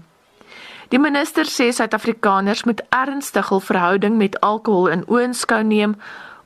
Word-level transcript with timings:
Die 0.90 0.98
minister 0.98 1.46
sê 1.46 1.70
Suid-Afrikaners 1.70 2.64
moet 2.66 2.82
ernstig 2.90 3.52
hul 3.54 3.60
verhouding 3.62 4.16
met 4.18 4.40
alkohol 4.42 4.88
in 4.90 5.06
oënskou 5.06 5.62
neem 5.64 5.94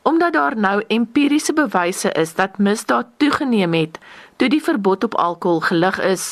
omdat 0.03 0.33
daar 0.35 0.57
nou 0.59 0.81
empiriese 0.91 1.53
bewyse 1.55 2.09
is 2.19 2.33
dat 2.35 2.57
misdaad 2.59 3.13
toegeneem 3.17 3.73
het 3.73 3.99
toe 4.35 4.49
die 4.51 4.59
verbod 4.63 5.03
op 5.07 5.15
alkohol 5.15 5.61
gelig 5.63 5.99
is. 6.03 6.25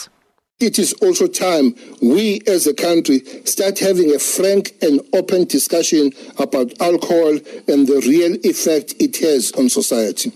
It 0.59 0.77
is 0.77 0.91
also 0.99 1.27
time 1.27 1.71
we 2.01 2.41
as 2.55 2.67
a 2.67 2.73
country 2.73 3.23
start 3.43 3.79
having 3.79 4.11
a 4.15 4.19
frank 4.19 4.73
and 4.81 4.99
open 5.11 5.47
discussion 5.47 6.13
about 6.35 6.75
alcohol 6.81 7.39
and 7.67 7.87
the 7.87 8.03
real 8.03 8.35
effect 8.43 8.93
it 8.99 9.23
has 9.23 9.53
on 9.53 9.69
society. 9.69 10.33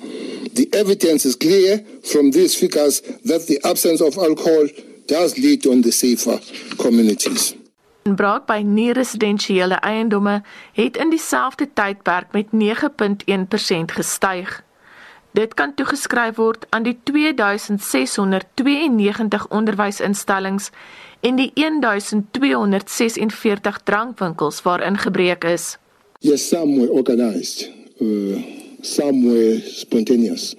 The 0.53 0.67
evidence 0.71 1.27
is 1.27 1.35
clear 1.35 1.83
from 2.03 2.31
these 2.31 2.55
figures 2.55 3.01
that 3.25 3.47
the 3.47 3.59
absence 3.67 3.99
of 4.01 4.17
alcohol 4.17 4.67
does 5.07 5.37
lead 5.37 5.67
on 5.67 5.81
the 5.81 5.91
safer 5.91 6.39
communities. 6.77 7.53
Inbraak 8.05 8.43
by 8.45 8.61
nie-residensiële 8.61 9.81
eiendomme 9.81 10.45
het 10.77 10.93
in 11.01 11.09
dieselfde 11.09 11.65
tydperk 11.73 12.37
met 12.37 12.45
9.1% 12.53 13.97
gestyg. 13.97 14.61
Dit 15.31 15.53
kan 15.57 15.73
toegeskryf 15.73 16.35
word 16.37 16.65
aan 16.69 16.83
die 16.85 16.97
2692 17.03 19.47
onderwysinstellings 19.49 20.69
en 21.19 21.35
die 21.41 21.51
1246 21.55 23.81
drankwinkels 23.83 24.61
waarin 24.61 24.97
gebreek 24.97 25.43
is. 25.43 25.77
Yes, 26.19 26.47
some 26.47 26.79
were 26.79 26.91
organized. 26.91 27.71
Uh, 27.97 28.37
some 28.81 29.25
were 29.25 29.61
spontaneous. 29.65 30.55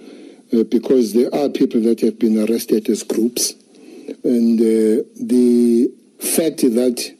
Uh, 0.51 0.65
because 0.69 1.13
there 1.13 1.31
are 1.31 1.51
people 1.51 1.81
that 1.81 2.01
have 2.01 2.19
been 2.19 2.39
arrested 2.39 2.91
as 2.91 3.07
groups. 3.07 3.55
And 4.25 4.61
uh, 4.61 4.97
the 5.27 5.91
fact 6.19 6.75
that 6.75 7.16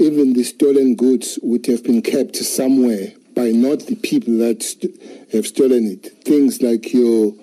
even 0.00 0.32
the 0.32 0.44
stolen 0.44 0.94
goods 0.96 1.38
would 1.42 1.66
have 1.66 1.84
been 1.84 2.00
kept 2.00 2.36
somewhere 2.36 3.12
by 3.34 3.50
not 3.50 3.80
the 3.86 3.96
people 3.96 4.38
that 4.38 4.62
st 4.62 4.86
have 5.32 5.46
stolen 5.46 5.84
it. 5.94 6.02
Things 6.24 6.62
like 6.62 6.84
your 6.92 7.34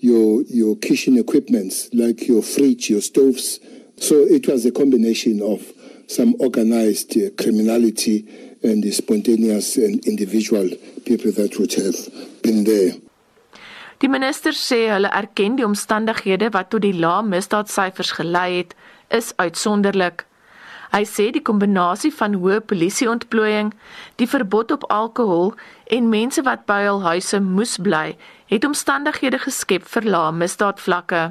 your 0.00 0.42
your 0.60 0.76
kitchen 0.76 1.14
equipments, 1.24 1.88
like 1.92 2.28
your 2.28 2.42
fridge, 2.42 2.90
your 2.90 3.00
stoves. 3.00 3.60
So 3.96 4.14
it 4.36 4.46
was 4.46 4.66
a 4.66 4.72
combination 4.72 5.40
of 5.40 5.60
some 6.06 6.34
organized 6.38 7.16
uh, 7.16 7.30
criminality 7.40 8.16
and 8.62 8.82
the 8.82 8.92
spontaneous 8.92 9.76
and 9.76 10.04
individual 10.06 10.68
people 11.06 11.32
that 11.32 11.58
would 11.58 11.72
have 11.74 11.98
been 12.42 12.64
there. 12.64 12.92
Die 14.02 14.08
minister 14.08 14.52
sê 14.52 14.88
hulle 14.90 15.08
erken 15.14 15.56
die 15.56 15.64
omstandighede 15.64 16.50
wat 16.56 16.72
tot 16.74 16.82
die 16.82 16.96
lae 17.04 17.22
misdaadsyfers 17.22 18.10
gelei 18.18 18.50
het, 18.58 18.74
is 19.08 19.30
uitsonderlik. 19.38 20.26
Hy 20.92 21.06
sê 21.08 21.30
die 21.32 21.40
kombinasie 21.40 22.10
van 22.12 22.34
hoë 22.36 22.58
polisieontplooiing, 22.68 23.70
die 24.20 24.28
verbod 24.28 24.74
op 24.74 24.82
alkohol 24.92 25.54
en 25.96 26.10
mense 26.12 26.42
wat 26.44 26.66
by 26.68 26.82
hul 26.84 27.00
huise 27.06 27.40
moes 27.40 27.78
bly, 27.80 28.12
het 28.52 28.66
omstandighede 28.68 29.40
geskep 29.40 29.86
vir 29.88 30.08
lae 30.14 30.34
misdaadvlakke. 30.36 31.30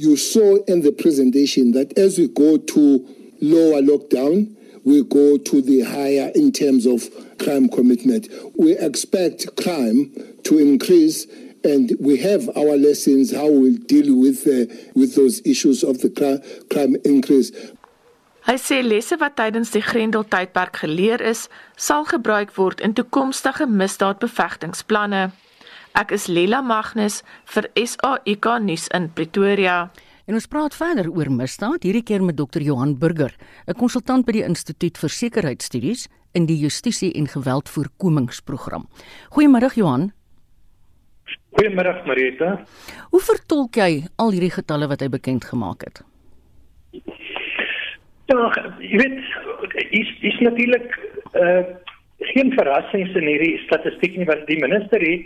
You 0.00 0.16
saw 0.16 0.62
in 0.64 0.80
the 0.80 0.92
presentation 0.92 1.72
that 1.72 1.92
as 1.98 2.16
we 2.16 2.28
go 2.28 2.56
to 2.56 3.04
lower 3.42 3.82
lockdown, 3.84 4.48
we 4.84 5.02
go 5.04 5.36
to 5.36 5.60
the 5.60 5.82
higher 5.82 6.32
in 6.34 6.50
terms 6.50 6.86
of 6.86 7.04
crime 7.38 7.68
commitment. 7.68 8.28
We 8.56 8.78
expect 8.78 9.56
crime 9.56 10.08
to 10.44 10.56
increase 10.58 11.26
and 11.64 11.92
we 12.00 12.16
have 12.18 12.48
our 12.56 12.76
lessons 12.78 13.30
how 13.32 13.50
we'll 13.50 13.76
deal 13.84 14.16
with 14.18 14.46
uh, 14.46 14.72
with 14.94 15.16
those 15.16 15.42
issues 15.44 15.84
of 15.84 16.00
the 16.00 16.08
crime 16.70 16.96
increase 17.04 17.52
Hy 18.50 18.56
sê 18.58 18.80
lesse 18.82 19.14
wat 19.20 19.36
tydens 19.38 19.70
die 19.70 19.78
Grendel 19.78 20.24
tydperk 20.26 20.80
geleer 20.82 21.22
is, 21.22 21.44
sal 21.78 22.02
gebruik 22.10 22.50
word 22.56 22.80
in 22.82 22.96
toekomstige 22.98 23.68
misdaadbevegtingsplanne. 23.70 25.20
Ek 25.94 26.10
is 26.16 26.26
Lela 26.26 26.58
Magnus 26.58 27.20
vir 27.54 27.68
SAIK 27.78 28.48
nuus 28.66 28.88
in 28.90 29.06
Pretoria. 29.14 29.76
En 30.26 30.34
ons 30.34 30.50
praat 30.50 30.74
verder 30.74 31.12
oor 31.14 31.30
misdaad, 31.30 31.86
hierdie 31.86 32.02
keer 32.02 32.26
met 32.26 32.40
Dr. 32.42 32.66
Johan 32.66 32.98
Burger, 32.98 33.30
'n 33.68 33.78
konsultant 33.78 34.26
by 34.26 34.32
die 34.32 34.42
Instituut 34.42 34.98
vir 34.98 35.10
Sekuriteitsstudies 35.10 36.08
in 36.34 36.46
die 36.46 36.58
Justisie 36.58 37.14
en 37.14 37.30
Geweldvoorkomingsprogram. 37.30 38.88
Goeiemôre 39.30 39.70
Johan. 39.76 40.12
Goeiemôre 41.54 42.02
Marita. 42.04 42.66
Hoe 43.10 43.20
vertolk 43.20 43.76
jy 43.76 44.08
al 44.18 44.32
hierdie 44.32 44.50
getalle 44.50 44.88
wat 44.88 45.00
hy 45.02 45.08
bekend 45.08 45.44
gemaak 45.44 45.84
het? 45.86 46.02
Ja, 48.30 48.50
jy 48.78 48.98
weet, 49.00 49.16
is 49.90 50.10
is 50.20 50.38
natuurlik 50.38 50.98
uh 51.34 51.62
geen 52.20 52.52
verrassings 52.52 53.14
in 53.16 53.26
hierdie 53.26 53.58
statistiek 53.64 54.18
nie 54.20 54.26
want 54.28 54.44
die 54.46 54.58
minister 54.60 55.02
het 55.02 55.24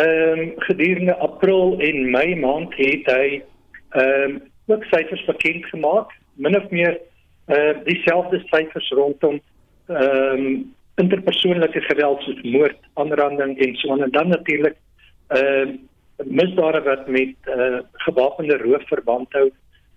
ehm 0.00 0.40
um, 0.40 0.52
gedurende 0.68 1.16
April 1.26 1.74
en 1.88 2.10
Mei 2.14 2.36
maand 2.38 2.76
het 2.78 3.10
hy 3.12 3.26
ehm 3.34 4.24
um, 4.24 4.40
ook 4.72 4.84
syfers 4.88 5.24
bekend 5.26 5.66
gemaak, 5.72 6.14
min 6.34 6.56
of 6.56 6.70
meer 6.70 6.96
uh 7.52 7.74
dieselfde 7.84 8.40
syfers 8.48 8.90
rondom 8.96 9.40
ehm 9.90 10.44
um, 10.46 10.74
interpersoonlike 11.02 11.80
geweld 11.90 12.22
soos 12.22 12.42
moord, 12.42 12.78
aanranding 12.94 13.58
en 13.58 13.74
so 13.82 13.96
en 13.96 14.16
dan 14.16 14.32
natuurlik 14.32 14.78
ehm 15.28 15.76
uh, 15.76 15.78
misdade 16.24 16.80
wat 16.88 17.08
met 17.08 17.52
uh 17.58 17.80
gewapende 18.06 18.56
roof 18.64 18.88
verband 18.88 19.32
hou 19.32 19.50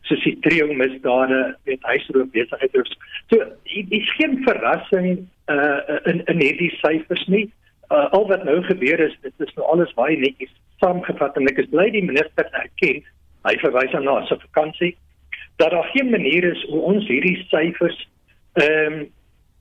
soos 0.07 0.23
die 0.23 0.35
trio 0.45 0.67
misdade 0.73 1.41
met 1.65 1.85
huisroof 1.89 2.31
besigheid 2.35 2.75
is. 2.81 2.95
So 3.31 3.39
dis 3.63 4.15
geen 4.17 4.41
verrassing 4.47 5.27
uh 5.51 6.00
in 6.11 6.23
in 6.31 6.44
hierdie 6.44 6.71
syfers 6.81 7.25
nie. 7.27 7.47
Uh, 7.91 8.09
al 8.11 8.27
wat 8.27 8.44
nou 8.44 8.61
gebeur 8.63 9.00
is 9.00 9.15
dit 9.21 9.33
is 9.45 9.55
nou 9.55 9.65
alles 9.71 9.94
baie 9.94 10.17
netjies 10.17 10.53
saamgevat 10.81 11.35
en 11.38 11.50
ek 11.51 11.59
is 11.63 11.71
bly 11.71 11.89
die 11.94 12.05
minister 12.05 12.47
erken 12.59 13.03
hy 13.47 13.55
verwys 13.61 13.95
aan 13.97 14.07
na 14.07 14.21
sy 14.29 14.38
vakansie 14.45 14.94
dat 15.61 15.75
daar 15.75 15.89
geen 15.91 16.09
manier 16.09 16.47
is 16.47 16.63
hoe 16.71 16.81
ons 16.94 17.09
hierdie 17.11 17.38
syfers 17.51 17.99
ehm 18.61 19.03
um, 19.03 19.03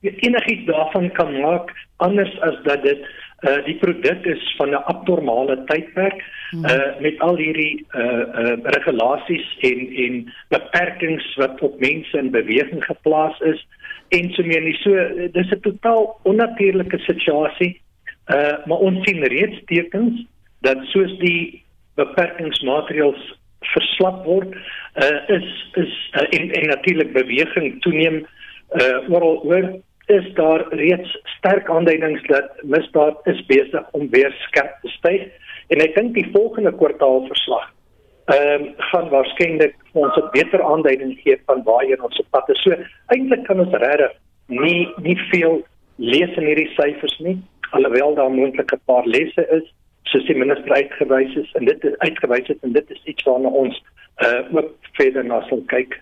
enigiets 0.03 0.65
daarvan 0.67 1.05
kan 1.15 1.29
maak 1.39 1.69
anders 2.03 2.33
as 2.47 2.57
dat 2.63 2.81
dit 2.83 3.05
uh 3.43 3.59
die 3.65 3.75
produk 3.75 4.25
is 4.25 4.43
van 4.57 4.69
'n 4.69 4.83
abnormale 4.93 5.63
tydperk 5.65 6.23
uh 6.63 6.99
met 6.99 7.19
al 7.19 7.37
hierdie 7.37 7.85
uh 7.95 8.23
uh 8.41 8.55
regulasies 8.75 9.47
en 9.59 9.79
en 10.05 10.33
beperkings 10.49 11.35
wat 11.35 11.61
op 11.61 11.79
mense 11.79 12.17
in 12.17 12.31
beweging 12.31 12.85
geplaas 12.85 13.39
is 13.39 13.67
en 14.09 14.31
so 14.33 14.43
meer 14.43 14.61
nie. 14.61 14.77
So 14.83 14.91
dis 15.31 15.51
'n 15.51 15.59
totaal 15.59 16.19
onnatuurlike 16.23 16.99
situasie 16.99 17.81
uh 18.27 18.65
maar 18.65 18.77
ons 18.77 19.03
sien 19.03 19.23
reeds 19.23 19.59
tekens 19.65 20.25
dat 20.61 20.77
soos 20.83 21.17
die 21.19 21.63
beperkingsmaatreëls 21.95 23.23
verslap 23.73 24.25
word 24.25 24.55
uh 25.03 25.19
is 25.27 25.49
is 25.73 25.93
uh, 26.13 26.27
en, 26.29 26.51
en 26.51 26.67
natuurlik 26.67 27.13
beweging 27.13 27.81
toeneem 27.81 28.25
uh 28.79 29.09
oral 29.09 29.43
oor 29.43 29.67
is 30.05 30.33
daar 30.33 30.65
reeds 30.73 31.19
sterk 31.37 31.69
aanduidings 31.69 32.27
dat 32.27 32.63
misdaad 32.63 33.27
is 33.27 33.45
besig 33.45 33.91
om 33.91 34.09
weer 34.09 34.35
skerp 34.47 34.75
te 34.81 34.89
styg 34.97 35.29
en 35.67 35.79
ek 35.79 35.95
dink 35.95 36.13
die 36.13 36.29
volgende 36.31 36.73
kwartaalverslag 36.75 37.71
ehm 38.25 38.61
um, 38.63 38.73
gaan 38.77 39.09
waarskynlik 39.09 39.75
ons 39.91 40.15
'n 40.15 40.29
beter 40.31 40.63
aanduiding 40.63 41.19
gee 41.23 41.37
van 41.45 41.63
waarheen 41.63 42.03
ons 42.03 42.19
op 42.19 42.27
pad 42.29 42.49
is. 42.49 42.61
So 42.61 42.75
eintlik 43.07 43.43
kan 43.43 43.59
ons 43.59 43.73
regtig 43.73 44.13
nie 44.47 44.87
nie 45.01 45.17
veel 45.31 45.63
lees 45.95 46.37
in 46.37 46.45
hierdie 46.45 46.71
syfers 46.75 47.19
nie 47.19 47.37
alhoewel 47.73 48.15
daar 48.15 48.31
moontlik 48.31 48.71
'n 48.71 48.81
paar 48.85 49.05
lesse 49.05 49.47
is 49.57 49.73
soos 50.03 50.25
die 50.25 50.37
minister 50.37 50.71
uitgewys 50.73 51.35
is 51.35 51.51
en 51.51 51.65
dit 51.65 51.83
is 51.83 51.97
uitgewys 51.97 52.47
het 52.47 52.57
en 52.61 52.71
dit 52.71 52.89
is 52.89 53.01
iets 53.03 53.23
waarna 53.23 53.47
ons 53.47 53.83
uh 54.25 54.57
ook 54.57 54.71
verder 54.91 55.25
na 55.25 55.41
sal 55.47 55.63
kyk. 55.65 56.01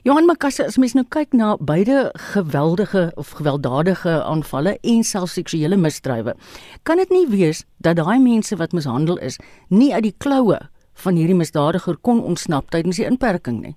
Johan 0.00 0.24
Makasse, 0.24 0.64
as 0.64 0.78
mens 0.80 0.94
nou 0.96 1.02
kyk 1.12 1.34
na 1.36 1.58
beide 1.60 2.06
geweldige 2.32 3.10
of 3.20 3.34
gewelddadige 3.36 4.14
aanvalle 4.24 4.78
en 4.80 5.02
selfs 5.04 5.34
seksuele 5.36 5.76
misdrywe, 5.76 6.32
kan 6.88 7.02
dit 7.02 7.12
nie 7.12 7.26
wees 7.28 7.66
dat 7.84 7.98
daai 8.00 8.16
mense 8.16 8.56
wat 8.56 8.72
mishandel 8.72 9.20
is, 9.20 9.36
nie 9.68 9.90
uit 9.92 10.06
die 10.08 10.14
kloue 10.24 10.56
van 11.04 11.20
hierdie 11.20 11.36
misdadiger 11.36 12.00
kon 12.00 12.24
ontsnap 12.24 12.72
tydens 12.72 12.96
die 12.96 13.04
inperking 13.10 13.60
nie. 13.60 13.74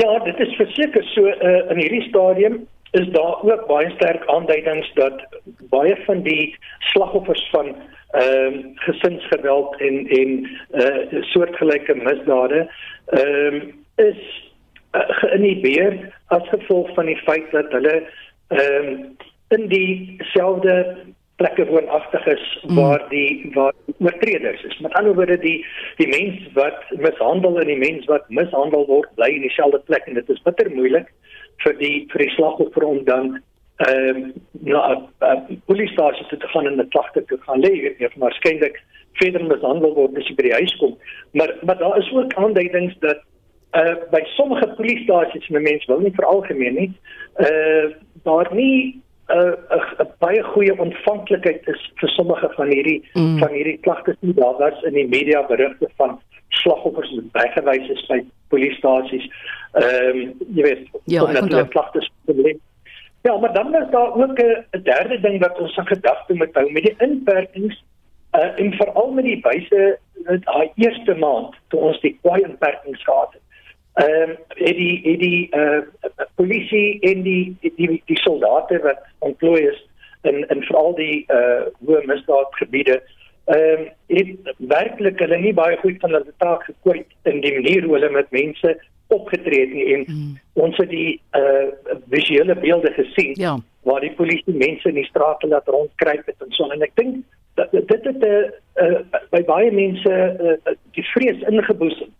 Ja, 0.00 0.08
dit 0.24 0.40
is 0.40 0.56
verseker 0.56 1.04
so 1.12 1.28
uh, 1.28 1.60
in 1.76 1.84
hierdie 1.84 2.04
stadium 2.08 2.62
is 2.96 3.12
daar 3.12 3.44
ook 3.44 3.68
baie 3.68 3.92
sterk 4.00 4.24
aanduidings 4.32 4.88
dat 4.96 5.24
baie 5.68 5.92
van 6.08 6.24
die 6.24 6.54
slagoffers 6.94 7.48
van 7.52 7.74
ehm 8.16 8.54
uh, 8.64 8.66
gesinsgeweld 8.88 9.74
en 9.84 10.06
en 10.08 10.36
uh 10.80 11.24
soortgelyke 11.34 12.00
misdade 12.00 12.70
ehm 13.12 13.60
um, 13.60 13.84
is 13.96 14.20
uh, 14.92 15.02
geïnhibeer 15.20 15.98
as 16.34 16.48
gevolg 16.48 16.94
van 16.94 17.06
die 17.06 17.20
feit 17.24 17.50
dat 17.50 17.72
hulle 17.72 18.02
ehm 18.48 18.92
um, 18.92 19.16
in 19.54 19.68
dieselfde 19.70 20.96
plekke 21.36 21.66
woonagtig 21.66 22.26
is 22.26 22.44
mm. 22.66 22.74
waar 22.74 23.02
die 23.08 23.50
waar 23.54 23.72
oortreders 23.98 24.62
is. 24.62 24.78
Met 24.78 24.92
ander 24.92 25.14
woorde 25.14 25.38
die 25.38 25.66
die 25.96 26.08
mens 26.08 26.48
wat 26.52 26.80
mishandel 26.90 27.60
en 27.60 27.66
die 27.66 27.78
mens 27.78 28.04
wat 28.10 28.28
mishandel 28.28 28.86
word 28.86 29.12
bly 29.14 29.28
in 29.34 29.44
dieselfde 29.44 29.82
plek 29.90 30.06
en 30.06 30.18
dit 30.18 30.32
is 30.34 30.42
bitter 30.48 30.70
moeilik 30.72 31.12
vir 31.64 31.76
die 31.82 32.06
vir 32.12 32.24
die 32.24 32.32
slagoffer 32.36 32.88
om 32.88 33.04
dan 33.04 33.36
ehm 33.84 34.16
um, 34.16 34.32
na 34.64 34.82
'n 34.96 35.60
polisiestasie 35.66 36.26
te 36.26 36.48
gaan 36.48 36.66
en 36.66 36.80
'n 36.80 36.88
klagte 36.88 37.24
te 37.24 37.36
gaan 37.40 37.60
lê, 37.60 37.72
jy 37.72 37.94
weet, 37.98 38.16
waarskynlik 38.16 38.80
verder 39.20 39.44
mishandel 39.44 39.94
word 39.94 40.16
as 40.16 40.28
jy 40.28 40.34
by 40.34 40.42
die 40.48 40.58
huis 40.60 40.76
kom. 40.80 40.96
Maar 41.32 41.54
maar 41.62 41.78
daar 41.78 41.98
is 41.98 42.12
ook 42.12 42.34
aanduidings 42.34 42.96
dat 43.00 43.20
uh 43.76 43.96
by 44.10 44.22
sommige 44.36 44.68
polisiestasies, 44.76 45.48
my 45.48 45.60
mens 45.60 45.84
wil 45.90 46.00
nie 46.04 46.14
veralgemeen 46.14 46.78
nie, 46.80 46.92
uh 47.46 47.92
daar 48.24 48.48
nie 48.54 49.02
'n 49.28 49.38
uh, 49.38 50.00
'n 50.02 50.08
baie 50.18 50.42
goeie 50.42 50.78
ontvanklikheid 50.78 51.66
is 51.66 51.92
vir 52.00 52.08
sommige 52.08 52.48
van 52.56 52.68
hierdie 52.70 53.00
mm. 53.14 53.38
van 53.38 53.50
hierdie 53.50 53.78
klagtes 53.78 54.16
nie. 54.20 54.34
Daar 54.34 54.56
was 54.58 54.82
in 54.82 54.92
die 54.92 55.08
media 55.08 55.42
berigte 55.46 55.88
van 55.96 56.20
slagoffers 56.48 57.14
wat 57.14 57.32
bygewys 57.32 57.88
is 57.88 58.06
by 58.06 58.20
polisiestasies. 58.48 59.26
Ehm 59.72 60.20
um, 60.20 60.32
jy 60.54 60.62
weet, 60.62 60.88
ja, 61.04 61.24
omdat 61.24 61.50
hulle 61.50 61.68
klagtes 61.68 62.10
probleem. 62.24 62.60
Ja, 63.26 63.36
maar 63.36 63.52
dan 63.52 63.74
is 63.74 63.90
daar 63.90 64.14
ook 64.14 64.38
'n 64.38 64.82
derde 64.82 65.20
ding 65.20 65.40
wat 65.40 65.58
ons 65.58 65.76
in 65.76 65.86
gedagte 65.86 66.34
moet 66.34 66.54
hou 66.54 66.72
met 66.72 66.82
die 66.82 66.94
inperkings 66.98 67.84
uh 68.38 68.60
en 68.60 68.72
veral 68.72 69.10
met 69.10 69.24
die 69.24 69.40
wyse 69.42 69.98
dat 70.24 70.44
daai 70.44 70.70
eerste 70.74 71.14
maand 71.14 71.54
toe 71.68 71.80
ons 71.80 72.00
die 72.00 72.18
kwaai 72.22 72.42
inperkings 72.42 73.02
gehad 73.04 73.32
het 73.32 73.45
ehm 73.96 74.30
um, 74.30 74.36
het 74.48 74.76
die 74.76 75.00
het 75.02 75.20
die 75.20 75.48
uh 75.56 75.80
polisie 76.34 77.00
en 77.00 77.22
die 77.22 77.56
die 77.60 78.02
die, 78.04 78.18
soldate 78.20 78.78
wat 78.84 78.98
ontplooi 79.18 79.62
is 79.66 79.78
in 80.22 80.48
in 80.48 80.62
veral 80.62 80.94
die 80.94 81.24
uh 81.32 81.62
hoë 81.86 82.02
misdaadgebiede 82.10 82.98
ehm 83.44 83.80
um, 83.80 83.86
het 84.18 84.52
werklik 84.74 85.22
hulle 85.24 85.38
nie 85.38 85.54
baie 85.54 85.78
goed 85.84 85.96
van 86.04 86.12
hulle 86.12 86.34
taak 86.44 86.66
gekwyt 86.68 87.32
in 87.32 87.40
die 87.40 87.54
manier 87.54 87.86
hoe 87.86 87.94
hulle 87.96 88.10
met 88.18 88.36
mense 88.36 88.74
opgetree 89.16 89.60
het 89.64 89.72
nie 89.72 89.86
en 89.94 90.04
mm. 90.08 90.36
ons 90.66 90.76
het 90.82 90.92
die 90.92 91.20
uh 91.40 91.64
visuele 92.12 92.58
beelde 92.66 92.92
gesien 92.98 93.32
ja. 93.40 93.56
waar 93.88 94.04
die 94.04 94.12
polisie 94.20 94.58
mense 94.66 94.88
in 94.88 95.00
die 95.00 95.08
strate 95.08 95.48
laat 95.48 95.72
rondkruip 95.78 96.26
het 96.26 96.46
en 96.48 96.52
so 96.58 96.68
en 96.68 96.84
ek 96.84 96.92
dink 97.00 97.24
dat 97.56 97.72
dit 97.72 98.04
het 98.04 98.20
'n 98.20 98.28
uh, 98.28 98.44
uh, 98.84 99.00
by 99.32 99.42
baie 99.48 99.72
mense 99.72 100.12
uh, 100.12 100.76
die 100.92 101.08
vrees 101.14 101.40
ingeboesem 101.48 102.12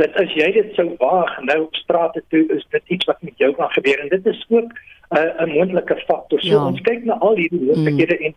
dat 0.00 0.16
as 0.22 0.32
jy 0.38 0.48
dit 0.56 0.72
sou 0.78 0.88
waag 1.02 1.36
nou 1.48 1.58
op 1.66 1.76
strate 1.82 2.22
toe 2.32 2.42
is 2.56 2.64
dit 2.74 2.96
iets 2.96 3.08
wat 3.10 3.22
met 3.26 3.36
jou 3.42 3.52
kan 3.58 3.70
gebeur 3.76 4.00
en 4.00 4.08
dit 4.08 4.26
is 4.32 4.42
ook 4.48 4.72
uh, 4.72 5.20
'n 5.20 5.48
uh, 5.48 5.54
moontlike 5.54 5.96
faktor. 6.08 6.40
So 6.40 6.56
ja. 6.56 6.66
ons 6.66 6.80
kyk 6.80 7.04
na 7.04 7.18
al 7.18 7.36
hierdie 7.36 7.64
moontlikhede 7.68 8.16
mm. 8.18 8.24
en 8.24 8.34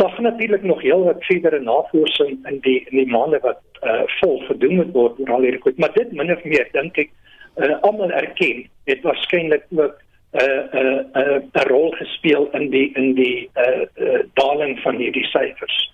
daar 0.00 0.10
gaan 0.10 0.22
natuurlik 0.22 0.62
nog 0.62 0.82
heel 0.82 1.04
wat 1.04 1.24
verdere 1.24 1.60
navorsing 1.60 2.38
in 2.48 2.58
die 2.60 2.78
in 2.90 2.96
die 2.96 3.10
maande 3.10 3.38
wat 3.42 3.60
uh, 3.82 4.02
vol 4.20 4.38
gedoen 4.48 4.76
moet 4.76 4.92
word 4.92 5.18
oor 5.20 5.32
al 5.34 5.46
hierdie 5.46 5.60
goed, 5.60 5.78
maar 5.78 5.92
dit 5.92 6.12
min 6.12 6.32
of 6.36 6.44
meer 6.44 6.68
dink 6.72 6.98
ek 6.98 7.10
uh, 7.56 7.76
almal 7.80 8.10
erken 8.10 8.68
dit 8.84 9.02
waarskynlik 9.02 9.66
ook 9.70 9.96
'n 10.32 10.40
uh, 10.40 10.62
'n 10.72 10.86
uh, 10.86 11.22
'n 11.22 11.32
uh, 11.34 11.62
'n 11.62 11.68
rol 11.68 11.90
gespeel 11.90 12.48
in 12.52 12.70
die 12.70 12.92
in 12.94 13.14
die 13.14 13.50
uh, 13.56 13.84
uh, 13.96 14.20
daling 14.34 14.78
van 14.80 14.96
hierdie 14.96 15.26
syfers. 15.26 15.90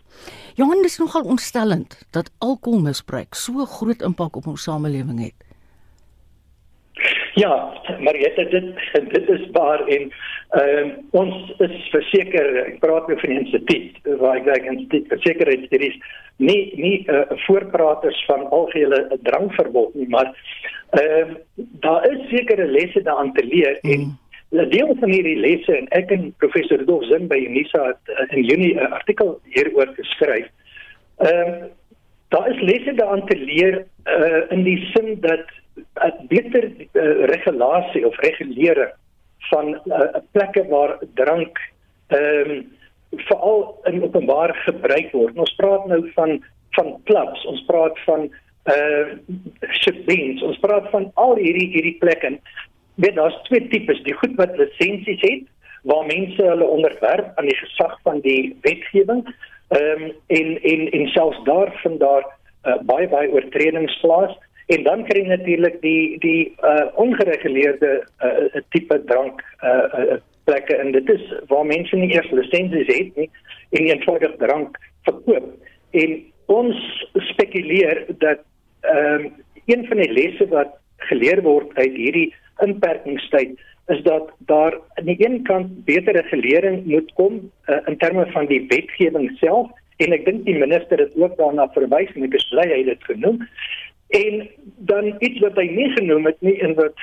Johan, 0.57 0.83
dis 0.83 0.99
nogal 0.99 1.23
ontstellend 1.23 1.99
dat 2.17 2.31
alkoholmisbruik 2.39 3.35
so 3.37 3.65
groot 3.69 4.03
impak 4.03 4.37
op 4.37 4.47
ons 4.47 4.63
samelewing 4.63 5.19
het. 5.21 5.45
Ja, 7.37 7.53
maar 8.01 8.17
jy 8.17 8.31
dit 8.37 8.55
dit 9.13 9.29
is 9.29 9.43
waar 9.53 9.83
en 9.85 10.07
ehm 10.57 10.87
uh, 10.87 10.93
ons 11.21 11.51
is 11.59 11.75
verseker, 11.93 12.47
ek 12.63 12.79
praat 12.81 13.09
nou 13.11 13.19
van 13.21 13.35
die 13.35 13.41
instituut 13.43 13.99
waar 14.23 14.39
ek 14.41 14.49
werk 14.49 14.69
in 14.71 14.79
die 14.95 15.03
versekeringsdienst, 15.11 16.07
nie 16.41 16.61
nie 16.81 17.03
uh, 17.13 17.27
voorpraters 17.45 18.23
van 18.31 18.47
algehele 18.57 19.03
drankverbod 19.29 19.93
nie, 20.01 20.09
maar 20.09 20.33
ehm 20.97 21.37
uh, 21.37 21.67
daar 21.85 22.09
is 22.09 22.25
sekere 22.33 22.71
lesse 22.73 23.05
daaraan 23.05 23.35
te 23.37 23.45
leer 23.45 23.77
en 23.83 24.07
mm. 24.07 24.17
'n 24.51 24.69
deel 24.71 24.95
van 25.01 25.11
hierdie 25.11 25.39
lesse 25.39 25.77
en 25.77 25.89
ek 25.89 26.11
en 26.11 26.35
professor 26.39 26.85
Dolf 26.85 27.05
Zin 27.05 27.27
by 27.29 27.39
Unisa 27.49 27.83
het 27.87 28.13
uh, 28.15 28.37
in 28.37 28.45
Junie 28.45 28.75
'n 28.75 28.93
artikel 28.93 29.41
hieroor 29.55 29.91
geskryf. 29.97 30.47
Ehm 31.19 31.49
uh, 31.49 31.65
daar 32.29 32.51
is 32.51 32.61
lesse 32.61 32.95
daaraan 32.95 33.27
te 33.27 33.37
leer 33.39 33.87
uh, 34.05 34.43
in 34.51 34.63
die 34.63 34.79
sin 34.95 35.21
dat 35.21 35.47
'n 35.77 36.27
beter 36.29 36.65
uh, 36.93 37.25
regulasie 37.25 38.07
of 38.07 38.17
regulering 38.17 38.93
van 39.51 39.67
'n 39.71 39.81
uh, 39.87 40.21
plekke 40.33 40.67
waar 40.69 40.99
drank 41.15 41.59
ehm 42.07 42.51
um, 42.51 42.75
veral 43.11 43.81
in 43.85 44.03
openbaar 44.03 44.55
gebruik 44.55 45.13
word. 45.13 45.39
Ons 45.39 45.55
praat 45.55 45.87
nou 45.87 46.11
van 46.15 46.45
van 46.71 47.01
clubs, 47.05 47.45
ons 47.45 47.65
praat 47.65 47.99
van 48.05 48.31
uh 48.65 49.07
shipbeens, 49.71 50.43
ons 50.43 50.59
praat 50.59 50.91
van 50.91 51.11
al 51.15 51.37
hierdie 51.37 51.69
hierdie 51.71 51.99
plekke 51.99 52.39
weet 52.97 53.15
daar's 53.15 53.37
twee 53.49 53.69
tipes, 53.69 54.03
die 54.03 54.17
goed 54.21 54.35
wat 54.41 54.57
lisensies 54.57 55.21
het 55.21 55.45
waar 55.87 56.07
mense 56.07 56.43
hulle 56.43 56.67
onderwerp 56.67 57.37
aan 57.39 57.47
die 57.47 57.57
gesag 57.57 57.99
van 58.03 58.21
die 58.21 58.57
wetgewing. 58.67 59.23
Ehm 59.69 60.03
um, 60.03 60.13
en 60.27 60.63
en 60.63 60.91
en 60.91 61.09
selfs 61.09 61.45
daar 61.45 61.71
vind 61.83 62.01
daar 62.01 62.27
uh, 62.67 62.77
baie 62.83 63.09
baie 63.09 63.31
oortredings 63.31 64.01
plaas 64.01 64.35
en 64.67 64.83
dan 64.83 65.05
kry 65.07 65.23
jy 65.23 65.29
natuurlik 65.31 65.81
die 65.83 66.19
die 66.23 66.55
uh, 66.63 66.87
ongereguleerde 66.95 67.93
uh, 68.23 68.63
tipe 68.75 68.99
drank 69.11 69.43
uh, 69.63 69.71
uh, 69.99 70.19
plekke 70.45 70.77
en 70.77 70.93
dit 70.95 71.11
is 71.11 71.25
waar 71.51 71.67
mense 71.67 71.97
nie 71.97 72.13
eers 72.15 72.31
lisensies 72.31 72.91
het 72.91 73.17
nie 73.17 73.31
en 73.71 73.91
eenvoudig 73.91 74.37
drank 74.43 74.79
verkoop. 75.09 75.51
En 75.91 76.17
ons 76.47 77.07
spekuleer 77.33 78.05
dat 78.19 78.43
ehm 78.81 79.27
um, 79.27 79.33
een 79.67 79.87
van 79.87 79.99
die 79.99 80.13
lesse 80.15 80.47
wat 80.49 80.77
geleer 81.11 81.41
word 81.43 81.73
uit 81.75 81.95
hierdie 81.99 82.29
inperkingstyd 82.65 83.57
is 83.93 84.03
dat 84.03 84.31
daar 84.51 84.75
aan 84.99 85.05
die 85.05 85.19
een 85.23 85.43
kant 85.43 85.85
beter 85.85 86.15
regulering 86.17 86.85
moet 86.85 87.13
kom 87.15 87.39
uh, 87.69 87.79
in 87.87 87.99
terme 87.99 88.27
van 88.35 88.47
die 88.47 88.65
wetgewing 88.69 89.31
self 89.39 89.71
en 89.97 90.13
ek 90.13 90.25
dink 90.25 90.45
die 90.45 90.59
minister 90.59 90.99
het 90.99 91.15
ook 91.17 91.37
daarna 91.37 91.69
verwys 91.75 92.13
en 92.15 92.27
ek 92.29 92.35
is 92.39 92.49
bly 92.53 92.67
hy 92.73 92.83
het 92.83 92.95
dit 92.95 93.11
genoem 93.13 93.45
En 94.09 94.49
dan 94.77 95.15
iets 95.19 95.41
wat 95.41 95.57
hy 95.59 95.67
nie 95.67 95.91
genoem 95.91 96.27
het 96.27 96.41
nie 96.41 96.61
en 96.63 96.75
wat 96.79 96.95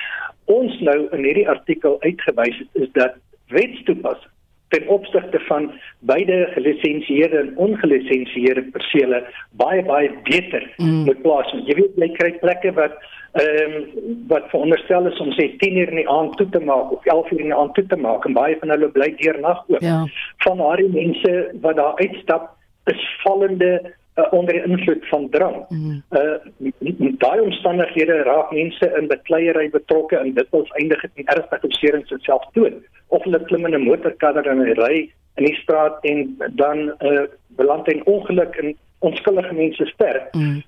ons 0.44 0.78
nou 0.80 0.96
in 1.12 1.24
hierdie 1.24 1.48
artikel 1.48 1.98
uitgewys 2.00 2.58
het 2.58 2.82
is 2.82 2.92
dat 2.96 3.18
wetstoepassing 3.52 4.32
ten 4.68 4.88
opsigte 4.88 5.40
van 5.48 5.72
beide 5.98 6.48
gelisensieerde 6.54 7.38
en 7.38 7.56
ongelisensieerde 7.56 8.62
persele 8.62 9.24
baie 9.50 9.84
baie 9.84 10.10
beter 10.22 10.74
mm. 10.76 11.04
moet 11.04 11.22
plaasvind. 11.22 11.68
Jy 11.68 11.76
weet 11.80 12.00
jy 12.02 12.08
kry 12.16 12.32
plekke 12.42 12.72
wat 12.78 12.96
ehm 13.34 13.72
um, 13.76 13.86
wat 14.30 14.44
veronderstel 14.50 15.06
is 15.10 15.18
om 15.18 15.32
sê 15.34 15.48
10 15.58 15.76
uur 15.76 15.90
in 15.90 16.00
die 16.02 16.10
aand 16.10 16.36
toe 16.38 16.48
te 16.54 16.60
maak 16.62 16.92
of 16.94 17.06
11 17.06 17.32
uur 17.32 17.40
in 17.40 17.50
die 17.50 17.56
aand 17.62 17.74
toe 17.74 17.86
te 17.90 17.96
maak 17.96 18.26
en 18.28 18.36
baie 18.36 18.58
van 18.60 18.70
hulle 18.74 18.90
bly 18.94 19.10
deur 19.22 19.40
nag 19.40 19.64
oop. 19.66 19.82
Ja. 19.82 20.04
Van 20.46 20.62
daardie 20.62 20.92
mense 20.92 21.32
wat 21.64 21.76
daar 21.76 21.98
uitstap 21.98 22.52
is 22.92 23.02
vallende 23.24 23.72
uh, 24.14 24.24
onder 24.30 24.54
die 24.54 24.64
invloed 24.64 25.08
van 25.08 25.28
drank. 25.30 25.70
Mm. 25.70 26.02
Uh 26.10 27.12
daai 27.18 27.40
omstandighede 27.40 28.22
raak 28.22 28.50
mense 28.52 28.92
in 28.98 29.08
bekleierery 29.08 29.70
betrokke 29.70 30.16
en 30.16 30.34
dit 30.34 30.50
wil 30.50 30.66
eindig 30.70 31.04
in 31.14 31.26
ernstige 31.26 31.66
beserings 31.66 32.10
en 32.10 32.20
selfdood 32.20 32.74
of 33.08 33.22
hulle 33.22 33.44
klim 33.44 33.66
in 33.66 33.74
'n 33.74 33.86
motorkar 33.88 34.36
en 34.46 34.62
ry 34.78 35.10
in 35.34 35.44
die 35.44 35.54
straat 35.54 35.98
en 36.02 36.36
dan 36.52 36.94
uh 37.00 37.26
beland 37.56 37.88
in 37.88 38.06
ongeluk 38.06 38.54
en 38.56 38.76
onskuldige 38.98 39.54
mense 39.54 39.86
sterf. 39.86 40.32
Mm. 40.32 40.62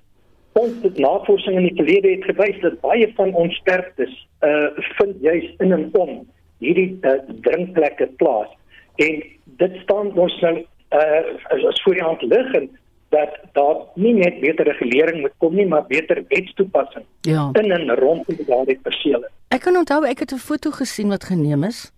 Ons 0.51 0.73
het 0.81 0.97
navorsing 0.97 1.55
in 1.55 1.67
die 1.67 1.75
verlede 1.75 2.09
het 2.09 2.23
gewys 2.23 2.59
dat 2.61 2.81
baie 2.81 3.11
van 3.15 3.33
ons 3.33 3.55
sterftes 3.55 4.27
uh 4.41 4.69
vind 4.99 5.15
juis 5.21 5.53
in 5.57 5.71
en 5.71 5.89
om 5.91 6.27
hierdie 6.59 6.97
uh, 7.01 7.19
drinkplekke 7.41 8.07
plaas 8.17 8.49
en 8.95 9.23
dit 9.45 9.75
staan 9.83 10.13
ons 10.13 10.39
nou 10.41 10.57
uh 10.91 11.21
as, 11.53 11.63
as 11.65 11.81
voor 11.81 11.93
die 11.93 12.03
hand 12.03 12.21
lig 12.21 12.53
en 12.53 12.69
dat 13.09 13.37
daar 13.53 13.75
nie 13.95 14.13
net 14.13 14.39
beter 14.39 14.65
regulering 14.65 15.21
moet 15.21 15.33
kom 15.37 15.55
nie, 15.55 15.65
maar 15.65 15.85
beter 15.87 16.23
wetstoepassing 16.27 17.05
ja. 17.21 17.49
in 17.61 17.71
en 17.71 17.95
rondom 17.95 18.37
daardie 18.47 18.79
persele. 18.83 19.29
Ek 19.47 19.61
kan 19.61 19.77
onthou 19.77 20.03
ek 20.05 20.19
het 20.19 20.33
'n 20.33 20.43
foto 20.49 20.71
gesien 20.71 21.09
wat 21.09 21.23
geneem 21.23 21.63
is 21.63 21.91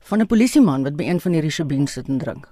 van 0.00 0.20
'n 0.20 0.26
polisieman 0.26 0.82
wat 0.82 0.96
by 0.96 1.04
een 1.04 1.20
van 1.20 1.32
hierdie 1.32 1.50
shebeens 1.50 1.92
sit 1.92 2.08
en 2.08 2.18
drink. 2.18 2.48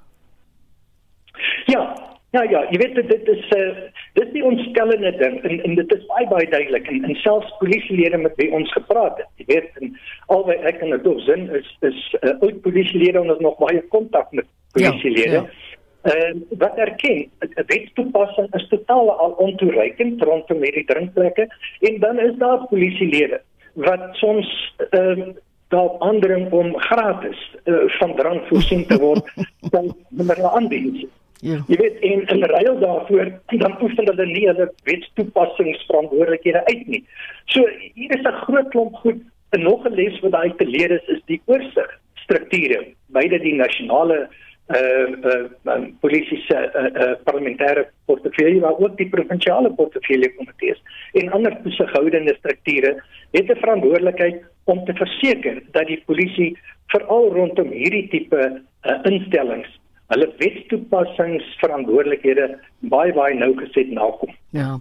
Ja, 1.67 2.13
ja, 2.31 2.43
ja, 2.43 2.61
jy 2.71 2.79
weet 2.79 2.95
dit 2.95 3.29
is 3.29 3.49
'n 3.49 3.59
uh, 3.59 3.75
dit 4.13 4.27
is 4.27 4.33
die 4.33 4.45
ontstellende 4.45 5.17
ding 5.17 5.43
en, 5.43 5.63
en 5.63 5.75
dit 5.75 5.95
is 5.95 6.07
baie 6.07 6.29
baie 6.29 6.49
duidelik 6.49 6.87
en, 6.87 7.05
en 7.05 7.15
selfs 7.15 7.57
polisielede 7.59 8.17
met 8.17 8.33
wie 8.37 8.53
ons 8.53 8.73
gepraat 8.73 9.17
het. 9.17 9.29
Jy 9.37 9.45
weet 9.47 9.71
en 9.81 9.99
albei 10.27 10.57
ek 10.57 10.81
en 10.81 10.95
'n 10.95 11.03
dof 11.03 11.21
sin 11.21 11.51
is 11.51 11.77
is 11.81 12.17
uh, 12.21 12.41
oud 12.41 12.61
polisielede 12.61 13.19
en 13.19 13.31
ons 13.31 13.41
nog 13.41 13.59
baie 13.59 13.83
kontak 13.89 14.33
met 14.33 14.47
polisielede. 14.73 15.31
Ja, 15.31 15.43
ja. 15.43 15.72
Ehm 16.03 16.37
uh, 16.37 16.59
wat 16.59 16.77
erken, 16.77 17.31
'n 17.39 17.63
wetstoepassing 17.67 18.55
is 18.55 18.69
totaal 18.69 19.11
al 19.11 19.31
ontoereikend 19.31 20.23
rondom 20.23 20.63
hierdie 20.63 20.85
drinkplekke 20.85 21.47
en 21.81 21.99
dan 21.99 22.19
is 22.19 22.35
daar 22.39 22.67
polisielede 22.67 23.41
wat 23.75 24.09
soms 24.13 24.75
ehm 24.91 25.21
uh, 25.21 25.27
daar 25.69 25.91
aandring 25.99 26.51
om 26.53 26.79
gratis 26.79 27.57
uh, 27.65 27.77
van 27.87 28.17
drank 28.17 28.47
voorsien 28.47 28.87
te 28.87 28.99
word 28.99 29.31
dan 29.75 29.95
wanneer 30.09 30.37
hulle 30.37 30.51
aanbied. 30.51 31.07
Ja. 31.41 31.63
Jy 31.67 31.77
weet 31.77 31.99
en 32.01 32.27
in 32.27 32.45
ruil 32.45 32.79
daarvoor 32.79 33.33
dan 33.47 33.83
oefen 33.83 34.07
hulle 34.07 34.27
nie 34.27 34.47
hulle 34.47 34.73
wetstoepassingsverantwoordelikhede 34.85 36.65
uit 36.67 36.87
nie. 36.87 37.05
So 37.45 37.67
hier 37.95 38.19
is 38.19 38.27
'n 38.27 38.43
groot 38.43 38.69
klomp 38.69 38.95
goed 38.95 39.23
en 39.51 39.63
nog 39.63 39.87
'n 39.87 39.95
les 39.95 40.21
wat 40.21 40.33
daai 40.33 40.55
te 40.57 40.67
leer 40.67 40.91
is 40.91 41.07
is 41.07 41.23
die 41.27 41.43
oorsig 41.45 41.99
strukture 42.15 42.87
beide 43.07 43.39
die 43.39 43.55
nasionale 43.55 44.19
uh 44.19 44.52
uh 44.69 45.85
polisie 46.01 46.39
se 46.47 46.55
uh, 46.55 46.85
uh, 46.85 47.15
parlementêre 47.25 47.89
portefeulje 48.07 48.61
maar 48.61 48.79
ook 48.79 48.97
die 48.97 49.09
provinsiale 49.09 49.75
portefeulje 49.75 50.35
komitees 50.37 50.83
en 51.13 51.33
ander 51.33 51.63
toesighoudende 51.63 52.35
strukture 52.39 53.03
het 53.31 53.51
'n 53.51 53.63
verantwoordelikheid 53.65 54.43
om 54.65 54.85
te 54.85 54.95
verseker 54.95 55.63
dat 55.73 55.87
die 55.87 56.03
polisie 56.07 56.59
veral 56.87 57.33
rondom 57.33 57.71
hierdie 57.71 58.09
tipe 58.09 58.63
uh, 58.85 58.99
instellings 59.03 59.83
hulle 60.13 60.29
wetstoepassingsverantwoordelikhede 60.39 62.47
baie 62.93 63.13
baie 63.17 63.35
nou 63.39 63.53
geset 63.57 63.89
nakom. 63.97 64.29
Ja. 64.51 64.81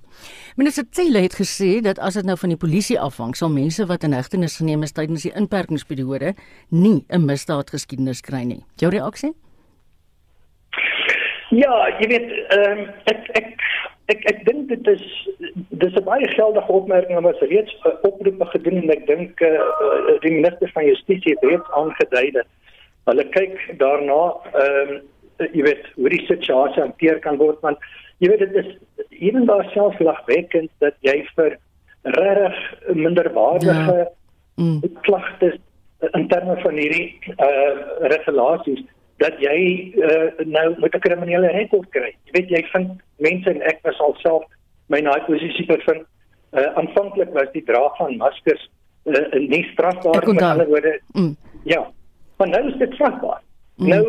Minister 0.60 0.86
Cele 0.92 1.20
het 1.20 1.36
gesê 1.40 1.82
dat 1.84 2.00
as 2.00 2.14
dit 2.20 2.26
nou 2.28 2.38
van 2.38 2.50
die 2.50 2.58
polisie 2.60 3.00
afhang, 3.00 3.36
sal 3.38 3.50
mense 3.54 3.86
wat 3.88 4.04
in 4.04 4.14
hegtenis 4.18 4.58
geneem 4.60 4.84
is 4.84 4.92
tydens 4.98 5.24
die 5.28 5.36
inperkingsperiode 5.36 6.34
nie 6.70 7.06
'n 7.10 7.26
misdaadgeskiedenis 7.26 8.22
kry 8.22 8.44
nie. 8.44 8.64
Jou 8.76 8.92
reaksie? 8.92 9.34
Ja, 11.52 11.88
jy 12.00 12.08
weet, 12.08 12.30
ehm 12.56 12.80
um, 12.80 12.86
ek 13.12 13.26
ek 13.36 13.48
ek 14.12 14.22
ek 14.32 14.40
dink 14.48 14.70
dit 14.70 14.88
is 14.88 15.04
dis 15.84 15.96
'n 16.00 16.04
baie 16.08 16.28
geldige 16.32 16.72
opmerking 16.72 17.20
wat 17.26 17.42
reeds 17.42 17.74
uh, 17.86 17.92
oproepe 18.08 18.46
gedoen 18.54 18.78
en 18.82 18.94
ek 18.96 19.04
dink 19.08 19.42
eh 19.42 19.60
uh, 19.60 20.20
die 20.24 20.32
minister 20.32 20.72
van 20.76 20.86
justisie 20.88 21.36
het 21.36 21.44
reeds 21.50 21.74
aangedui 21.80 22.32
dat 22.38 22.48
hulle 23.10 23.26
kyk 23.36 23.58
daarna 23.84 24.22
ehm 24.64 24.94
um, 24.96 25.02
jy 25.58 25.64
weet 25.68 25.86
hoe 25.96 26.14
die 26.14 26.26
situasie 26.30 26.84
hanteer 26.84 27.20
kan 27.20 27.38
word 27.38 27.60
want 27.68 27.78
jy 28.24 28.32
weet 28.32 28.46
dit 28.46 28.56
is 28.64 28.72
ewen 29.28 29.46
daar 29.46 29.68
self 29.74 30.00
lagwekkend 30.00 30.72
dat 30.80 30.96
jy 31.02 31.18
vir 31.36 31.58
regtig 32.04 32.58
minderwaardige 32.96 33.98
ja. 33.98 34.10
mm. 34.56 34.82
klagtes 35.02 35.60
in 36.14 36.28
terme 36.28 36.56
van 36.64 36.78
hierdie 36.78 37.20
eh 37.38 37.46
uh, 37.46 37.76
regulasies 38.16 38.84
dat 39.22 39.38
jy 39.42 39.58
uh, 40.02 40.46
nou 40.46 40.68
met 40.80 40.96
'n 40.96 41.04
kriminele 41.06 41.52
rekord 41.54 41.90
kry. 41.90 42.16
Jy 42.26 42.32
weet 42.38 42.50
jy 42.50 42.64
vind 42.74 42.90
mense 43.18 43.50
en 43.50 43.62
ek 43.62 43.80
was 43.84 44.00
alself 44.00 44.44
my 44.88 45.00
naai 45.00 45.22
posisie 45.28 45.66
bevind. 45.66 46.06
Uh, 46.52 46.68
aanvanklik 46.76 47.30
was 47.34 47.52
die 47.54 47.64
dra 47.64 47.84
van 47.98 48.18
maskers 48.18 48.70
uh, 49.06 49.40
nie 49.40 49.64
strafbaar 49.72 50.28
met 50.28 50.42
ander 50.42 50.68
woorde. 50.68 51.00
Mm. 51.14 51.36
Ja. 51.64 51.86
Maar 52.38 52.50
nou 52.50 52.68
is 52.68 52.78
dit 52.78 52.94
strafbaar. 52.94 53.42
Mm. 53.76 53.88
Nou 53.88 54.04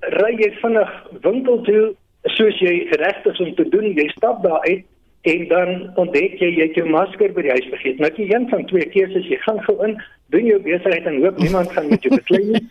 ry 0.00 0.32
jy 0.38 0.52
vinnig 0.60 0.92
winkel 1.20 1.60
toe 1.62 1.94
soos 2.22 2.60
jy 2.60 2.86
geregtig 2.92 3.32
is 3.32 3.40
om 3.40 3.54
te 3.54 3.68
doen, 3.68 3.92
jy 3.96 4.08
stap 4.08 4.42
daar 4.42 4.60
uit 4.60 4.84
en 5.22 5.48
dan 5.48 5.68
ontdek 5.94 6.38
jy 6.38 6.50
jy 6.54 6.68
het 6.68 6.78
jou 6.78 6.86
masker 6.88 7.32
by 7.34 7.42
die 7.42 7.50
huis 7.50 7.68
vergeet. 7.72 7.98
Nou 7.98 8.10
jy 8.16 8.28
een 8.30 8.48
van 8.48 8.64
twee 8.70 8.88
keuses, 8.94 9.26
jy 9.26 9.38
gaan 9.44 9.60
gou 9.66 9.76
in, 9.86 9.98
doen 10.34 10.46
jou 10.46 10.58
besigheid 10.62 11.06
en 11.06 11.20
hoop 11.22 11.38
niemand 11.42 11.72
gaan 11.72 11.88
met 11.88 12.02
jou 12.02 12.14
beklei 12.14 12.44
nie. 12.44 12.64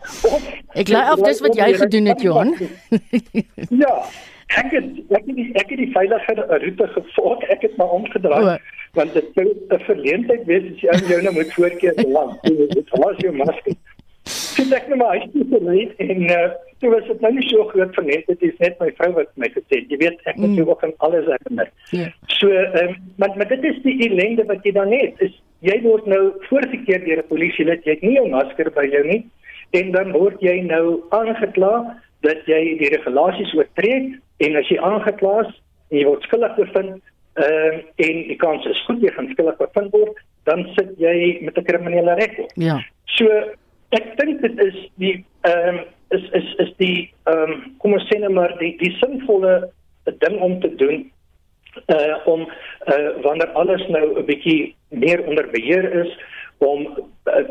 ek 0.80 0.88
glo 0.88 1.02
of 1.14 1.24
dis 1.24 1.40
wat 1.40 1.56
jy 1.56 1.72
gedoen 1.82 2.10
het, 2.12 2.22
Johan. 2.22 2.56
ja. 3.84 3.94
Ek 4.54 4.70
het 4.70 4.84
ek 5.10 5.24
het 5.26 5.36
die, 5.36 5.48
ek 5.58 5.70
het 5.72 5.80
die 5.80 5.90
veilige 5.90 6.34
roete 6.62 6.86
gevolg. 6.94 7.42
Ek 7.50 7.64
het 7.66 7.76
maar 7.80 7.96
omgedraai 7.98 8.42
o. 8.44 8.56
want 8.96 9.12
dit 9.12 9.26
sou 9.34 9.44
'n 9.50 9.80
verleentheid 9.88 10.44
wees 10.46 10.68
as 10.88 11.02
jy 11.02 11.08
jou 11.10 11.22
nou 11.22 11.34
moet 11.34 11.52
voorkeer 11.52 11.94
lank. 12.06 12.42
Dit 12.42 12.88
was 12.90 13.16
jou 13.24 13.32
masker. 13.36 13.74
Dit 14.56 14.72
ek 14.72 14.88
net 14.90 14.98
maar 14.98 15.14
hy 15.14 15.20
het 15.22 15.62
net 15.62 15.98
en 16.02 16.22
uh, 16.26 16.46
toe 16.82 16.90
was 16.90 17.06
dit 17.06 17.20
nou 17.24 17.32
nie 17.36 17.44
so 17.48 17.64
groot 17.70 17.94
van 17.94 18.06
net 18.10 18.26
dit 18.30 18.42
is 18.48 18.56
net 18.62 18.78
my 18.82 18.88
vrou 18.98 19.10
wat 19.18 19.28
my 19.42 19.48
gesê 19.54 19.82
jy 19.86 19.98
weet 20.00 20.22
ek 20.24 20.38
moet 20.40 20.54
mm. 20.56 20.68
ook 20.68 20.84
aan 20.84 20.94
alles 21.06 21.28
herinner. 21.30 21.70
Ja. 21.94 22.08
So 22.38 22.50
um, 22.50 22.96
maar 23.22 23.36
maar 23.36 23.48
dit 23.52 23.64
is 23.70 23.78
die 23.84 23.96
ellende 24.08 24.46
wat 24.50 24.64
jy 24.66 24.72
dan 24.76 24.92
het 24.92 25.20
is 25.28 25.34
jy 25.64 25.76
word 25.84 26.08
nou 26.10 26.22
voorgekeer 26.48 27.04
deur 27.04 27.22
'n 27.22 27.30
polisie 27.30 27.66
lid 27.68 27.84
jy 27.84 27.96
het 27.96 28.02
nie 28.02 28.18
'n 28.20 28.30
masker 28.34 28.70
by 28.74 28.86
jou 28.92 29.04
nie 29.06 29.22
en 29.78 29.92
dan 29.92 30.12
word 30.12 30.40
jy 30.40 30.60
nou 30.62 31.02
aangekla 31.10 31.74
dat 32.26 32.46
jy 32.46 32.62
die 32.80 32.90
regulasies 32.96 33.54
oortree 33.54 34.16
en 34.38 34.56
as 34.56 34.68
jy 34.68 34.78
aangekla 34.78 35.40
is 35.46 35.52
en 35.90 35.98
jy 35.98 36.06
word 36.08 36.22
skuldig 36.22 36.56
bevind 36.56 37.02
uh, 37.38 37.74
en 38.06 38.16
die 38.30 38.40
kans 38.40 38.66
is 38.66 38.82
goed 38.86 39.02
jy 39.02 39.12
gaan 39.16 39.30
skuldig 39.32 39.58
bevind 39.62 39.92
word 39.92 40.18
dan 40.44 40.66
sit 40.74 40.92
jy 40.98 41.38
met 41.42 41.58
'n 41.58 41.64
kriminele 41.64 42.14
rekord. 42.14 42.52
Ja. 42.54 42.82
So 43.04 43.26
ek 43.94 44.16
dink 44.18 44.40
dit 44.42 44.58
is 44.66 44.78
die 45.02 45.16
ehm 45.46 45.68
um, 45.68 45.84
is 46.14 46.24
is 46.38 46.54
is 46.64 46.72
die 46.78 47.10
ehm 47.30 47.52
um, 47.52 47.60
kom 47.82 47.94
ons 47.98 48.06
sê 48.10 48.18
net 48.18 48.34
maar 48.34 48.54
die 48.58 48.76
die 48.82 48.94
sinvolle 49.00 49.70
ding 50.22 50.40
om 50.40 50.60
te 50.60 50.70
doen 50.82 51.04
uh 51.94 52.16
om 52.26 52.46
uh 52.92 53.10
wanneer 53.22 53.52
alles 53.62 53.86
nou 53.88 54.04
'n 54.18 54.26
bietjie 54.26 54.74
meer 54.88 55.26
onder 55.26 55.46
beheer 55.50 55.86
is 56.04 56.12
om 56.58 56.86
uh, 57.24 57.44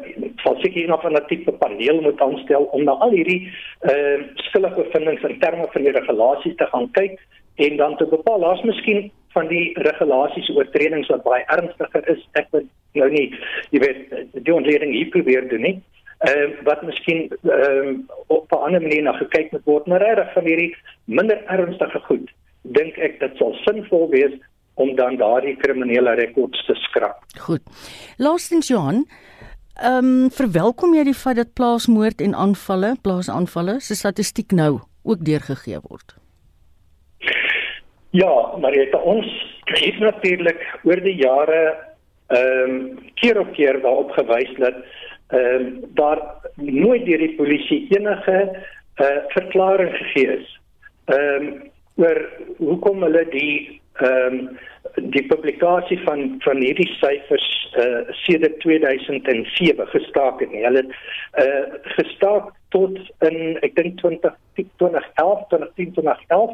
van 0.43 0.55
seker 0.61 0.87
nog 0.87 1.03
'n 1.03 1.25
tipe 1.27 1.51
paneel 1.51 2.01
moet 2.01 2.21
aanstel 2.21 2.63
om 2.63 2.83
na 2.83 2.91
al 2.91 3.11
hierdie 3.11 3.51
ehm 3.79 4.21
uh, 4.21 4.27
skuldige 4.35 4.81
bevindinge 4.81 5.29
in 5.29 5.39
terme 5.39 5.67
van 5.71 5.83
die 5.83 5.91
regulasies 5.91 6.55
te 6.55 6.65
gaan 6.65 6.91
kyk 6.91 7.19
en 7.55 7.77
dan 7.77 7.97
te 7.97 8.05
bepaal 8.05 8.39
laas 8.39 8.61
miskien 8.61 9.11
van 9.31 9.47
die 9.47 9.71
regulasies 9.73 10.49
oortredings 10.49 11.07
wat 11.07 11.23
baie 11.23 11.43
ernstiger 11.47 12.07
is. 12.09 12.27
Ek 12.31 12.47
wil 12.51 12.63
nou 12.93 13.09
nie 13.11 13.35
jy 13.69 13.79
weet 13.79 13.99
die 14.45 14.53
ontleding 14.53 14.91
hier 14.91 15.09
probeer 15.09 15.49
doen 15.49 15.61
nie 15.61 15.81
ehm 16.25 16.51
uh, 16.51 16.63
wat 16.69 16.81
miskien 16.81 17.29
ehm 17.43 17.89
uh, 17.89 17.99
op 18.27 18.51
'n 18.51 18.63
ander 18.65 18.81
manier 18.81 19.03
na 19.03 19.13
gekyk 19.17 19.51
moet 19.51 19.65
word 19.65 19.87
maar 19.87 20.01
regtig 20.01 20.33
van 20.33 20.45
hierdie 20.45 20.75
minder 21.05 21.43
ernstige 21.45 21.99
goed 22.09 22.33
dink 22.61 22.97
ek 22.97 23.19
dit 23.19 23.37
sal 23.37 23.53
sinvol 23.65 24.09
wees 24.09 24.33
om 24.75 24.95
dan 24.95 25.17
daardie 25.17 25.55
kriminele 25.55 26.15
rekords 26.19 26.65
te 26.65 26.75
skrap. 26.75 27.23
Goed. 27.39 27.63
Laastens 28.17 28.67
Johan, 28.67 29.05
ehm 29.75 30.11
um, 30.25 30.29
verwelkom 30.31 30.95
jy 30.95 31.03
die 31.03 31.17
feit 31.21 31.39
dat 31.39 31.53
plaasmoord 31.53 32.21
en 32.21 32.35
aanvalle, 32.35 32.95
plaasaanvalle 33.01 33.79
se 33.79 33.95
statistiek 33.95 34.51
nou 34.51 34.79
ook 35.03 35.25
deurgegee 35.25 35.79
word? 35.87 36.15
Ja, 38.15 38.57
maar 38.61 38.71
het 38.71 38.95
ons 39.01 39.27
is 39.83 39.97
natuurlik 39.99 40.61
oor 40.83 41.01
die 41.03 41.17
jare 41.19 41.61
ehm 42.27 42.69
um, 42.69 43.11
keer 43.21 43.39
op 43.39 43.51
keer 43.53 43.81
daarop 43.81 44.11
gewys 44.11 44.51
dat 44.57 44.79
ehm 45.35 45.65
um, 45.65 45.79
daar 45.99 46.21
nooit 46.55 47.05
deur 47.05 47.17
die 47.17 47.35
polisie 47.35 47.85
enige 47.97 48.37
uh, 48.95 49.07
verklaring 49.37 49.95
gegee 49.97 50.37
is. 50.37 50.59
Ehm 51.05 51.47
um, 51.47 51.49
oor 51.95 52.21
hoekom 52.57 53.03
hulle 53.07 53.25
die 53.31 53.81
ehm 53.93 54.39
um, 54.39 54.57
die 55.15 55.25
publikasie 55.27 55.99
van 56.03 56.35
van 56.45 56.61
hierdie 56.63 56.91
syfers 56.99 57.47
uh 57.75 58.03
sedert 58.25 58.59
2007 58.59 59.87
gestaak 59.87 60.39
het. 60.39 60.51
Hulle 60.51 60.83
het 60.83 60.93
uh 61.45 61.79
gestaak 61.97 62.51
tot 62.69 62.99
in 63.29 63.57
ek 63.67 63.75
dink 63.75 63.97
20 64.03 64.35
2011 64.55 65.47
2010 65.49 65.93
2011 65.93 66.51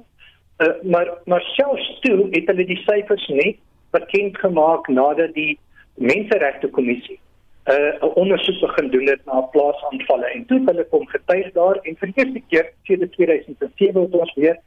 uh, 0.62 0.68
maar 0.84 1.10
maar 1.26 1.42
selfs 1.42 2.00
toe 2.06 2.28
het 2.32 2.48
hulle 2.50 2.66
die 2.66 2.82
syfers 2.86 3.28
net 3.28 3.60
bekend 3.92 4.38
gemaak 4.38 4.88
nadat 4.88 5.34
die 5.34 5.60
menseregte 5.96 6.70
kommissie 6.78 7.20
'n 7.66 8.06
uh, 8.06 8.16
ondersoek 8.16 8.60
begin 8.60 8.90
doen 8.90 9.08
het 9.08 9.26
na 9.26 9.42
plaasaanvalle 9.42 10.26
en 10.26 10.46
toe 10.46 10.62
hulle 10.66 10.86
kom 10.90 11.08
getuig 11.08 11.52
daar 11.54 11.78
en 11.82 11.96
vir 12.00 12.08
die 12.12 12.24
eerste 12.24 12.42
keer 12.50 12.72
sedert 12.84 13.12
2007 13.12 14.02
het 14.02 14.16
ons 14.16 14.34
weer 14.34 14.58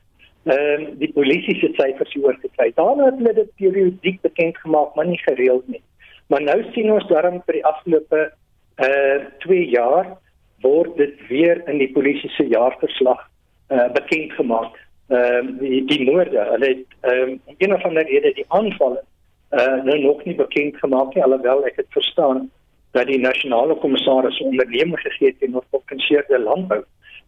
ehm 0.45 0.83
uh, 0.83 0.89
die 0.99 1.13
polisie 1.13 1.57
se 1.59 1.71
syfers 1.73 2.13
hier 2.13 2.39
gekry. 2.41 2.73
Daarna 2.75 3.05
het 3.05 3.19
hulle 3.19 3.35
dit 3.35 3.55
periodiek 3.57 4.21
bekend 4.21 4.57
gemaak, 4.59 4.95
maar 4.95 5.07
nie 5.07 5.19
gereeld 5.19 5.69
nie. 5.69 5.83
Maar 6.27 6.43
nou 6.43 6.65
sien 6.73 6.93
ons 6.93 7.07
daarom 7.09 7.43
vir 7.47 7.59
die 7.59 7.65
afgelope 7.65 8.21
uh 8.77 8.87
eh, 8.87 9.25
2 9.39 9.69
jaar 9.71 10.07
word 10.61 10.97
dit 10.97 11.27
weer 11.29 11.63
in 11.69 11.79
die 11.79 11.93
polisie 11.93 12.31
se 12.31 12.47
jaarverslag 12.47 13.29
uh 13.71 13.89
bekend 13.93 14.33
gemaak. 14.33 14.77
Ehm 15.09 15.49
uh, 15.49 15.61
die 15.61 15.85
die 15.85 16.05
moorde, 16.11 16.45
hulle 16.53 16.67
het 16.67 16.87
ehm 17.01 17.31
um, 17.31 17.41
een 17.59 17.75
of 17.75 17.85
ander 17.85 18.07
rede 18.07 18.33
die 18.33 18.49
aanvalle 18.49 19.03
uh 19.51 19.83
nou 19.85 19.99
nog 19.99 20.25
nie 20.25 20.35
bekend 20.35 20.77
gemaak 20.77 21.15
nie, 21.15 21.25
alhoewel 21.25 21.65
ek 21.67 21.77
dit 21.77 21.91
verstaan 21.91 22.51
dat 22.95 23.11
die 23.11 23.21
nasionale 23.21 23.75
kommissaris 23.83 24.41
onderneming 24.47 25.01
gegee 25.03 25.33
het 25.33 25.43
en 25.43 25.59
ons 25.61 25.71
gekonseerde 25.75 26.39
landbou 26.39 26.83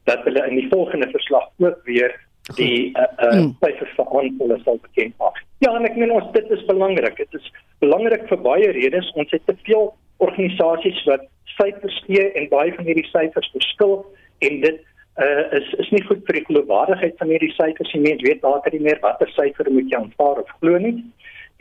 dat 0.07 0.23
hulle 0.25 0.47
in 0.47 0.61
die 0.61 0.69
volgende 0.71 1.09
verslag 1.11 1.49
ook 1.59 1.81
weer 1.85 2.15
die 2.55 2.95
uh, 2.95 3.07
uh 3.27 3.47
syfers 3.61 3.95
vir 3.99 4.11
aanvalle 4.19 4.59
sal 4.63 4.79
bekend 4.83 5.17
maak. 5.19 5.39
Ja, 5.65 5.73
en 5.75 5.87
ek 5.89 5.97
meen 5.99 6.13
ons 6.15 6.29
dit 6.35 6.51
is 6.55 6.63
belangrik. 6.69 7.17
Dit 7.19 7.35
is 7.35 7.49
belangrik 7.83 8.29
vir 8.31 8.39
baie 8.45 8.69
redes. 8.77 9.09
Ons 9.19 9.33
het 9.35 9.43
te 9.51 9.57
veel 9.67 9.89
organisasies 10.23 11.01
wat 11.11 11.27
syfers 11.57 11.97
gee 12.07 12.29
en 12.39 12.47
baie 12.53 12.75
van 12.77 12.87
hierdie 12.87 13.09
syfers 13.11 13.51
verskil 13.57 13.99
en 14.47 14.61
dit 14.63 14.85
uh 15.17 15.45
is 15.59 15.73
is 15.83 15.91
nie 15.91 16.05
goed 16.07 16.23
vir 16.29 16.39
die 16.39 16.45
geloofwaardigheid 16.47 17.19
van 17.19 17.33
hierdie 17.35 17.55
syfers 17.57 17.95
nie. 17.95 18.05
Mens 18.07 18.23
weet 18.23 18.47
later 18.47 18.77
nie 18.77 18.85
meer 18.87 19.03
watter 19.03 19.33
syfer 19.35 19.73
moet 19.73 19.91
jy 19.91 19.99
aanvaar 19.99 20.45
of 20.45 20.55
glo 20.61 20.79
nie. 20.79 21.01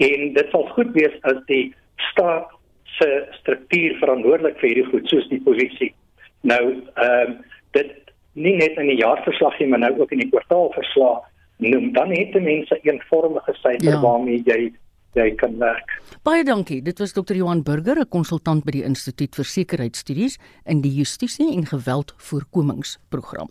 En 0.05 0.33
dit 0.37 0.53
sal 0.53 0.67
goed 0.75 0.93
wees 0.93 1.17
as 1.31 1.41
die 1.49 1.71
staat 2.11 2.51
se 2.97 3.27
struktuur 3.39 3.97
verantwoordelik 3.99 4.57
vir 4.59 4.69
hierdie 4.69 4.89
goed 4.91 5.07
soos 5.11 5.27
die 5.29 5.41
polisie. 5.41 5.93
Nou 6.41 6.63
ehm 6.71 7.31
uh, 7.31 7.37
dit 7.75 7.91
nie 8.35 8.55
net 8.55 8.77
in 8.79 8.87
die 8.87 8.99
jaarverslag 8.99 9.59
nie, 9.59 9.67
maar 9.67 9.79
nou 9.83 9.93
ook 9.99 10.11
in 10.11 10.21
die 10.23 10.29
kwartaalverslag 10.31 11.23
noem. 11.63 11.91
Dan 11.93 12.11
het 12.11 12.33
mense 12.33 12.75
'n 12.75 12.89
eenvormige 12.89 13.53
syfer 13.53 13.91
ja. 13.91 14.01
waarmee 14.01 14.41
jy 14.45 14.71
jy 15.15 15.35
kan 15.35 15.57
werk. 15.57 16.01
Baie 16.23 16.43
dankie. 16.43 16.81
Dit 16.81 16.99
was 16.99 17.13
Dr. 17.13 17.35
Johan 17.35 17.63
Burger, 17.63 17.99
'n 17.99 18.09
konsultant 18.09 18.63
by 18.65 18.71
die 18.71 18.83
Instituut 18.83 19.35
vir 19.35 19.45
Sekuriteitsstudies 19.45 20.39
in 20.65 20.81
die 20.81 20.91
Justisie 20.91 21.55
en 21.55 21.65
Geweldvoorkomingsprogram. 21.65 23.49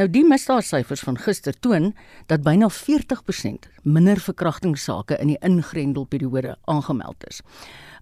Nou 0.00 0.06
die 0.08 0.22
misdaadsyfers 0.24 1.02
van 1.04 1.18
gister 1.20 1.52
toon 1.60 1.90
dat 2.30 2.40
byna 2.40 2.70
40% 2.72 3.66
minder 3.84 4.16
verkrachtingssake 4.24 5.18
in 5.20 5.28
die 5.28 5.36
ingrendelperiode 5.44 6.54
aangemeld 6.72 7.26
is 7.28 7.42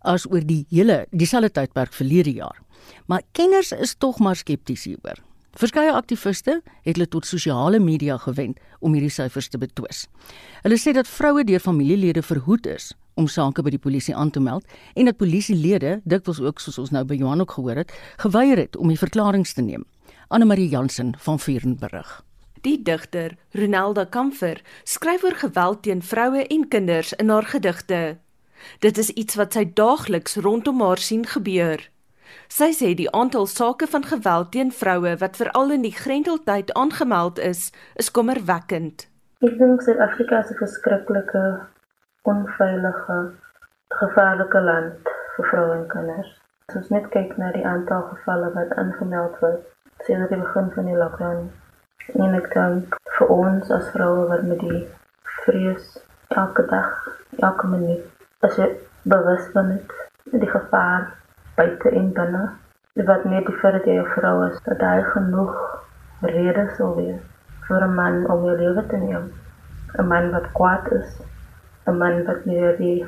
as 0.06 0.28
oor 0.30 0.44
die 0.46 0.60
hele 0.70 1.00
dieselfde 1.10 1.50
tydperk 1.56 1.90
verlede 1.96 2.36
jaar. 2.36 2.60
Maar 3.10 3.24
kenners 3.34 3.72
is 3.74 3.96
tog 3.98 4.22
maar 4.22 4.38
skepties 4.38 4.86
hieroor. 4.86 5.18
Verskeie 5.58 5.90
aktiviste 5.90 6.60
het 6.84 6.94
hulle 6.94 7.08
tot 7.10 7.26
sosiale 7.26 7.82
media 7.82 8.14
gewend 8.22 8.62
om 8.78 8.94
hierdie 8.94 9.10
syfers 9.10 9.50
te 9.50 9.58
betwis. 9.58 10.06
Hulle 10.62 10.78
sê 10.78 10.94
dat 10.94 11.10
vroue 11.10 11.42
deur 11.50 11.66
familielede 11.66 12.22
verhoed 12.22 12.70
is 12.70 12.92
om 13.18 13.26
sake 13.26 13.66
by 13.66 13.74
die 13.74 13.82
polisie 13.82 14.14
aan 14.14 14.30
te 14.30 14.38
meld 14.38 14.62
en 14.94 15.10
dat 15.10 15.18
polisielede, 15.18 15.98
dikwels 16.06 16.38
ook 16.38 16.62
soos 16.62 16.78
ons 16.78 16.94
nou 16.94 17.02
by 17.02 17.18
Johan 17.18 17.42
ook 17.42 17.58
gehoor 17.58 17.82
het, 17.82 17.94
geweier 18.22 18.68
het 18.68 18.78
om 18.78 18.94
die 18.94 19.02
verklaringe 19.02 19.50
te 19.50 19.66
neem. 19.66 19.82
Anne 20.30 20.44
Marie 20.44 20.68
Jansen 20.68 21.14
van 21.18 21.38
Vuren 21.38 21.78
berig. 21.78 22.24
Die 22.60 22.82
digter 22.82 23.30
Ronelda 23.52 24.04
Kamfer 24.04 24.60
skryf 24.84 25.22
oor 25.24 25.36
geweld 25.40 25.82
teen 25.82 26.02
vroue 26.02 26.42
en 26.46 26.68
kinders 26.68 27.12
in 27.12 27.28
haar 27.28 27.48
gedigte. 27.48 28.18
Dit 28.78 28.98
is 28.98 29.08
iets 29.10 29.38
wat 29.40 29.56
sy 29.56 29.64
daagliks 29.72 30.36
rondom 30.36 30.82
haar 30.84 31.00
sien 31.00 31.24
gebeur. 31.26 31.80
Sy 32.52 32.68
sê 32.76 32.90
die 32.98 33.08
aantal 33.20 33.48
sake 33.48 33.88
van 33.88 34.04
geweld 34.04 34.50
teen 34.52 34.72
vroue 34.72 35.14
wat 35.22 35.40
veral 35.40 35.72
in 35.78 35.86
die 35.86 35.94
Grendeltyd 35.96 36.74
aangemeld 36.76 37.40
is, 37.40 37.70
is 37.96 38.12
kommerwekkend. 38.12 39.06
Ek 39.40 39.56
dink 39.56 39.80
Suid-Afrika 39.80 40.42
is 40.44 40.52
'n 40.52 40.60
verskriklike 40.60 41.44
onveilige, 42.28 43.18
gevaarlike 43.96 44.60
land 44.60 45.08
vir 45.36 45.50
vroue 45.54 45.74
en 45.80 45.88
kinders. 45.88 46.36
As 46.68 46.76
ons 46.76 46.92
net 46.92 47.08
kyk 47.16 47.36
na 47.40 47.52
die 47.56 47.64
aantal 47.64 48.02
gevalle 48.12 48.52
wat 48.52 48.76
aangemeld 48.76 49.40
word 49.40 49.64
sedert 50.06 50.30
die 50.30 50.40
begin 50.40 50.70
van 50.74 50.90
die 50.90 50.96
lockdown, 50.96 51.50
en 52.14 52.34
ek 52.34 52.50
dink 52.54 52.98
vir 53.18 53.32
ons 53.34 53.70
as 53.70 53.90
vroue 53.94 54.28
wat 54.28 54.42
met 54.50 54.60
die 54.60 54.82
vrees 55.44 55.98
elke 56.28 56.66
dag, 56.70 56.92
elke 57.38 57.66
minuut, 57.66 58.04
as 58.46 58.56
jy 58.58 58.68
bewus 59.04 59.48
van 59.54 59.74
dit, 59.74 59.96
die 60.32 60.50
gevaar 60.50 61.10
buite 61.56 61.90
en 61.90 62.12
binne. 62.12 62.44
Wat 63.08 63.24
net 63.24 63.46
die 63.46 63.58
feit 63.60 63.76
dat 63.78 63.86
jy 63.86 63.98
'n 63.98 64.12
vrou 64.14 64.36
is, 64.46 64.58
dat 64.66 64.80
hy 64.80 65.02
genoeg 65.14 65.54
redes 66.22 66.76
sou 66.76 66.94
wees 66.96 67.22
vir 67.68 67.84
'n 67.84 67.94
man 67.94 68.26
om 68.32 68.44
jou 68.44 68.56
lewe 68.56 68.82
te 68.90 68.96
neem. 68.96 69.32
'n 69.98 70.08
Man 70.08 70.30
wat 70.30 70.52
kwaad 70.58 70.92
is, 70.92 71.10
'n 71.86 71.98
man 71.98 72.24
wat 72.26 72.44
nie 72.44 72.76
die 72.76 73.06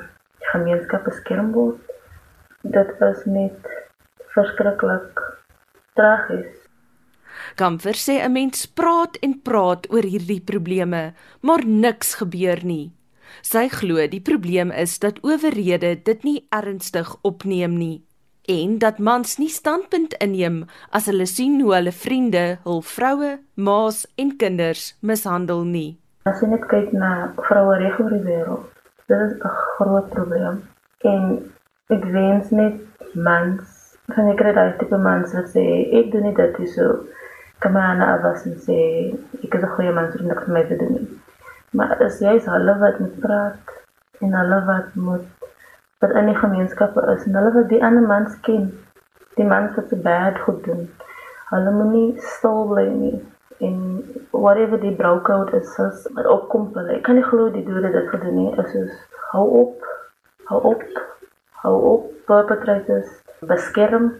gemeenskap 0.53 1.05
beskerm 1.05 1.53
word. 1.53 1.79
Dit 2.63 2.91
is 3.01 3.25
net 3.25 3.69
verskriklik 4.35 5.21
tragies. 5.95 6.60
Kamfer 7.57 7.97
sê 7.97 8.21
'n 8.25 8.33
mens 8.33 8.67
praat 8.67 9.17
en 9.23 9.41
praat 9.43 9.87
oor 9.91 10.03
hierdie 10.03 10.41
probleme, 10.41 11.15
maar 11.41 11.65
niks 11.65 12.15
gebeur 12.15 12.65
nie. 12.65 12.93
Sy 13.43 13.69
glo 13.69 14.07
die 14.07 14.21
probleem 14.21 14.71
is 14.71 14.99
dat 14.99 15.21
owerhede 15.23 16.03
dit 16.05 16.25
nie 16.25 16.47
ernstig 16.51 17.17
opneem 17.23 17.79
nie 17.79 18.03
en 18.51 18.79
dat 18.79 18.99
mans 18.99 19.37
nie 19.39 19.49
standpunt 19.49 20.15
inneem 20.25 20.65
as 20.97 21.07
hulle 21.11 21.27
sien 21.29 21.61
hoe 21.61 21.75
hulle 21.77 21.93
vriende 21.95 22.45
hul 22.65 22.83
vroue, 22.95 23.37
ma's 23.55 24.03
en 24.23 24.33
kinders 24.41 24.91
mishandel 25.07 25.63
nie. 25.69 25.91
As 26.31 26.43
jy 26.43 26.51
net 26.51 26.67
kyk 26.73 26.91
na 26.97 27.13
vroue 27.47 27.79
reg 27.83 28.01
oor 28.03 28.11
die 28.15 28.25
wêreld, 28.27 28.67
dit 29.13 29.23
is 29.27 29.37
'n 29.37 29.55
groot 29.63 30.09
probleem. 30.17 30.63
En 31.13 31.23
ek 31.95 32.05
wens 32.17 32.51
net 32.51 32.77
mans, 33.15 33.97
van 34.15 34.33
ek 34.33 34.39
kry 34.43 34.53
daai 34.53 34.79
tipe 34.79 34.99
mans 34.99 35.35
wat 35.35 35.49
sê 35.55 35.65
ek 36.01 36.11
doen 36.13 36.27
nie 36.29 36.35
dit 36.35 36.69
so 36.75 37.07
kom 37.61 37.73
maar 37.73 37.97
na 37.97 38.21
was 38.23 38.47
en 38.49 38.57
sê 38.67 38.79
ek 39.45 39.55
is 39.55 39.63
'n 39.63 39.75
goeie 39.75 39.93
man 39.93 40.13
vir 40.13 40.23
niks 40.23 40.47
meer 40.47 40.67
te 40.69 40.77
doen. 40.77 41.21
Maar 41.73 41.97
jy 42.01 42.35
is 42.37 42.47
hulle 42.47 42.75
wat 42.79 42.99
moet 42.99 43.21
praat 43.21 43.67
en 44.21 44.33
hulle 44.41 44.61
wat 44.67 44.95
moet 44.95 45.27
wat 46.01 46.11
in 46.11 46.27
die 46.27 46.41
gemeenskappe 46.43 47.03
is 47.15 47.27
en 47.27 47.35
hulle 47.35 47.53
wat 47.53 47.69
die 47.69 47.85
ander 47.85 48.07
mans 48.13 48.41
ken. 48.47 48.71
Die 49.37 49.45
mans 49.45 49.75
wat 49.77 49.89
se 49.89 49.97
bad 49.97 50.39
goed 50.39 50.65
doen. 50.65 50.89
Hulle 51.51 51.71
moet 51.71 51.93
nie 51.93 52.21
stil 52.35 52.65
bly 52.73 52.87
nie 52.89 53.19
en 53.61 53.77
whatever 54.31 54.81
die 54.81 54.95
brokeout 54.97 55.53
is 55.55 55.79
as 55.79 56.07
wat 56.17 56.27
opkom 56.27 56.71
hulle. 56.75 56.97
Ek 56.97 57.05
kan 57.09 57.19
nie 57.21 57.27
glo 57.29 57.51
die 57.53 57.65
dode 57.67 57.93
dit 57.93 58.09
gedoen 58.09 58.37
nie. 58.39 58.53
Is 58.63 58.73
soos 58.73 58.95
hou 59.33 59.47
op. 59.65 59.91
Hou 60.49 60.63
op. 60.73 60.87
Hou 61.63 61.77
op. 61.93 62.09
Perpetrators 62.27 63.11
beskerm. 63.53 64.15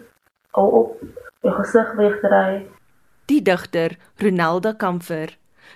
Hou 0.57 0.67
op. 0.83 1.01
Jy 1.41 1.55
gesig 1.57 1.97
wegdry. 1.97 2.61
Die 3.31 3.39
digter 3.39 3.93
Ronaldo 4.19 4.73
Kamfer 4.75 5.29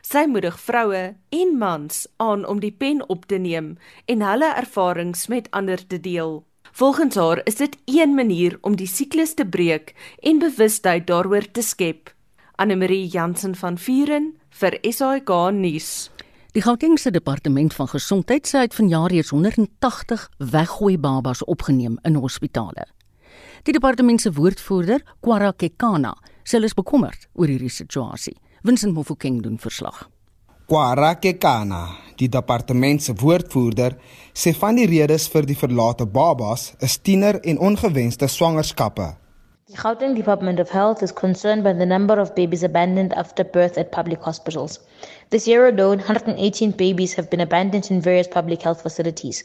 Sy 0.03 0.25
moedig 0.27 0.57
vroue 0.59 1.03
en 1.37 1.51
mans 1.55 2.01
aan 2.19 2.41
om 2.51 2.57
die 2.59 2.73
pen 2.75 2.99
op 3.07 3.23
te 3.31 3.37
neem 3.39 3.69
en 4.11 4.25
hulle 4.27 4.49
ervarings 4.59 5.21
met 5.31 5.47
ander 5.55 5.79
te 5.87 6.01
deel. 6.03 6.41
Volgens 6.75 7.15
haar 7.15 7.41
is 7.47 7.55
dit 7.61 7.77
een 7.85 8.11
manier 8.17 8.57
om 8.61 8.75
die 8.75 8.89
siklus 8.91 9.37
te 9.39 9.47
breek 9.47 9.93
en 10.19 10.43
bewustheid 10.43 11.07
daaroor 11.07 11.47
te 11.51 11.63
skep. 11.63 12.11
Anne-Marie 12.59 13.07
Jansen 13.07 13.55
van 13.55 13.79
Vuren 13.79 14.33
vir 14.59 14.75
SAK 14.83 15.31
nuus. 15.55 16.09
Die 16.51 16.65
Gautengse 16.67 17.11
departement 17.11 17.73
van 17.73 17.87
gesondheid 17.87 18.51
sê 18.51 18.67
uit 18.67 18.75
vanjaar 18.75 19.15
reeds 19.15 19.31
180 19.31 20.29
weggooi 20.51 20.97
babas 20.99 21.47
opgeneem 21.47 21.99
in 22.03 22.19
hospitale. 22.19 22.89
Die 23.63 23.73
departement 23.73 24.21
se 24.21 24.31
woordvoerder, 24.31 25.03
Kwara 25.21 25.53
Kekana, 25.55 26.17
hulle 26.53 26.69
is 26.69 26.77
bekommerd 26.77 27.25
oor 27.33 27.49
hierdie 27.49 27.73
situasie. 27.73 28.35
Vincent 28.61 28.93
Mofokeng 28.93 29.41
doen 29.41 29.57
verslag. 29.57 30.05
Kwarake 30.69 31.33
Kana, 31.37 31.87
die 32.17 32.29
departement 32.29 33.03
se 33.03 33.13
woordvoerder, 33.21 33.97
sê 34.33 34.53
van 34.57 34.77
die 34.77 34.87
redes 34.89 35.27
vir 35.33 35.45
die 35.45 35.57
verlate 35.57 36.05
babas 36.05 36.71
is 36.85 36.97
tiener 36.97 37.37
en 37.45 37.61
ongewenste 37.61 38.27
swangerskappe. 38.27 39.11
The 39.67 39.77
Gauteng 39.77 40.15
Department 40.15 40.59
of 40.59 40.69
Health 40.69 41.01
is 41.01 41.11
concerned 41.11 41.63
by 41.63 41.73
the 41.73 41.85
number 41.85 42.19
of 42.19 42.35
babies 42.35 42.63
abandoned 42.63 43.13
after 43.13 43.43
birth 43.43 43.77
at 43.79 43.91
public 43.91 44.21
hospitals. 44.21 44.79
This 45.31 45.47
year 45.47 45.67
alone, 45.67 45.97
118 45.97 46.71
babies 46.71 47.13
have 47.15 47.31
been 47.31 47.41
abandoned 47.41 47.89
in 47.89 47.99
various 47.99 48.27
public 48.27 48.61
health 48.61 48.83
facilities. 48.83 49.43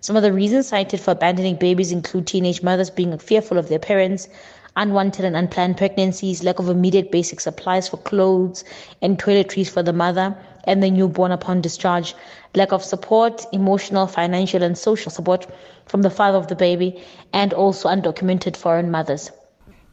Some 0.00 0.14
of 0.14 0.22
the 0.22 0.32
reasons 0.32 0.68
cited 0.68 1.00
for 1.00 1.12
abandoning 1.12 1.56
babies 1.56 1.90
include 1.90 2.26
teenage 2.26 2.62
mothers 2.62 2.90
being 2.90 3.16
fearful 3.16 3.56
of 3.56 3.68
their 3.68 3.78
parents, 3.78 4.28
unwanted 4.76 5.24
and 5.24 5.36
unplanned 5.36 5.76
pregnancies, 5.76 6.42
lack 6.42 6.58
of 6.58 6.68
immediate 6.68 7.10
basic 7.10 7.40
supplies 7.40 7.88
for 7.88 7.96
clothes 7.98 8.64
and 9.00 9.18
toiletries 9.18 9.70
for 9.70 9.82
the 9.82 9.92
mother 9.92 10.36
and 10.64 10.82
the 10.82 10.90
newborn 10.90 11.32
upon 11.32 11.60
discharge, 11.60 12.14
lack 12.54 12.72
of 12.72 12.84
support, 12.84 13.44
emotional, 13.52 14.06
financial, 14.06 14.62
and 14.62 14.78
social 14.78 15.10
support 15.10 15.46
from 15.86 16.02
the 16.02 16.10
father 16.10 16.38
of 16.38 16.48
the 16.48 16.54
baby, 16.54 17.02
and 17.32 17.52
also 17.52 17.88
undocumented 17.88 18.56
foreign 18.56 18.90
mothers. 18.90 19.30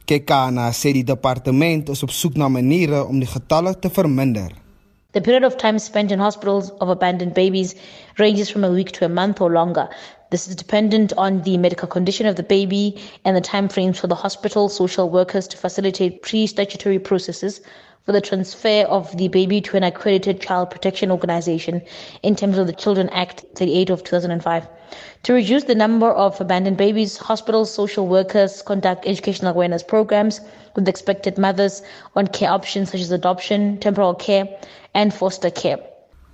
Kekana 0.06 0.70
sê 0.72 0.92
die 0.92 1.02
departement 1.02 1.88
is 1.88 2.02
op 2.02 2.10
soek 2.10 2.36
na 2.36 2.48
maniere 2.48 3.04
om 3.06 3.20
die 3.20 3.28
getalle 3.30 3.74
te 3.78 3.90
verminder. 3.90 4.50
The 5.12 5.20
period 5.20 5.44
of 5.44 5.56
time 5.56 5.78
spent 5.78 6.12
in 6.12 6.20
hospitals 6.20 6.70
of 6.80 6.88
abandoned 6.88 7.34
babies 7.34 7.74
ranges 8.18 8.48
from 8.50 8.64
a 8.64 8.70
week 8.70 8.92
to 8.92 9.04
a 9.04 9.08
month 9.08 9.40
or 9.40 9.50
longer. 9.50 9.88
This 10.30 10.46
is 10.46 10.54
dependent 10.54 11.12
on 11.18 11.42
the 11.42 11.58
medical 11.58 11.88
condition 11.88 12.26
of 12.26 12.36
the 12.36 12.44
baby 12.44 12.96
and 13.24 13.36
the 13.36 13.40
time 13.40 13.68
frames 13.68 13.98
for 13.98 14.06
the 14.06 14.14
hospital 14.14 14.68
social 14.68 15.10
workers 15.10 15.48
to 15.48 15.56
facilitate 15.56 16.22
pre-statutory 16.22 17.00
processes 17.00 17.60
for 18.06 18.12
the 18.12 18.20
transfer 18.20 18.82
of 18.82 19.16
the 19.16 19.26
baby 19.26 19.60
to 19.60 19.76
an 19.76 19.82
accredited 19.82 20.40
child 20.40 20.70
protection 20.70 21.10
organization 21.10 21.82
in 22.22 22.36
terms 22.36 22.58
of 22.58 22.68
the 22.68 22.72
Children 22.72 23.08
Act 23.08 23.44
38 23.56 23.90
of 23.90 24.04
2005. 24.04 24.68
To 25.24 25.32
reduce 25.32 25.64
the 25.64 25.74
number 25.74 26.12
of 26.12 26.40
abandoned 26.40 26.76
babies, 26.76 27.16
hospitals, 27.16 27.74
social 27.74 28.06
workers 28.06 28.62
conduct 28.62 29.06
educational 29.06 29.52
awareness 29.52 29.82
programs 29.82 30.40
with 30.76 30.88
expected 30.88 31.38
mothers 31.38 31.82
on 32.14 32.28
care 32.28 32.50
options 32.50 32.92
such 32.92 33.00
as 33.00 33.10
adoption, 33.10 33.78
temporal 33.78 34.14
care, 34.14 34.48
and 34.94 35.12
foster 35.12 35.50
care. 35.50 35.78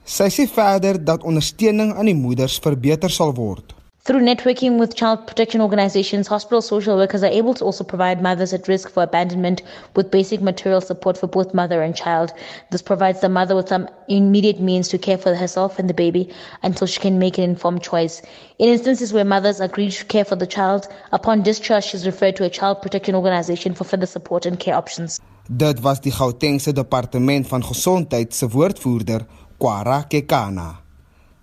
Sy 0.07 0.29
sê 0.31 0.45
verder 0.47 1.01
dat 1.03 1.25
ondersteuning 1.27 1.97
aan 1.97 2.07
die 2.07 2.15
moeders 2.15 2.61
verbeter 2.63 3.11
sal 3.11 3.33
word. 3.35 3.75
Through 4.07 4.21
networking 4.21 4.79
with 4.79 4.95
child 4.95 5.27
protection 5.27 5.61
organizations, 5.61 6.29
hospital 6.29 6.63
social 6.63 6.97
workers 6.97 7.25
are 7.25 7.39
able 7.39 7.55
to 7.55 7.65
also 7.65 7.83
provide 7.83 8.23
mothers 8.23 8.53
at 8.53 8.69
risk 8.69 8.89
for 8.89 9.03
abandonment 9.03 9.63
with 9.97 10.13
basic 10.13 10.41
material 10.41 10.81
support 10.81 11.19
for 11.19 11.27
both 11.27 11.53
mother 11.53 11.83
and 11.83 11.93
child. 11.93 12.33
This 12.71 12.83
provides 12.83 13.21
the 13.21 13.29
mother 13.29 13.57
with 13.57 13.69
some 13.69 13.89
immediate 14.07 14.61
means 14.61 14.87
to 14.91 14.99
care 14.99 15.19
for 15.19 15.35
herself 15.35 15.81
and 15.81 15.91
the 15.91 15.95
baby 15.95 16.33
until 16.63 16.87
she 16.87 17.01
can 17.01 17.19
make 17.19 17.37
an 17.37 17.43
informed 17.43 17.83
choice. 17.83 18.23
In 18.61 18.69
instances 18.69 19.13
where 19.13 19.25
mothers 19.25 19.59
agree 19.59 19.91
to 19.91 20.05
care 20.05 20.25
for 20.25 20.37
the 20.37 20.47
child, 20.47 20.87
upon 21.11 21.43
discharge, 21.43 21.87
she 21.87 21.97
is 21.97 22.07
referred 22.07 22.37
to 22.37 22.45
a 22.45 22.49
child 22.49 22.83
protection 22.83 23.17
organization 23.17 23.75
for 23.75 23.83
further 23.83 24.07
support 24.07 24.47
and 24.47 24.61
care 24.61 24.77
options. 24.77 25.19
Dit 25.49 25.83
was 25.83 26.01
die 26.01 26.13
Gautengse 26.13 26.73
Departement 26.73 27.49
van 27.49 27.65
Gesondheid 27.65 28.33
se 28.33 28.47
woordvoerder, 28.49 29.27
Kwara 29.59 30.05
Kekana. 30.09 30.77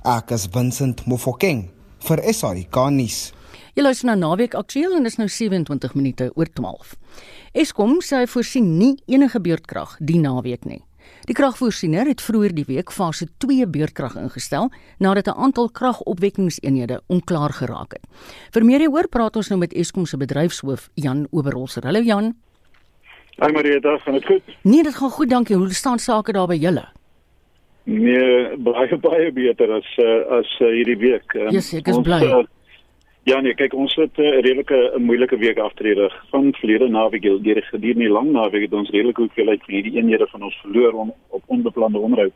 Ek 0.06 0.32
is 0.32 0.48
Vincent 0.48 1.06
Mofokeng 1.06 1.74
vir 2.04 2.20
SAK 2.34 2.78
nuus. 2.92 3.32
Jy 3.74 3.84
luister 3.86 4.10
na 4.10 4.16
Naweek 4.20 4.56
Aktueel 4.60 4.98
en 4.98 5.06
dit 5.06 5.14
is 5.14 5.18
nou 5.18 5.30
27 5.32 5.96
minute 5.98 6.30
oor 6.36 6.50
12. 6.60 6.96
Eskom 7.64 8.00
sê 8.06 8.20
hy 8.22 8.28
voorsien 8.30 8.68
nie 8.78 8.96
enige 9.08 9.40
beurtkrag 9.42 9.96
die 10.00 10.20
naweek 10.22 10.68
nie. 10.70 10.84
Die 11.28 11.36
kragvoorsiener 11.36 12.08
het 12.10 12.22
vroeër 12.22 12.54
die 12.56 12.66
week 12.68 12.92
fase 12.92 13.30
2 13.44 13.66
beurtkrag 13.72 14.18
ingestel 14.20 14.70
nadat 15.00 15.28
'n 15.28 15.40
aantal 15.40 15.70
kragopwekkingseenhede 15.70 17.02
onklaar 17.08 17.54
geraak 17.54 17.94
het. 17.94 18.04
Vir 18.52 18.66
meer 18.66 18.80
hieroor 18.80 19.08
praat 19.08 19.36
ons 19.36 19.50
nou 19.50 19.60
met 19.60 19.74
Eskom 19.74 20.06
se 20.06 20.18
bedryfshoof 20.18 20.90
Jan 20.96 21.28
Oberholzer. 21.32 21.84
Hallo 21.84 22.02
Jan. 22.02 22.36
Hi 23.40 23.52
Marieta, 23.52 23.98
gaan 23.98 24.14
dit 24.14 24.26
goed? 24.26 24.44
Nee, 24.62 24.84
dit 24.84 24.96
gaan 24.96 25.10
goed, 25.10 25.30
dankie. 25.30 25.56
Hoe 25.56 25.74
staan 25.74 26.00
sake 26.00 26.34
daar 26.34 26.48
by 26.48 26.56
julle? 26.56 26.86
Nee, 27.84 28.58
baie 28.64 28.98
baie 28.98 29.32
beter 29.32 29.72
as 29.76 29.88
uh, 30.00 30.40
as 30.40 30.52
uh, 30.62 30.72
hierdie 30.72 30.98
week. 30.98 31.36
Um, 31.36 31.50
yes, 31.52 31.74
ek 31.76 31.90
is 31.92 32.00
bly. 32.00 32.22
Uh, 32.24 32.44
ja 33.28 33.42
nee, 33.44 33.56
kyk 33.60 33.76
ons 33.76 33.96
het 34.00 34.16
'n 34.18 34.24
uh, 34.24 34.40
redelike 34.40 34.80
'n 34.96 35.04
moeilike 35.04 35.38
week 35.38 35.60
agterreg. 35.60 36.16
Van 36.32 36.54
verlede 36.60 36.88
naweek 36.88 37.28
deur 37.44 37.62
gedurende 37.72 38.08
die 38.08 38.10
lang 38.10 38.32
naweek 38.32 38.62
het 38.70 38.74
ons 38.74 38.90
redelik 38.90 39.18
hoeveelheid 39.18 39.64
van 39.66 39.74
hierdie 39.74 39.98
eenhede 40.00 40.28
van 40.28 40.44
ons 40.44 40.60
verloor 40.64 40.94
on, 40.94 41.14
op 41.30 41.44
onbeplande 41.48 42.00
onderhoud. 42.00 42.34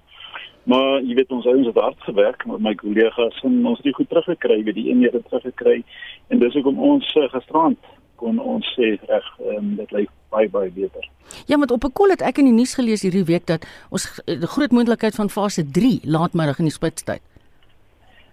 Maar 0.64 1.02
jy 1.02 1.16
weet 1.16 1.32
ons 1.32 1.46
ouens 1.46 1.68
het 1.68 1.76
hard 1.76 2.02
gewerk 2.04 2.46
met 2.46 2.60
my 2.60 2.76
kollegas 2.76 3.40
en 3.44 3.66
ons 3.66 3.78
het 3.78 3.88
dit 3.88 3.96
goed 3.96 4.10
teruggekry, 4.10 4.64
weet 4.64 4.76
die 4.76 4.90
eenhede 4.92 5.24
teruggekry 5.24 5.84
en 6.28 6.40
dis 6.40 6.54
hoekom 6.54 6.80
ons 6.80 7.16
uh, 7.16 7.30
gisterand 7.32 7.80
kon 8.18 8.40
ons 8.40 8.66
sê 8.76 8.98
reg 9.08 9.28
um, 9.40 9.76
dit 9.76 9.92
lyk 9.92 10.10
baie 10.34 10.50
baie 10.50 10.72
beter. 10.72 11.10
Ja, 11.48 11.58
met 11.58 11.72
op 11.72 11.84
'n 11.84 11.94
kol 11.94 12.10
het 12.10 12.22
ek 12.22 12.38
in 12.38 12.46
die 12.46 12.60
nuus 12.60 12.76
gelees 12.76 13.02
hierdie 13.02 13.24
week 13.24 13.46
dat 13.46 13.66
ons 13.90 14.22
die 14.26 14.54
groot 14.56 14.72
moontlikheid 14.72 15.16
van 15.16 15.30
fase 15.30 15.64
3 15.72 16.02
laatmiddag 16.04 16.60
in 16.60 16.70
die 16.70 16.80
spitstyd. 16.80 17.22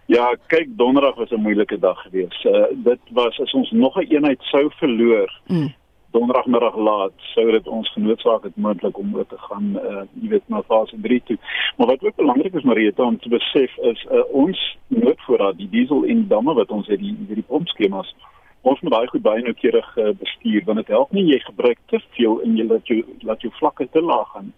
Ja, 0.06 0.36
kyk 0.46 0.68
donderdag 0.76 1.14
was 1.14 1.30
'n 1.30 1.40
moeilike 1.40 1.78
dag 1.78 2.02
geweest. 2.02 2.44
Uh, 2.44 2.64
dit 2.72 3.00
was 3.10 3.40
as 3.40 3.52
ons 3.52 3.70
nog 3.70 3.96
'n 3.96 4.00
een 4.00 4.10
eenheid 4.10 4.42
sou 4.42 4.70
verloor. 4.70 5.40
Mm. 5.46 5.74
Donderdagmiddag 6.10 6.76
laat 6.76 7.12
sou 7.16 7.50
dit 7.50 7.66
ons 7.66 7.92
genootsaak 7.92 8.42
het 8.42 8.56
moontlik 8.56 8.98
om 8.98 9.16
oor 9.16 9.26
te 9.26 9.38
gaan 9.38 9.78
uh 9.82 10.02
jy 10.20 10.28
weet 10.28 10.48
na 10.48 10.62
fase 10.62 10.96
3 11.00 11.22
toe. 11.24 11.38
Maar 11.76 11.86
wat 11.86 12.02
ook 12.02 12.16
belangrik 12.16 12.54
is 12.54 12.62
Marieta 12.62 13.02
om 13.02 13.18
te 13.18 13.28
besef 13.28 13.76
is 13.76 14.06
uh, 14.12 14.20
ons 14.30 14.76
noodvoorraad 14.86 15.56
die 15.56 15.68
diesel 15.70 16.04
en 16.04 16.28
damme 16.28 16.54
wat 16.54 16.70
ons 16.70 16.86
het 16.86 17.00
die 17.00 17.16
die 17.28 17.44
pompskemas 17.46 18.14
ons 18.64 18.80
moet 18.80 18.94
baie 18.96 19.08
goed 19.12 19.24
baie 19.24 19.42
noukeurig 19.44 19.88
uh, 20.00 20.10
bestuur 20.20 20.66
want 20.68 20.82
dit 20.82 20.92
help 20.96 21.12
nie 21.16 21.26
jy 21.30 21.40
gebruik 21.46 21.80
te 21.92 22.00
veel 22.16 22.40
en 22.44 22.58
jy 22.58 22.68
laat 22.68 22.92
jou 22.92 23.00
laat 23.28 23.44
jou 23.44 23.52
vlakke 23.60 23.88
te 23.92 24.02
laag 24.12 24.30
gaan 24.34 24.52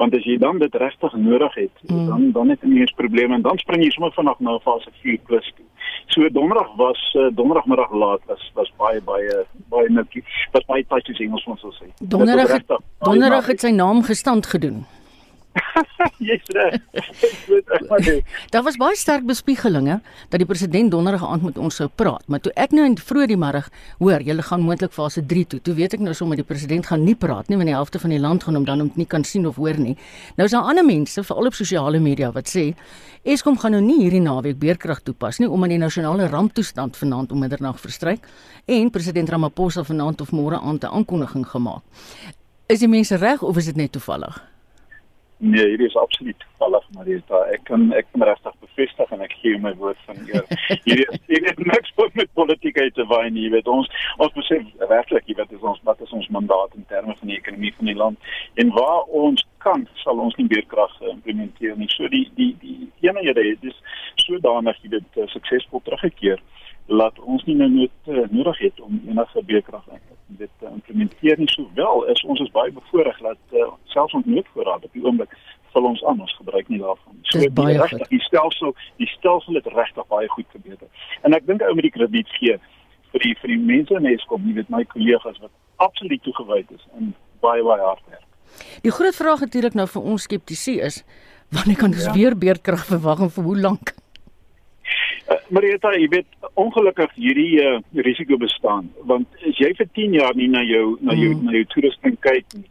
want 0.00 0.14
as 0.16 0.24
jy 0.24 0.36
dan 0.40 0.60
dit 0.60 0.74
regtig 0.82 1.16
nodig 1.16 1.54
het 1.54 1.82
mm. 1.88 2.06
dan 2.08 2.30
dan 2.36 2.52
het 2.54 2.64
jy 2.64 2.80
eers 2.82 2.94
probleme 3.00 3.36
en 3.36 3.44
dan 3.48 3.58
spring 3.60 3.84
jy 3.84 3.90
sommer 3.94 4.14
vanaf 4.16 4.40
na 4.40 4.58
fase 4.64 4.92
4 5.02 5.18
plus 5.28 5.50
toe. 5.56 5.66
So 6.14 6.28
donderdag 6.36 6.70
was 6.76 7.00
uh, 7.18 7.28
donderdagmiddag 7.36 7.92
laat 8.02 8.24
was 8.30 8.46
was 8.54 8.72
baie 8.82 9.02
baie 9.10 9.42
baie 9.72 9.90
netjie 9.98 10.24
was 10.54 10.64
baie 10.70 10.86
tydjies 10.94 11.20
Engels 11.26 11.46
ons 11.46 11.60
sal 11.66 11.76
sê. 11.76 11.90
Donderdag 12.00 12.64
donderdag 13.04 13.52
het 13.52 13.66
sy 13.66 13.74
naam 13.76 14.02
gestand 14.06 14.48
gedoen. 14.54 14.82
Jy's 16.28 16.46
reg. 16.54 16.78
Daar 18.50 18.62
was 18.62 18.76
baie 18.78 18.96
sterk 18.96 19.24
bespiegelinge 19.26 20.00
dat 20.28 20.38
die 20.38 20.46
president 20.46 20.90
donderdag 20.90 21.24
aand 21.26 21.42
met 21.42 21.58
ons 21.58 21.80
sou 21.80 21.88
praat, 21.94 22.22
maar 22.30 22.42
toe 22.42 22.52
ek 22.54 22.74
nou 22.76 22.84
in 22.86 22.96
vroeg 22.98 23.30
die 23.32 23.38
middag 23.40 23.70
hoor 23.98 24.22
julle 24.26 24.44
gaan 24.46 24.62
moontlik 24.66 24.94
fase 24.94 25.24
3 25.26 25.46
toe, 25.50 25.60
toe 25.66 25.74
weet 25.78 25.96
ek 25.98 26.04
nou 26.04 26.14
sommer 26.14 26.38
die 26.38 26.46
president 26.46 26.86
gaan 26.86 27.04
nie 27.04 27.16
praat 27.18 27.50
nie 27.50 27.58
want 27.58 27.70
die 27.70 27.76
helfte 27.76 28.02
van 28.02 28.14
die 28.14 28.20
land 28.22 28.46
gaan 28.46 28.58
hom 28.58 28.66
dan 28.68 28.90
nie 28.94 29.08
kan 29.10 29.24
sien 29.26 29.48
of 29.50 29.58
hoor 29.60 29.78
nie. 29.78 29.96
Nou 30.38 30.46
is 30.46 30.54
daar 30.54 30.70
ander 30.70 30.86
mense 30.86 31.24
veral 31.26 31.50
op 31.50 31.58
sosiale 31.58 32.02
media 32.02 32.30
wat 32.34 32.50
sê 32.50 32.70
Eskom 33.20 33.58
gaan 33.60 33.74
nou 33.76 33.82
nie 33.84 33.98
hierdie 34.00 34.22
naweek 34.24 34.56
beerkrag 34.60 35.02
toepas 35.04 35.42
nie 35.42 35.48
omdat 35.50 35.74
die 35.74 35.80
nasionale 35.82 36.28
ramptoestand 36.32 36.96
vanaand 36.96 37.34
om 37.34 37.42
middernag 37.42 37.80
verstryk 37.82 38.24
en 38.66 38.90
president 38.90 39.28
Ramaphosa 39.28 39.84
vanaand 39.84 40.22
of 40.24 40.32
môre 40.32 40.56
aand 40.60 40.84
'n 40.84 40.94
aankondiging 40.94 41.46
gemaak. 41.46 41.82
Is 42.68 42.78
die 42.78 42.88
mense 42.88 43.16
reg 43.16 43.42
of 43.42 43.56
is 43.56 43.66
dit 43.66 43.76
net 43.76 43.92
toevallig? 43.92 44.40
Nee, 45.42 45.66
hier 45.68 45.80
is 45.80 45.96
absoluut 45.96 46.36
dit 47.04 47.22
daar 47.28 47.46
ek 47.48 47.62
kan 47.64 47.92
ek 47.96 48.06
kan 48.12 48.22
regtig 48.28 48.56
bevestig 48.60 49.12
en 49.14 49.22
ek 49.24 49.32
gee 49.40 49.58
my 49.58 49.72
woord 49.80 50.00
van 50.08 50.18
eer. 50.28 50.44
Hier 50.84 51.00
is 51.00 51.20
hier 51.30 51.46
is 51.48 51.62
niks 51.70 51.94
met 51.96 52.14
met 52.18 52.32
politiek 52.36 52.78
uit 52.78 52.94
te 52.94 53.06
nie, 53.32 53.46
jy 53.46 53.52
weet 53.54 53.70
ons 53.72 53.88
ons 54.18 54.34
besef 54.36 54.66
werklik 54.90 55.30
jy 55.30 55.38
weet 55.38 55.54
is 55.56 55.64
ons 55.72 55.80
wat 55.88 56.02
is 56.04 56.12
ons 56.12 56.28
mandaat 56.36 56.76
in 56.76 56.84
terme 56.92 57.16
van 57.16 57.32
die 57.32 57.38
ekonomie 57.38 57.72
van 57.78 57.88
die 57.88 57.96
land 58.02 58.30
en 58.60 58.74
waar 58.76 59.08
ons 59.22 59.46
kan 59.64 59.88
sal 60.04 60.20
ons 60.20 60.36
nie 60.36 60.48
beerkrag 60.52 60.92
implementeer 61.14 61.76
nie. 61.80 61.88
So 61.96 62.12
die 62.12 62.26
die 62.36 62.52
die 62.60 62.90
eenhede 63.08 63.46
het 63.48 63.64
dis 63.64 63.80
sodanig 64.26 64.76
jy 64.84 64.92
dit 64.98 65.20
uh, 65.22 65.28
suksesvol 65.32 65.80
teruggekeer 65.88 66.44
laat 66.86 67.18
ons 67.20 67.44
nie 67.44 67.56
nou 67.56 67.68
net 67.70 68.08
uh, 68.08 68.24
nodig 68.30 68.58
het 68.58 68.80
om 68.80 69.02
enige 69.06 69.44
beerkrag 69.46 69.84
dit 70.26 70.50
te 70.58 70.66
implementeer 70.66 71.38
nie 71.38 71.50
sowel 71.50 72.04
is 72.12 72.22
ons 72.24 72.40
is 72.40 72.50
baie 72.54 72.72
bevoorreg 72.72 73.18
dat 73.24 73.56
uh, 73.58 73.70
selfs 73.94 74.14
ons 74.18 74.26
noodvoorraad 74.26 74.84
op 74.84 74.92
die 74.92 75.04
oomblik 75.04 75.34
vir 75.72 75.86
ons 75.86 76.02
aan 76.04 76.20
ons 76.20 76.34
gebruik 76.38 76.68
nie 76.68 76.80
daarvan. 76.82 77.18
So 77.30 77.38
die, 77.38 77.78
recht, 77.78 78.08
die 78.10 78.22
stelsel 78.26 78.74
die 79.02 79.08
stelsel 79.14 79.58
het 79.58 79.66
regtig 79.74 80.06
baie 80.10 80.28
goed 80.34 80.48
gebeter. 80.54 80.88
En 81.26 81.36
ek 81.36 81.46
dink 81.46 81.62
ou 81.66 81.74
met 81.78 81.86
die 81.86 81.94
krediet 81.94 82.30
gee 82.38 82.58
vir 83.12 83.26
die 83.26 83.34
vir 83.42 83.54
die 83.54 83.60
mense 83.70 83.96
in 83.98 84.10
Eskom, 84.10 84.46
jy 84.46 84.58
weet 84.60 84.72
my 84.72 84.82
kollegas 84.90 85.38
wat 85.42 85.52
absoluut 85.82 86.22
toegewyd 86.26 86.74
is 86.74 86.84
en 86.98 87.14
baie 87.44 87.62
baie 87.66 87.82
hard 87.82 88.02
werk. 88.10 88.26
Die 88.82 88.94
groot 88.94 89.14
vraag 89.14 89.44
natuurlik 89.46 89.76
nou 89.78 89.86
vir 89.90 90.06
ons 90.12 90.26
skeptici 90.26 90.78
is 90.82 91.02
wanneer 91.54 91.78
kan 91.78 91.94
ons 91.94 92.06
ja. 92.06 92.14
weer 92.14 92.36
beerdkrag 92.38 92.86
verwag 92.86 93.26
en 93.26 93.32
vir 93.34 93.46
hoe 93.46 93.58
lank? 93.58 93.94
Uh, 95.30 95.36
Marieta, 95.54 95.92
jy 95.94 96.08
weet 96.10 96.50
ongelukkig 96.58 97.12
hierdie 97.14 97.60
uh, 97.62 97.78
risiko 98.02 98.38
bestaan 98.40 98.88
want 99.06 99.28
as 99.46 99.58
jy 99.62 99.70
vir 99.78 99.86
10 99.94 100.18
jaar 100.18 100.34
nie 100.34 100.50
na 100.50 100.64
jou 100.66 100.96
na 101.00 101.14
jou 101.14 101.36
mm. 101.36 101.44
na 101.46 101.54
jou 101.54 101.66
toerusting 101.74 102.16
kyk 102.24 102.46
nie 102.56 102.66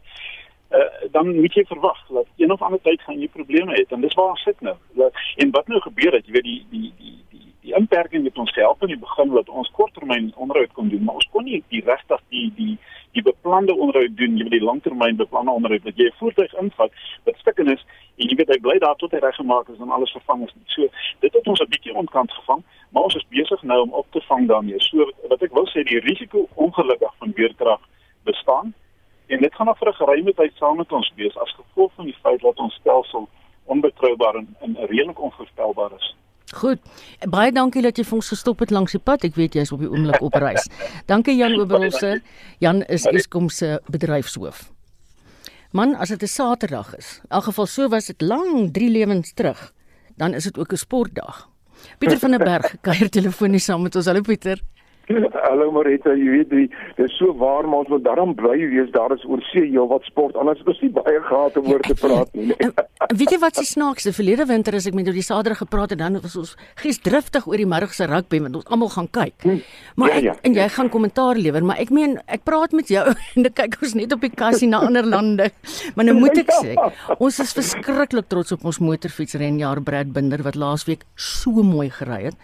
uh, 0.70 1.10
dan 1.10 1.34
moet 1.40 1.54
jy 1.54 1.64
verwag 1.66 2.06
dat 2.08 2.26
een 2.36 2.52
of 2.52 2.62
ander 2.62 2.80
tyd 2.82 3.02
gaan 3.02 3.20
jy 3.20 3.28
probleme 3.32 3.74
hê 3.74 3.84
en 3.88 4.04
dis 4.04 4.14
waar 4.14 4.34
ons 4.34 4.42
sit 4.42 4.60
nou. 4.60 4.76
En 5.36 5.50
wat 5.50 5.68
nou 5.68 5.80
gebeur 5.80 6.12
het, 6.16 6.26
jy 6.26 6.36
weet 6.36 6.48
die 6.48 6.60
die 6.70 6.92
die 6.98 7.16
die 7.30 7.49
die 7.60 7.74
inperking 7.76 8.24
het 8.24 8.38
ons 8.38 8.52
gehelp 8.52 8.82
in 8.82 8.94
die 8.94 9.00
begin 9.00 9.34
dat 9.34 9.48
ons 9.48 9.70
korttermyn 9.76 10.32
onderhoud 10.36 10.72
kon 10.72 10.88
doen, 10.88 11.04
maar 11.04 11.20
ons 11.20 11.28
kon 11.32 11.44
nie 11.44 11.62
die 11.68 11.82
regtig 11.84 12.22
die 12.28 12.48
die 12.56 12.78
die 13.12 13.22
beplande 13.26 13.74
onderhoud 13.74 14.12
doen, 14.16 14.36
jy 14.38 14.44
weet 14.46 14.54
die 14.54 14.66
langtermyn 14.66 15.16
beplande 15.18 15.50
onderhoud 15.50 15.82
wat 15.88 15.96
jy 15.98 16.06
'n 16.06 16.18
voertuig 16.18 16.52
invat 16.62 16.92
wat 17.24 17.40
stukken 17.42 17.72
is 17.72 17.82
en 18.16 18.28
jy 18.28 18.36
weet 18.36 18.52
hy 18.54 18.58
bly 18.66 18.78
daar 18.78 18.96
tot 18.96 19.12
hy 19.12 19.18
reggemaak 19.18 19.68
is 19.68 19.80
en 19.80 19.90
alles 19.90 20.12
vervang 20.12 20.44
is. 20.46 20.54
So 20.66 20.88
dit 21.20 21.32
het 21.32 21.46
ons 21.46 21.60
'n 21.60 21.68
bietjie 21.68 21.94
ontkant 21.94 22.32
gevang, 22.32 22.62
maar 22.90 23.02
ons 23.02 23.14
is 23.14 23.26
besig 23.28 23.62
nou 23.62 23.80
om 23.82 23.92
op 23.92 24.06
te 24.10 24.20
vang 24.20 24.46
daarmee. 24.48 24.80
So 24.80 25.10
wat 25.28 25.42
ek 25.42 25.52
wil 25.52 25.66
sê 25.66 25.82
die 25.82 26.00
risiko 26.00 26.48
ongelukkig 26.54 27.14
van 27.18 27.32
weerkrag 27.34 27.80
bestaan 28.24 28.74
en 29.26 29.40
dit 29.40 29.54
gaan 29.54 29.66
nog 29.66 29.78
vir 29.78 29.88
'n 29.88 30.00
geruime 30.02 30.32
tyd 30.34 30.52
saam 30.54 30.76
met 30.76 30.92
ons 30.92 31.12
wees 31.16 31.36
as 31.36 31.54
gevolg 31.54 31.92
van 31.94 32.04
die 32.04 32.16
feit 32.22 32.40
dat 32.40 32.58
ons 32.58 32.74
stelsel 32.74 33.28
onbetroubaar 33.64 34.34
en, 34.34 34.56
en 34.60 34.76
redelik 34.86 35.20
onvoorspelbaar 35.20 35.92
is. 35.98 36.16
Goed. 36.56 36.80
Baie 37.30 37.52
dankie 37.54 37.82
dat 37.82 37.98
jy 37.98 38.04
vir 38.04 38.16
ons 38.18 38.28
gestop 38.32 38.62
het 38.64 38.72
langs 38.74 38.92
die 38.96 39.00
pad. 39.02 39.24
Ek 39.24 39.36
weet 39.38 39.54
jy's 39.54 39.70
op 39.72 39.82
die 39.84 39.90
oomblik 39.90 40.20
op 40.20 40.34
reis. 40.34 40.66
dankie 41.06 41.36
Jan 41.36 41.54
Oberholzer. 41.60 42.22
Jan 42.58 42.82
is 42.88 43.06
Eskom 43.06 43.48
se 43.48 43.78
bedryfshoof. 43.90 44.70
Man, 45.72 45.94
as 45.94 46.08
dit 46.08 46.22
'n 46.22 46.26
Saterdag 46.26 46.96
is, 46.96 47.20
in 47.22 47.30
elk 47.30 47.44
geval 47.44 47.66
so 47.66 47.88
was 47.88 48.06
dit 48.06 48.20
lank 48.20 48.74
3 48.74 48.90
lewens 48.90 49.32
terug, 49.34 49.72
dan 50.16 50.34
is 50.34 50.44
dit 50.44 50.58
ook 50.58 50.72
'n 50.72 50.76
sportdag. 50.76 51.48
Pieter 51.98 52.18
van 52.18 52.30
der 52.30 52.44
Berg 52.44 52.74
kuier 52.80 53.10
telefonies 53.10 53.64
saam 53.64 53.82
met 53.82 53.96
ons. 53.96 54.06
Hallo 54.06 54.20
Pieter. 54.20 54.60
Hallo 55.48 55.70
Marita, 55.74 56.12
jy 56.14 56.28
weet 56.34 56.50
die 56.52 56.66
dis 56.98 57.14
so 57.18 57.32
waar 57.40 57.66
maar 57.68 57.84
ons 57.84 57.90
moet 57.92 58.04
daarom 58.04 58.34
bly 58.38 58.56
wees 58.70 58.90
daar 58.94 59.12
is 59.14 59.24
oor 59.26 59.42
see 59.50 59.66
heel 59.72 59.88
wat 59.90 60.06
sport 60.08 60.36
anders 60.38 60.60
het 60.62 60.70
ons 60.70 60.82
nie 60.84 60.92
baie 60.94 61.18
gehad 61.26 61.56
om 61.58 61.70
oor 61.72 61.84
te 61.86 61.96
praat 61.98 62.30
nie. 62.36 62.54
weet 63.20 63.34
jy 63.34 63.38
wat 63.42 63.58
se 63.58 63.66
snaakste 63.66 64.12
verlede 64.14 64.46
winter 64.50 64.76
as 64.78 64.86
ek 64.90 64.96
met 64.96 65.10
die 65.10 65.24
sader 65.26 65.56
gepraat 65.58 65.94
het 65.94 66.02
dan 66.02 66.20
was 66.22 66.36
ons 66.38 66.54
geesdriftig 66.82 67.48
oor 67.50 67.58
die 67.60 67.68
middag 67.68 67.94
se 67.96 68.06
rugby 68.10 68.42
want 68.44 68.60
ons 68.60 68.70
almal 68.70 68.92
gaan 68.94 69.10
kyk. 69.10 69.34
Hm. 69.46 69.58
Maar 70.00 70.14
ek, 70.14 70.22
ja, 70.22 70.26
ja. 70.30 70.36
en 70.46 70.58
jy 70.60 70.68
gaan 70.76 70.92
kommentaar 70.92 71.40
lewer, 71.40 71.66
maar 71.66 71.82
ek 71.82 71.92
meen 71.94 72.16
ek 72.30 72.46
praat 72.46 72.76
met 72.76 72.92
jou 72.92 73.04
en 73.34 73.48
dan 73.48 73.54
kyk 73.62 73.80
ons 73.82 73.96
net 73.98 74.14
op 74.14 74.26
die 74.26 74.32
kassie 74.34 74.70
na 74.70 74.82
ander 74.86 75.06
lande. 75.06 75.50
Maar 75.96 76.10
nou 76.10 76.18
moet 76.20 76.42
ek 76.44 76.54
sê, 76.60 76.76
ons 77.18 77.42
is 77.42 77.54
verskriklik 77.56 78.30
trots 78.30 78.54
op 78.54 78.66
ons 78.68 78.82
motorfietsrenjaer 78.84 79.82
Brad 79.84 80.14
Binder 80.14 80.44
wat 80.46 80.58
laasweek 80.60 81.06
so 81.18 81.64
mooi 81.66 81.88
gery 81.94 82.28
het. 82.28 82.38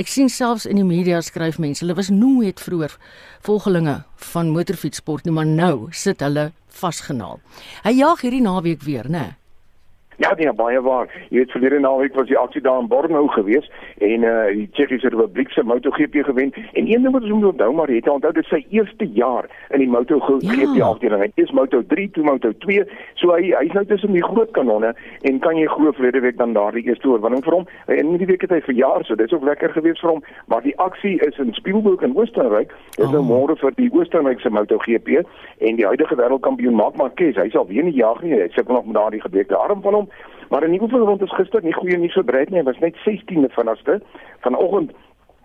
Ek 0.00 0.08
sien 0.08 0.30
selfs 0.32 0.64
in 0.68 0.78
die 0.78 0.86
media 0.86 1.18
skryf 1.24 1.58
mense, 1.60 1.82
hulle 1.84 1.96
was 1.98 2.11
nooit 2.12 2.60
vroeër 2.60 2.96
volgelinge 3.44 4.02
van 4.32 4.52
motorfietssport 4.54 5.24
nie, 5.24 5.34
maar 5.34 5.48
nou 5.48 5.88
sit 5.90 6.20
hulle 6.20 6.50
vasgenaal. 6.68 7.40
Hy 7.84 7.96
jag 7.98 8.22
hierdie 8.24 8.44
naweek 8.44 8.82
weer, 8.86 9.08
né? 9.10 9.18
Nee? 9.18 9.41
Ja, 10.16 10.34
nee, 10.36 10.52
baie 10.52 10.80
waar. 10.80 11.08
Jy 11.28 11.38
weet 11.38 11.50
verlede 11.50 11.78
naweek 11.80 12.14
was 12.14 12.28
die 12.28 12.38
aksie 12.38 12.60
daar 12.60 12.80
in 12.80 12.88
Borneo 12.88 13.26
gewees 13.26 13.70
en 13.98 14.22
uh 14.28 14.46
die 14.52 14.68
Tsjechiese 14.72 15.08
Republiek 15.08 15.50
se 15.50 15.62
MotoGP 15.64 16.14
gewen 16.24 16.52
en 16.72 16.86
een 16.86 17.02
ding 17.02 17.12
wat 17.12 17.22
ons 17.22 17.32
moet 17.32 17.52
onthou 17.52 17.72
maar 17.72 17.88
het 17.88 18.08
onthou 18.08 18.32
dit 18.32 18.44
sy 18.50 18.60
eerste 18.70 19.08
jaar 19.12 19.48
in 19.70 19.78
die 19.78 19.88
MotoGP 19.88 20.76
ja. 20.76 20.86
afdeling. 20.86 21.22
Hy 21.22 21.42
is 21.42 21.52
Moto3 21.56 22.10
toe 22.12 22.24
Moto2. 22.28 22.84
So 23.14 23.32
hy 23.32 23.52
hy's 23.56 23.72
nou 23.72 23.84
tussen 23.88 24.12
die 24.12 24.24
groot 24.24 24.50
kanonne 24.52 24.92
en 25.22 25.38
kan 25.38 25.56
jy 25.56 25.66
glo 25.72 25.94
verlede 25.96 26.20
week 26.20 26.36
dan 26.36 26.52
daardie 26.52 26.84
eerste 26.86 27.08
oorwinning 27.08 27.44
vir 27.44 27.58
hom. 27.60 27.66
En 27.86 28.12
in 28.12 28.20
die 28.20 28.28
week 28.28 28.44
het 28.44 28.52
hy 28.52 28.60
verjaar, 28.68 29.04
so 29.08 29.16
dis 29.16 29.32
ook 29.32 29.48
lekker 29.48 29.72
gewees 29.72 30.00
vir 30.04 30.14
hom, 30.14 30.22
maar 30.46 30.62
die 30.66 30.76
aksie 30.82 31.16
is 31.26 31.38
in 31.42 31.54
Spielberg 31.56 32.04
in 32.04 32.16
Oostenryk. 32.18 32.74
Dis 32.98 33.06
nou 33.06 33.08
oh. 33.08 33.16
nou 33.16 33.24
môre 33.32 33.56
vir 33.60 33.76
die 33.78 33.88
Oostenrykse 33.92 34.52
MotoGP 34.52 35.22
en 35.62 35.80
die 35.80 35.88
huidige 35.88 36.18
wêreldkampioen 36.20 36.76
Marc 36.76 37.00
Marquez, 37.00 37.38
hy 37.40 37.48
sal 37.54 37.66
weer 37.70 37.86
nie 37.86 37.96
jag 37.96 38.22
nie. 38.22 38.34
Hy 38.36 38.48
sit 38.52 38.68
nog 38.68 38.86
met 38.86 38.98
daardie 38.98 39.22
gebreekte 39.22 39.56
arm 39.56 39.82
van 39.82 39.94
hom 39.94 40.01
Maar 40.48 40.64
in 40.64 40.70
die 40.70 40.82
oefenrond 40.82 41.22
is 41.22 41.34
gister 41.34 41.62
nie 41.62 41.72
goeie 41.72 41.98
nuus 41.98 42.18
verbreid 42.18 42.50
nie. 42.50 42.60
Hy 42.60 42.66
was 42.68 42.78
net 42.78 42.98
16de 43.06 43.50
vanaste. 43.54 44.00
Vanoggend 44.44 44.92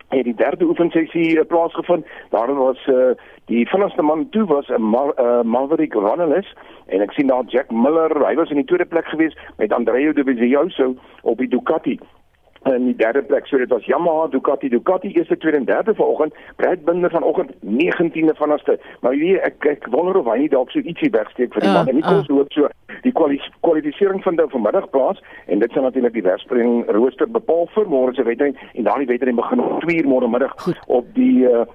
het 0.09 0.23
die 0.23 0.35
derde 0.35 0.65
oefensessie 0.65 1.39
uh, 1.39 1.45
plaasgevind. 1.47 2.05
Daar 2.29 2.53
was 2.55 2.87
uh, 2.87 3.15
die 3.45 3.67
vinnigste 3.67 4.01
man 4.01 4.29
toe 4.29 4.45
was 4.45 4.67
'n 4.67 4.81
Ma 4.81 5.03
uh, 5.19 5.41
Maverick 5.43 5.93
Ronalds 5.93 6.53
en 6.85 7.01
ek 7.01 7.11
sien 7.11 7.27
daar 7.27 7.43
Jack 7.47 7.71
Miller. 7.71 8.27
Hy 8.27 8.35
was 8.35 8.49
in 8.49 8.55
die 8.55 8.65
tweede 8.65 8.85
plek 8.85 9.05
gewees 9.05 9.37
met 9.57 9.73
Andrea 9.73 10.13
Dovizioso 10.13 10.95
op 11.21 11.37
die 11.37 11.47
Ducati 11.47 11.99
in 12.63 12.85
die 12.85 12.95
derde 12.95 13.21
plek. 13.21 13.47
So 13.47 13.57
dit 13.57 13.69
was 13.69 13.85
Yamaha, 13.85 14.27
Ducati, 14.27 14.69
Ducati 14.69 15.11
eerste, 15.11 15.37
tweede 15.37 15.57
en 15.57 15.65
derde 15.65 15.95
vanoggend. 15.95 16.33
Brad 16.55 16.85
Binder 16.85 17.09
vanoggend 17.09 17.51
19de 17.61 18.35
vanaste. 18.35 18.79
Maar 19.01 19.17
weet 19.17 19.41
ek 19.41 19.65
ek 19.65 19.87
wonder 19.91 20.17
of 20.17 20.25
hy 20.25 20.37
nie 20.37 20.49
dalk 20.49 20.71
so 20.71 20.79
ietsie 20.79 21.09
wegsteek 21.13 21.53
vir 21.53 21.65
die 21.65 21.69
uh, 21.69 21.77
man. 21.79 21.87
En 21.93 22.01
kos 22.01 22.29
uh. 22.29 22.35
hoop 22.35 22.53
so 22.53 22.69
die 23.03 23.13
kwalifisering 23.61 24.23
van 24.23 24.35
die 24.35 24.47
vanmiddag 24.49 24.89
plaas 24.89 25.21
en 25.45 25.59
dit 25.59 25.71
sal 25.71 25.83
natuurlik 25.87 26.13
die 26.13 26.25
wegspring 26.25 26.85
rooster 26.97 27.29
bepaal 27.29 27.67
vir 27.75 27.89
môre 27.91 28.15
se 28.15 28.23
wedren 28.23 28.55
en 28.73 28.87
daardie 28.87 29.07
wedren 29.07 29.35
begin 29.35 29.63
om 29.63 29.79
2 29.83 29.99
uur 30.01 30.09
môre 30.09 30.29
middag 30.31 30.55
op 30.87 31.13
die 31.13 31.45
uh, 31.47 31.65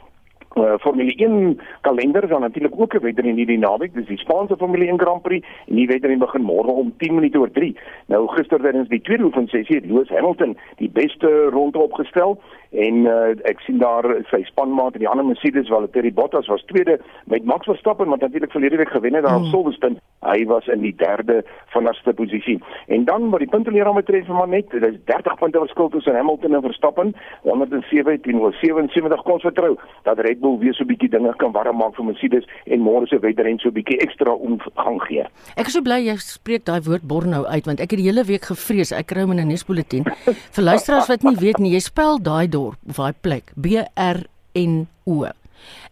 uh, 0.57 0.75
Formule 0.81 1.15
1 1.15 1.61
kalender 1.81 2.29
dan 2.29 2.41
natuurlik 2.41 2.75
ook 2.77 2.95
'n 2.95 3.03
wedren 3.03 3.35
hierdie 3.35 3.59
naweek. 3.59 3.95
Dis 3.95 4.07
die 4.07 4.19
Spaanse 4.19 4.57
Formule 4.57 4.87
1 4.87 5.01
Grand 5.01 5.23
Prix 5.23 5.47
en 5.67 5.75
die 5.75 5.87
wedren 5.87 6.19
begin 6.19 6.43
môre 6.43 6.71
om 6.71 6.95
10 6.97 7.15
minute 7.15 7.39
oor 7.39 7.51
3. 7.51 7.77
Nou 8.07 8.29
gister 8.29 8.61
tydens 8.61 8.89
die 8.89 9.01
tweede 9.01 9.25
oefensessie 9.25 9.77
het 9.77 9.87
Lewis 9.87 10.09
Hamilton 10.09 10.57
die 10.77 10.91
beste 10.91 11.49
ronde 11.51 11.79
opgestel 11.79 12.41
en 12.71 12.95
uh, 12.95 13.29
ek 13.43 13.61
sien 13.61 13.79
daar 13.79 14.05
sy 14.31 14.43
spanmaat 14.43 14.93
en 14.93 14.99
die 14.99 15.09
ander 15.09 15.27
Mercedes 15.27 15.69
wel 15.69 15.91
Terry 15.91 16.13
Bottas 16.13 16.47
was 16.47 16.65
tweede 16.65 17.01
met 17.25 17.45
Max 17.45 17.65
Verstappen 17.65 18.09
wat 18.09 18.21
natuurlik 18.21 18.51
verlede 18.51 18.77
week 18.77 18.89
gewen 18.89 19.15
het 19.15 19.25
daar 19.25 19.37
op 19.37 19.43
hmm. 19.43 19.51
Silverstone 19.51 19.97
hy 20.23 20.45
was 20.51 20.69
in 20.73 20.83
die 20.85 20.95
derde 20.97 21.43
vanafste 21.75 22.15
posisie 22.19 22.59
en 22.87 23.05
dan 23.09 23.29
wat 23.31 23.43
die 23.45 23.51
punteleer 23.51 23.91
betref 23.95 24.27
van 24.27 24.51
net 24.55 24.71
dit 24.71 24.85
is 24.87 24.99
30 25.11 25.39
punte 25.41 25.63
verskil 25.65 25.91
tussen 25.95 26.17
Hamilton 26.17 26.55
en 26.59 26.67
Verstappen 26.67 27.15
107 27.43 28.21
teenoor 28.27 28.55
77 28.61 29.23
kon 29.29 29.41
vertrou 29.41 29.73
dat 30.09 30.19
Red 30.19 30.41
Bull 30.41 30.59
weer 30.59 30.75
so 30.75 30.85
'n 30.85 30.91
bietjie 30.93 31.11
dinge 31.11 31.35
kan 31.37 31.53
warm 31.53 31.77
maak 31.77 31.95
vir 31.97 32.05
Mercedes 32.05 32.47
en 32.67 32.81
môre 32.81 33.07
se 33.07 33.19
wedren 33.19 33.59
so 33.59 33.69
'n 33.69 33.75
bietjie 33.75 33.99
ekstra 33.99 34.33
omgang 34.35 35.01
gee 35.09 35.27
ek 35.57 35.67
is 35.67 35.73
so 35.73 35.83
bly 35.83 36.01
jy 36.07 36.17
spreek 36.17 36.65
daai 36.65 36.81
woord 36.81 37.03
Bornhou 37.03 37.45
uit 37.47 37.67
want 37.67 37.81
ek 37.81 37.91
het 37.91 37.99
die 37.99 38.09
hele 38.09 38.25
week 38.25 38.45
gevrees 38.45 38.93
ek 38.93 39.07
kry 39.07 39.23
hom 39.23 39.33
in 39.33 39.41
'n 39.41 39.49
nuusbulletin 39.49 40.05
vir 40.55 40.65
luisteraars 40.65 41.09
wat 41.09 41.23
nie 41.23 41.37
weet 41.37 41.59
nie 41.59 41.73
jy 41.73 41.81
spel 41.81 42.19
daai 42.19 42.49
dorp 42.49 42.79
of 42.89 42.97
daai 42.97 43.15
plek 43.21 43.53
B 43.57 43.83
R 43.97 44.23
N 44.55 44.87
O. 45.07 45.25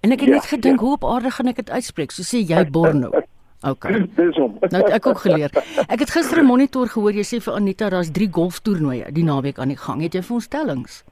En 0.01 0.13
ek 0.13 0.21
het 0.21 0.29
ja, 0.29 0.35
net 0.35 0.47
gedink 0.51 0.81
ja. 0.81 0.85
hoe 0.85 0.95
op 0.99 1.05
aarde 1.05 1.31
gaan 1.31 1.51
ek 1.53 1.57
dit 1.63 1.71
uitspreek? 1.71 2.13
So 2.13 2.23
sê 2.27 2.43
jy 2.45 2.65
Borno. 2.71 3.11
OK. 3.63 3.87
Dis 4.17 4.37
hom. 4.41 4.57
Nou 4.73 4.83
ek 4.89 5.07
ook 5.07 5.19
geleer. 5.27 5.53
Ek 5.87 6.01
het 6.01 6.11
gister 6.11 6.41
'n 6.41 6.47
monitor 6.49 6.89
gehoor 6.89 7.13
jy 7.13 7.25
sê 7.25 7.41
vir 7.45 7.55
Anita 7.55 7.91
daar's 7.91 8.11
3 8.11 8.29
golftoernooie 8.33 9.13
die 9.13 9.25
naweek 9.25 9.59
aan 9.59 9.69
die 9.69 9.77
gang. 9.77 10.01
Het 10.03 10.15
jy 10.15 10.23
voorstellings? 10.23 11.05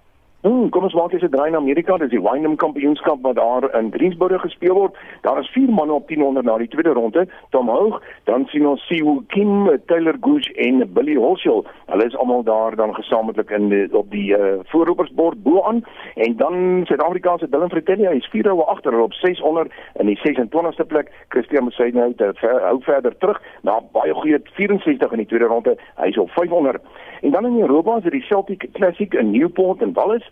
Hmm, 0.48 0.70
kom 0.72 0.86
ons 0.86 0.94
maak 0.96 1.12
eens 1.12 1.22
'n 1.22 1.28
draai 1.28 1.50
na 1.50 1.58
Amerika. 1.58 1.96
Dis 1.96 2.08
die 2.08 2.22
Wyndham 2.22 2.56
Kampioenskap 2.56 3.18
wat 3.20 3.34
daar 3.34 3.74
in 3.74 3.92
Greensboro 3.92 4.38
gespeel 4.38 4.74
word. 4.74 4.96
Daar 5.20 5.38
is 5.38 5.50
vier 5.50 5.70
manne 5.70 5.92
op 5.92 6.08
1000 6.08 6.42
na 6.44 6.56
die 6.56 6.68
tweede 6.68 6.92
ronde. 6.92 7.28
Tom 7.50 7.68
Hoog, 7.68 8.02
dan 8.24 8.46
sien 8.46 8.66
ons 8.66 8.86
Siwoo 8.86 9.22
Kim, 9.26 9.78
Taylor 9.86 10.16
Gooch 10.20 10.48
en 10.50 10.92
Billy 10.92 11.16
Horschel. 11.16 11.66
Hulle 11.86 12.04
is 12.04 12.16
almal 12.16 12.42
daar 12.42 12.76
dan 12.76 12.94
gesamentlik 12.94 13.50
in 13.50 13.68
die, 13.68 13.96
op 13.96 14.10
die 14.10 14.38
uh, 14.38 14.44
voorroepersbord 14.64 15.42
bo 15.42 15.62
aan. 15.62 15.84
En 16.14 16.36
dan 16.36 16.80
Suid-Afrika 16.84 17.36
se 17.38 17.48
Dylan 17.48 17.70
Fratelli, 17.70 18.06
hy 18.06 18.16
is 18.16 18.28
4 18.30 18.42
roue 18.42 18.64
agter 18.64 19.00
op 19.00 19.12
600 19.12 19.72
in 19.94 20.06
die 20.06 20.18
26ste 20.18 20.86
plek. 20.86 21.12
Christian 21.28 21.62
Moussine 21.62 22.00
hou 22.00 22.14
ver, 22.16 22.62
hou 22.62 22.78
verder 22.80 23.16
terug 23.18 23.42
na 23.62 23.80
baie 23.92 24.14
goeie 24.14 24.40
64 24.42 25.10
in 25.10 25.18
die 25.18 25.26
tweede 25.26 25.44
ronde. 25.44 25.76
Hy 25.96 26.08
is 26.08 26.18
op 26.18 26.30
500. 26.30 26.80
En 27.20 27.30
dan 27.30 27.46
in 27.46 27.60
Europa 27.60 27.96
is 27.96 28.02
dit 28.02 28.12
die 28.12 28.22
Celtic 28.22 28.68
Classic 28.72 29.14
in 29.14 29.30
Newport 29.30 29.82
en 29.82 29.92
Wallis 29.92 30.30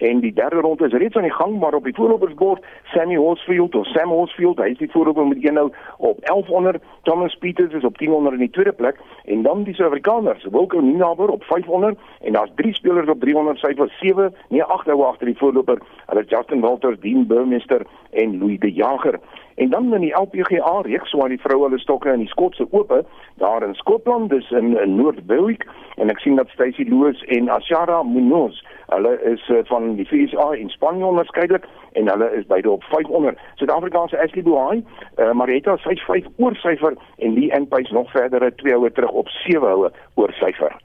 en 0.00 0.20
die 0.20 0.32
derde 0.32 0.60
ronde 0.64 0.86
is 0.86 0.96
reeds 1.02 1.16
aan 1.16 1.28
die 1.28 1.38
gang 1.38 1.58
maar 1.60 1.74
op 1.74 1.84
die 1.84 1.94
voorlopersbord 1.94 2.64
Sammy 2.92 3.16
Horsfield 3.16 3.74
of 3.74 3.86
Sam 3.92 4.08
Horsfield 4.08 4.58
hy 4.58 4.70
is 4.74 4.80
die 4.80 4.90
voorloper 4.90 5.26
met 5.26 5.44
een 5.44 5.54
nou 5.54 5.68
op 5.96 6.24
1100 6.24 6.82
Thomas 7.08 7.34
Peters 7.34 7.74
is 7.74 7.84
op 7.84 7.98
1000 7.98 8.32
in 8.32 8.44
die 8.46 8.50
tweede 8.50 8.72
plek 8.72 9.00
en 9.24 9.42
dan 9.42 9.62
die 9.68 9.74
Suid-Afrikaners 9.74 10.46
Wilco 10.50 10.80
Ninaber 10.80 11.28
op 11.28 11.44
500 11.44 11.98
en 12.20 12.32
daar's 12.32 12.52
drie 12.54 12.74
spelers 12.74 13.08
op 13.08 13.20
300 13.20 13.58
sy 13.58 13.74
was 13.76 13.98
7 14.00 14.34
nee 14.48 14.64
8 14.64 14.86
hou 14.86 15.02
agter 15.04 15.26
die 15.26 15.38
voorloper 15.38 15.82
hulle 16.06 16.24
Justin 16.26 16.60
Walters 16.60 17.00
Dean 17.00 17.26
Burmester 17.26 17.86
en 18.10 18.38
Louis 18.38 18.58
de 18.58 18.72
Jager. 18.72 19.20
En 19.54 19.70
dan 19.70 19.94
in 19.94 20.00
die 20.00 20.14
LPGA 20.14 20.80
reeks 20.80 21.12
waar 21.12 21.28
die 21.28 21.40
vroue 21.40 21.62
hulle 21.62 21.78
stokke 21.78 22.12
in 22.12 22.18
die 22.24 22.28
Skotse 22.28 22.66
Ope 22.70 23.04
daar 23.34 23.62
in 23.62 23.74
Skotland, 23.74 24.30
dis 24.30 24.50
in, 24.50 24.78
in 24.78 24.96
Noord-Berwick 24.96 25.66
en 25.96 26.08
ek 26.08 26.22
sien 26.24 26.38
dat 26.40 26.48
Stacey 26.48 26.86
Loos 26.88 27.20
en 27.36 27.50
Ashara 27.52 28.02
Munoz, 28.02 28.62
hulle 28.88 29.12
is 29.32 29.42
uh, 29.48 29.60
van 29.68 29.89
die 29.96 30.06
FSA 30.06 30.52
in 30.52 30.68
Spanje 30.68 31.04
onderskeidelik 31.04 31.64
en 31.92 32.08
hulle 32.08 32.30
is 32.36 32.46
beide 32.46 32.70
op 32.70 32.82
500. 32.82 33.38
Suid-Afrikaanse 33.54 34.18
Ashley 34.22 34.42
Buhai, 34.42 34.84
uh, 35.16 35.32
Marietta 35.32 35.76
55 35.76 36.32
oorsyfer 36.36 36.96
en 37.18 37.32
Lee 37.32 37.52
Enpace 37.52 37.92
nog 37.92 38.10
verdere 38.10 38.54
twee 38.54 38.74
houe 38.74 38.92
terug 38.92 39.10
op 39.10 39.28
7 39.28 39.68
houe 39.68 39.90
oorsyfer. 40.14 40.76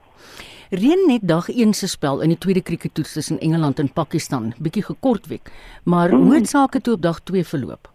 Reën 0.70 1.04
net 1.06 1.22
dag 1.22 1.48
1 1.48 1.72
se 1.72 1.88
spel 1.88 2.20
in 2.20 2.28
die 2.28 2.38
tweede 2.38 2.62
krieketoets 2.62 3.12
tussen 3.12 3.38
Engeland 3.38 3.78
en 3.78 3.92
Pakistan, 3.92 4.52
bietjie 4.58 4.82
gekort 4.82 5.26
week, 5.26 5.52
maar 5.84 6.14
mm. 6.14 6.22
hoe 6.22 6.34
het 6.34 6.48
sake 6.48 6.80
toe 6.80 6.94
op 6.94 7.02
dag 7.02 7.20
2 7.20 7.44
verloop? 7.44 7.90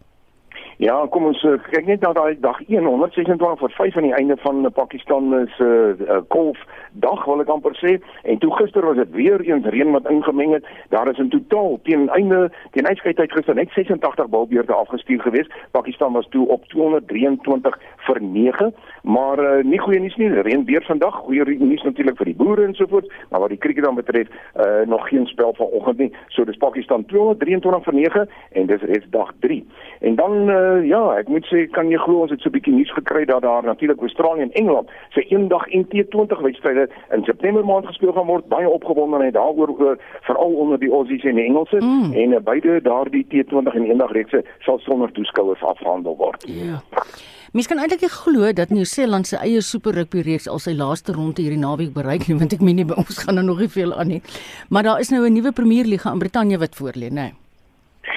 Ja, 0.82 0.96
kom 1.14 1.28
ons 1.28 1.42
uh, 1.46 1.58
kyk 1.70 1.86
net 1.86 2.00
na 2.02 2.10
daai 2.16 2.34
dag 2.42 2.56
126 2.66 3.60
vir 3.60 3.74
5 3.76 3.96
aan 3.96 4.06
die 4.08 4.14
einde 4.16 4.36
van 4.42 4.64
Pakistan 4.74 5.28
se 5.56 5.68
uh, 5.94 6.16
golf 6.32 6.58
dag 6.92 7.24
wil 7.24 7.40
ek 7.40 7.48
amper 7.48 7.74
sê 7.80 7.96
en 8.22 8.38
toe 8.38 8.50
gister 8.56 8.84
was 8.86 8.96
dit 8.96 9.10
weer 9.16 9.40
eens 9.40 9.66
reën 9.66 9.92
wat 9.92 10.08
ingemeng 10.10 10.52
het. 10.52 10.66
Daar 10.88 11.08
is 11.08 11.18
in 11.18 11.30
totaal 11.30 11.78
teen 11.82 12.08
einde 12.08 12.50
teen 12.72 12.86
uitskeidtyd 12.86 13.32
gister 13.32 13.54
net 13.54 13.70
86 13.74 14.28
balbeurte 14.28 14.72
afgestuur 14.72 15.20
gewees. 15.20 15.50
Pakistan 15.70 16.12
was 16.12 16.28
toe 16.28 16.48
op 16.48 16.64
223 16.68 17.78
vir 18.06 18.22
9, 18.22 18.74
maar 19.02 19.38
uh, 19.38 19.64
nie 19.64 19.80
goeie 19.80 20.00
nuus 20.00 20.16
nie. 20.16 20.28
Reën 20.28 20.64
weer 20.64 20.84
vandag. 20.84 21.14
Goeie 21.14 21.58
nuus 21.58 21.82
natuurlik 21.82 22.16
vir 22.16 22.30
die 22.32 22.36
boere 22.36 22.66
en 22.66 22.74
so 22.74 22.86
voort, 22.90 23.08
maar 23.30 23.40
wat 23.40 23.54
die 23.54 23.58
krieket 23.58 23.84
dan 23.84 23.94
betref, 23.94 24.28
uh, 24.56 24.82
nog 24.86 25.08
geen 25.08 25.26
spel 25.26 25.54
vanoggend 25.56 25.98
nie. 25.98 26.10
So 26.28 26.44
dis 26.44 26.60
Pakistan 26.60 27.04
223 27.04 27.84
vir 27.84 27.94
9 27.94 28.28
en 28.52 28.66
dis 28.66 28.86
reeds 28.90 29.10
dag 29.10 29.32
3. 29.40 29.60
En 30.00 30.14
dan 30.14 30.48
uh, 30.50 30.84
ja, 30.86 31.02
ek 31.18 31.28
moet 31.28 31.46
sê 31.50 31.66
kan 31.70 31.90
jy 31.90 32.00
glo 32.02 32.26
ons 32.26 32.30
het 32.34 32.40
so 32.40 32.50
'n 32.50 32.56
bietjie 32.58 32.74
nuus 32.74 32.92
gekry 32.92 33.24
dat 33.24 33.42
daar 33.42 33.64
natuurlik 33.64 34.00
Australië 34.00 34.42
en 34.42 34.52
Engeland 34.52 34.90
se 35.10 35.22
eendag 35.22 35.66
NT20 35.70 36.42
wedstryde 36.42 36.81
in 37.14 37.24
September 37.24 37.64
maand 37.64 37.86
gespeel 37.86 38.12
gaan 38.12 38.26
word. 38.26 38.48
Baie 38.48 38.68
opgewonde 38.68 39.24
en 39.24 39.32
daaroor 39.32 39.74
oor 39.78 39.98
veral 40.20 40.52
onder 40.64 40.78
die 40.78 40.90
Aussies 40.90 41.24
en 41.24 41.34
die 41.34 41.44
Engelse 41.44 41.80
mm. 41.80 42.12
en 42.12 42.32
uh, 42.32 42.40
beide 42.40 42.80
daardie 42.82 43.26
T20 43.28 43.74
en 43.74 43.84
eendag 43.90 44.12
reekse 44.12 44.44
sal 44.60 44.78
sonder 44.78 45.12
toeskouers 45.12 45.62
afgehandel 45.62 46.16
word. 46.16 46.44
Ja. 46.48 46.64
Yeah. 46.64 46.80
Mens 47.52 47.66
kan 47.68 47.78
eintlik 47.78 48.08
glo 48.08 48.48
dat 48.56 48.70
Nieu-Seeland 48.72 49.26
se 49.28 49.36
eie 49.36 49.60
Super 49.60 49.92
Rugby 49.92 50.22
reeks 50.24 50.46
al 50.48 50.60
sy 50.62 50.72
laaste 50.72 51.12
ronde 51.12 51.44
hierdie 51.44 51.60
naweek 51.60 51.92
bereik 51.92 52.24
nie, 52.28 52.38
want 52.40 52.54
ek 52.56 52.64
meen 52.64 52.80
nie 52.80 52.86
by 52.88 52.96
ons 53.02 53.18
gaan 53.26 53.36
nou 53.36 53.44
nog 53.50 53.60
nie 53.60 53.68
veel 53.68 53.92
aan 53.92 54.08
nie. 54.08 54.22
Maar 54.72 54.88
daar 54.88 55.04
is 55.04 55.12
nou 55.12 55.26
'n 55.26 55.36
nuwe 55.36 55.52
Premier 55.52 55.84
Liga 55.84 56.12
in 56.12 56.18
Brittanje 56.18 56.58
wat 56.58 56.74
voorlê, 56.80 57.12
né? 57.12 57.28
Nee. 57.28 57.41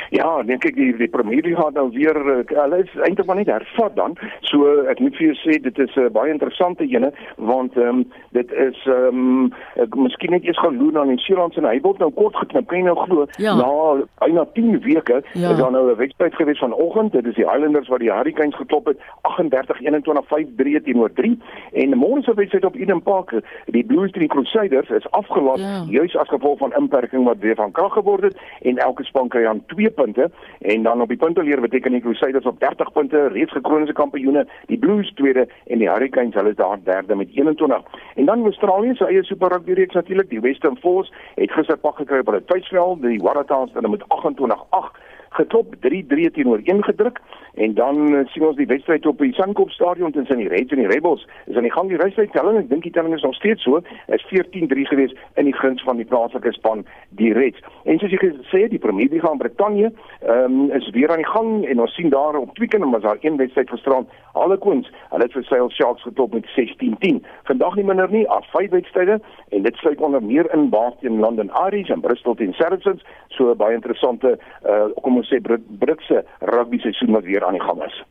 Ja, 0.10 0.44
dink 0.44 0.66
ek 0.66 0.76
die 0.76 0.92
die 0.98 1.08
Premier 1.08 1.42
League 1.42 1.62
gaan 1.62 1.74
nou 1.74 1.90
weer 1.94 2.16
eh, 2.16 2.56
hulle 2.62 2.82
is 2.84 2.94
eintlik 3.08 3.28
maar 3.28 3.36
net 3.36 3.52
hervat 3.52 3.96
dan. 3.96 4.18
So 4.42 4.86
ek 4.92 5.00
moet 5.00 5.16
vir 5.16 5.28
jou 5.28 5.36
sê 5.44 5.60
dit 5.62 5.80
is 5.80 5.96
'n 5.96 6.08
uh, 6.08 6.10
baie 6.10 6.32
interessante 6.32 6.84
ene 6.84 7.12
want 7.38 7.78
ehm 7.78 7.88
um, 7.88 8.06
dit 8.32 8.52
is 8.52 8.78
ehm 8.86 9.20
um, 9.20 9.54
ek 9.76 9.96
miskien 9.96 10.32
net 10.32 10.44
eers 10.44 10.60
gaan 10.60 10.78
loer 10.78 11.00
aan 11.00 11.16
die 11.16 11.24
Seelands 11.26 11.58
en 11.58 11.66
hy 11.66 11.80
word 11.82 12.00
nou 12.00 12.12
kort 12.12 12.36
geknip. 12.36 12.68
Kan 12.68 12.78
jy 12.80 12.86
nou 12.86 12.98
glo? 13.06 13.26
Ja. 13.38 13.56
Na 13.56 14.06
byna 14.20 14.46
10 14.54 14.80
weke 14.82 15.24
ja. 15.34 15.52
is 15.52 15.58
daar 15.58 15.72
nou 15.72 15.92
'n 15.92 15.98
wedstryd 15.98 16.36
gewees 16.36 16.60
vanoggend. 16.60 17.12
Dit 17.12 17.26
is 17.26 17.36
die 17.36 17.50
Highlanders 17.50 17.88
wat 17.88 18.00
die 18.00 18.12
Hurricanes 18.12 18.56
geklop 18.56 18.86
het 18.86 18.98
38-21 19.22 20.26
5-3 20.26 20.84
teenoor 20.84 21.12
3 21.14 21.40
en 21.72 21.98
môre 21.98 22.22
se 22.22 22.34
wedstryd 22.34 22.66
op 22.66 22.76
Eden 22.76 23.02
Park 23.02 23.34
die 23.66 23.86
Blues 23.86 24.12
teen 24.12 24.26
die 24.26 24.30
Crusaders 24.30 24.90
is 24.90 25.12
afgelos 25.12 25.62
ja. 25.62 25.84
juis 25.90 26.16
as 26.18 26.30
gevolg 26.30 26.58
van 26.58 26.74
inperking 26.78 27.26
wat 27.26 27.38
weer 27.40 27.56
van 27.56 27.72
krag 27.72 27.94
geword 27.94 28.24
het 28.24 28.38
en 28.62 28.78
elke 28.78 29.04
span 29.04 29.28
kry 29.28 29.46
aan 29.46 29.64
2 29.66 29.90
punte 29.96 30.30
en 30.62 30.84
dan 30.84 31.02
op 31.02 31.08
die 31.08 31.18
punteleer 31.18 31.62
beteken 31.62 31.92
die 31.92 32.02
Crusaders 32.02 32.46
op 32.46 32.60
30 32.60 32.92
punte 32.92 33.28
reeds 33.28 33.52
gekroonde 33.52 33.94
kampioene, 33.94 34.46
die 34.66 34.78
Blues 34.78 35.12
tweede 35.14 35.48
en 35.66 35.78
die 35.78 35.90
Hurricanes 35.90 36.34
hulle 36.34 36.50
is 36.50 36.56
daar 36.56 36.78
derde 36.84 37.16
met 37.16 37.30
21. 37.34 37.82
En 38.16 38.26
dan 38.26 38.44
Australië 38.44 38.96
se 38.96 39.06
eie 39.06 39.24
Super 39.24 39.52
Rugby 39.52 39.74
reeks 39.74 39.94
natuurlik, 39.94 40.30
die 40.30 40.42
Western 40.42 40.78
Force 40.78 41.12
het 41.36 41.52
gister 41.52 41.78
pak 41.78 41.98
gekry 41.98 42.20
op 42.20 42.32
hulle 42.32 42.46
tuisveld, 42.46 43.02
die 43.02 43.22
Waratahs 43.22 43.74
hulle 43.74 43.90
met 43.90 44.04
28-8 44.04 45.04
geklop 45.30 45.76
3-3 45.80 46.32
teenoor 46.32 46.60
1 46.64 46.84
gedruk. 46.84 47.22
En 47.56 47.74
dan 47.74 48.14
uh, 48.14 48.26
sien 48.26 48.44
ons 48.44 48.56
die 48.56 48.68
wedstryd 48.68 49.06
op 49.06 49.18
die 49.18 49.34
Suncorp 49.34 49.70
stadion 49.72 50.12
tussen 50.12 50.38
die 50.38 50.48
Reds 50.48 50.72
en 50.72 50.82
die 50.82 50.88
Rebels. 50.88 51.28
Is 51.46 51.56
aan 51.56 51.64
die 51.64 51.72
gang 51.72 51.88
die 51.90 51.98
wedstryd 51.98 52.32
telling 52.32 52.58
ek 52.60 52.70
dink 52.70 52.84
die 52.84 52.92
telling 52.92 53.16
is 53.16 53.24
nog 53.24 53.36
steeds 53.36 53.64
so 53.64 53.80
is 54.12 54.26
14-3 54.28 54.84
gewees 54.92 55.16
in 55.40 55.48
die 55.48 55.56
guns 55.56 55.84
van 55.88 55.96
die 56.02 56.06
plaaslike 56.06 56.52
span 56.52 56.84
die 57.16 57.32
Reds. 57.34 57.64
En 57.84 58.00
soos 58.00 58.12
jy 58.12 58.20
gesê 58.20 58.66
die 58.72 58.82
Premier 58.84 59.08
League 59.10 59.32
in 59.32 59.40
Brittanje 59.40 59.92
um, 60.28 60.72
is 60.76 60.90
weer 60.98 61.12
aan 61.12 61.24
die 61.24 61.32
gang 61.32 61.64
en 61.64 61.84
ons 61.86 61.96
sien 61.96 62.12
daar 62.12 62.36
op 62.40 62.52
Twickenham 62.60 62.92
was 62.92 63.08
daar 63.08 63.22
een 63.22 63.40
wedstryd 63.40 63.72
gisterand 63.72 64.12
Harlequins. 64.36 64.92
Hulle 65.14 65.24
het 65.24 65.38
vir 65.38 65.48
Sale 65.48 65.72
Sharks 65.72 66.04
geklop 66.04 66.36
met 66.36 66.52
16-10 66.58 67.24
vandag 67.48 67.80
nie 67.80 67.88
minder 67.88 68.12
nie 68.12 68.26
af 68.30 68.52
vyf 68.52 68.72
wedstryde 68.76 69.22
en 69.56 69.64
dit 69.64 69.76
sluit 69.80 70.02
onder 70.04 70.24
meer 70.24 70.52
in 70.54 70.70
Bath 70.70 71.00
teen 71.00 71.20
London 71.24 71.52
Irish 71.64 71.90
en 71.90 72.04
Bristol 72.04 72.36
teen 72.36 72.54
Saracens. 72.60 73.04
So 73.38 73.56
baie 73.56 73.80
interessante 73.80 74.36
uh, 74.68 74.92
kom 75.02 75.18
ons 75.24 75.25
sê 75.30 75.42
Britse 75.44 76.26
rugby 76.42 76.80
seisoen 76.84 77.16
wat 77.18 77.28
weer 77.28 77.46
aan 77.46 77.58
die 77.58 77.64
gang 77.64 77.82
is. 77.86 78.04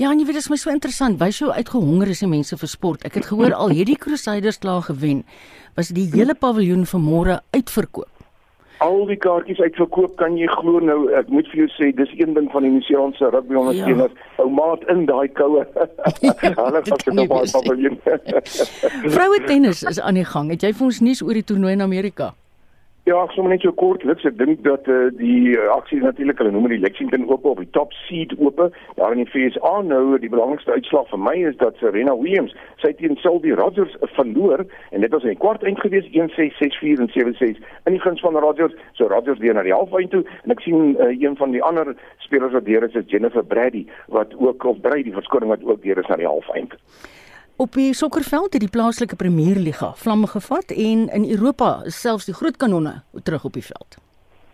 Ja, 0.00 0.08
en 0.10 0.18
jy 0.18 0.24
weet 0.24 0.38
dit 0.38 0.44
is 0.44 0.48
my 0.48 0.56
so 0.56 0.72
interessant. 0.72 1.20
Wys 1.20 1.42
hoe 1.44 1.52
uitgehonger 1.52 2.08
is 2.14 2.22
die 2.24 2.30
mense 2.30 2.56
vir 2.56 2.70
sport. 2.70 3.04
Ek 3.04 3.18
het 3.20 3.28
gehoor 3.28 3.52
al 3.52 3.74
hierdie 3.76 3.98
Crusaders 4.00 4.58
klaar 4.62 4.82
gewen. 4.88 5.20
Was 5.76 5.92
die 5.92 6.08
hele 6.14 6.34
paviljoen 6.34 6.86
vanmôre 6.88 7.42
uitverkoop? 7.52 8.08
Al 8.82 9.04
die 9.06 9.18
kaartjies 9.20 9.60
uitverkoop, 9.62 10.16
kan 10.18 10.34
jy 10.34 10.48
glo 10.50 10.80
nou, 10.82 11.04
ek 11.14 11.28
moet 11.30 11.46
vir 11.52 11.62
jou 11.62 11.68
sê, 11.76 11.92
dis 11.94 12.10
een 12.18 12.32
ding 12.34 12.48
van 12.50 12.64
die 12.66 12.72
Nieu-Seelandse 12.72 13.30
rugby 13.30 13.54
ondersteuners. 13.60 14.16
Ja. 14.16 14.42
Ou 14.42 14.48
maat 14.50 14.82
in 14.90 15.04
daai 15.06 15.28
koue. 15.38 15.62
Hulle 16.42 16.80
was 16.80 16.90
op 16.96 17.04
daai 17.06 17.52
paviljoen. 17.52 18.00
Vroue 19.12 19.42
tennis 19.46 19.84
is 19.86 20.00
aan 20.00 20.18
die 20.18 20.26
gang. 20.26 20.50
Het 20.56 20.66
jy 20.66 20.72
vir 20.80 20.88
ons 20.88 21.02
nuus 21.04 21.22
oor 21.22 21.38
die 21.38 21.46
toernooi 21.46 21.76
in 21.76 21.84
Amerika? 21.84 22.32
Ja, 23.02 23.16
ek 23.18 23.32
sommer 23.34 23.50
net 23.50 23.64
so 23.66 23.74
kort 23.74 24.04
liks. 24.06 24.22
Ek 24.28 24.36
dink 24.38 24.60
dat 24.62 24.86
uh, 24.86 25.08
die 25.18 25.56
uh, 25.56 25.64
aksie 25.74 25.96
natuurlik 25.98 26.38
hulle 26.38 26.52
noem 26.54 26.68
die 26.70 26.78
Lexington 26.78 27.24
Open 27.26 27.50
of 27.50 27.58
die 27.58 27.72
Top 27.74 27.90
Seed 28.04 28.30
Open 28.38 28.70
daar 28.94 29.16
in 29.16 29.24
die 29.24 29.26
FSA 29.26 29.72
nou 29.88 30.20
die 30.22 30.30
belangrikste 30.30 30.76
uitslag 30.76 31.08
vir 31.10 31.18
my 31.18 31.32
is 31.48 31.56
dat 31.58 31.80
Serena 31.80 32.14
Williams 32.20 32.54
sy 32.78 32.92
teen 33.00 33.18
Sylvie 33.18 33.56
Rogers 33.58 33.96
verloor 34.14 34.62
en 34.62 35.02
dit 35.02 35.10
was 35.10 35.26
in 35.26 35.34
die 35.34 35.40
kwart 35.42 35.66
eind 35.66 35.82
gewees 35.82 36.06
1-6 36.14 36.60
6-4 36.60 37.02
en 37.02 37.10
7-6 37.16 37.58
in 37.58 37.96
die 37.96 38.02
guns 38.04 38.22
van 38.22 38.38
Rogers. 38.38 38.76
So 38.94 39.10
Rogers 39.10 39.42
weer 39.42 39.58
na 39.58 39.66
die 39.66 39.74
halfeind 39.74 40.14
toe 40.14 40.22
en 40.44 40.54
ek 40.54 40.62
sien 40.62 40.94
uh, 40.94 41.10
een 41.10 41.34
van 41.42 41.58
die 41.58 41.64
ander 41.72 41.96
spelers 42.22 42.54
wat 42.54 42.70
deur 42.70 42.86
is 42.86 42.94
is 43.02 43.10
Jennifer 43.10 43.42
Brady 43.42 43.82
wat 44.14 44.38
ook 44.38 44.62
of 44.62 44.78
Brady 44.86 45.10
verskoning 45.18 45.50
wat 45.50 45.66
ook 45.66 45.82
deur 45.82 45.98
is 45.98 46.12
na 46.12 46.22
die 46.22 46.30
halfeind. 46.30 46.78
Op 47.56 47.74
die 47.74 47.94
sokkerveld 47.94 48.52
het 48.52 48.60
die 48.60 48.70
plaaslike 48.70 49.16
Premierliga 49.16 49.92
vlamme 49.96 50.26
gevat 50.26 50.70
en 50.70 51.08
in 51.08 51.30
Europa 51.30 51.82
is 51.84 52.00
selfs 52.00 52.24
die 52.24 52.34
groot 52.34 52.56
kanonne 52.56 53.02
terug 53.22 53.44
op 53.44 53.52
die 53.52 53.64
veld. 53.64 53.96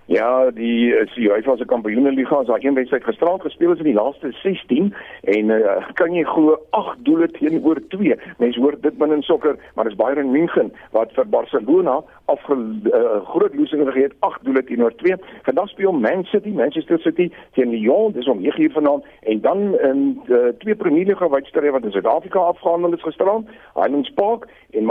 Ja, 0.09 0.51
die 0.51 0.95
die 1.15 1.29
UEFA 1.29 1.57
se 1.57 1.65
kampioenenliga 1.69 2.41
is 2.41 2.47
daar 2.47 2.65
een 2.65 2.75
wedstryd 2.75 3.05
gisterand 3.05 3.43
gespeel 3.43 3.73
is 3.73 3.79
in 3.79 3.85
die 3.85 3.95
laaste 3.95 4.31
16 4.43 4.95
en 5.21 5.51
uh, 5.53 5.75
kan 6.01 6.15
jy 6.17 6.23
glo 6.25 6.55
8 6.71 7.03
doele 7.05 7.29
teenoor 7.29 7.77
2. 7.89 8.17
Mense 8.39 8.61
hoor 8.61 8.79
dit 8.81 8.97
binne 8.97 9.19
in 9.19 9.23
sokker, 9.23 9.59
maar 9.75 9.85
dis 9.85 9.99
Bayern 10.01 10.31
München 10.31 10.73
wat 10.97 11.13
vir 11.13 11.29
Barcelona 11.29 11.99
af 12.25 12.49
uh, 12.49 12.57
eh, 12.57 13.21
groot 13.29 13.55
losing 13.55 13.85
gegee 13.85 14.03
het 14.03 14.15
8 14.25 14.45
doele 14.49 14.63
teenoor 14.65 14.95
2. 14.97 15.19
Vandag 15.43 15.69
speel 15.69 15.93
Man 15.93 16.25
City, 16.25 16.55
Manchester 16.57 17.01
City 17.05 17.29
teen 17.53 17.69
Lyon, 17.69 18.13
dis 18.13 18.29
om 18.29 18.41
9 18.41 18.63
uur 18.63 18.73
vanaand 18.73 19.05
en 19.21 19.41
dan 19.41 19.79
in 19.79 20.23
uh, 20.27 20.49
twee 20.59 20.75
Premier 20.75 21.05
League 21.05 21.29
wedstryde 21.29 21.71
wat 21.71 21.85
in 21.85 21.93
Suid-Afrika 21.93 22.39
afgehandel 22.39 22.93
is 22.93 23.03
gisterand, 23.03 23.49
Highlands 23.75 24.11
Park 24.17 24.49
en 24.71 24.85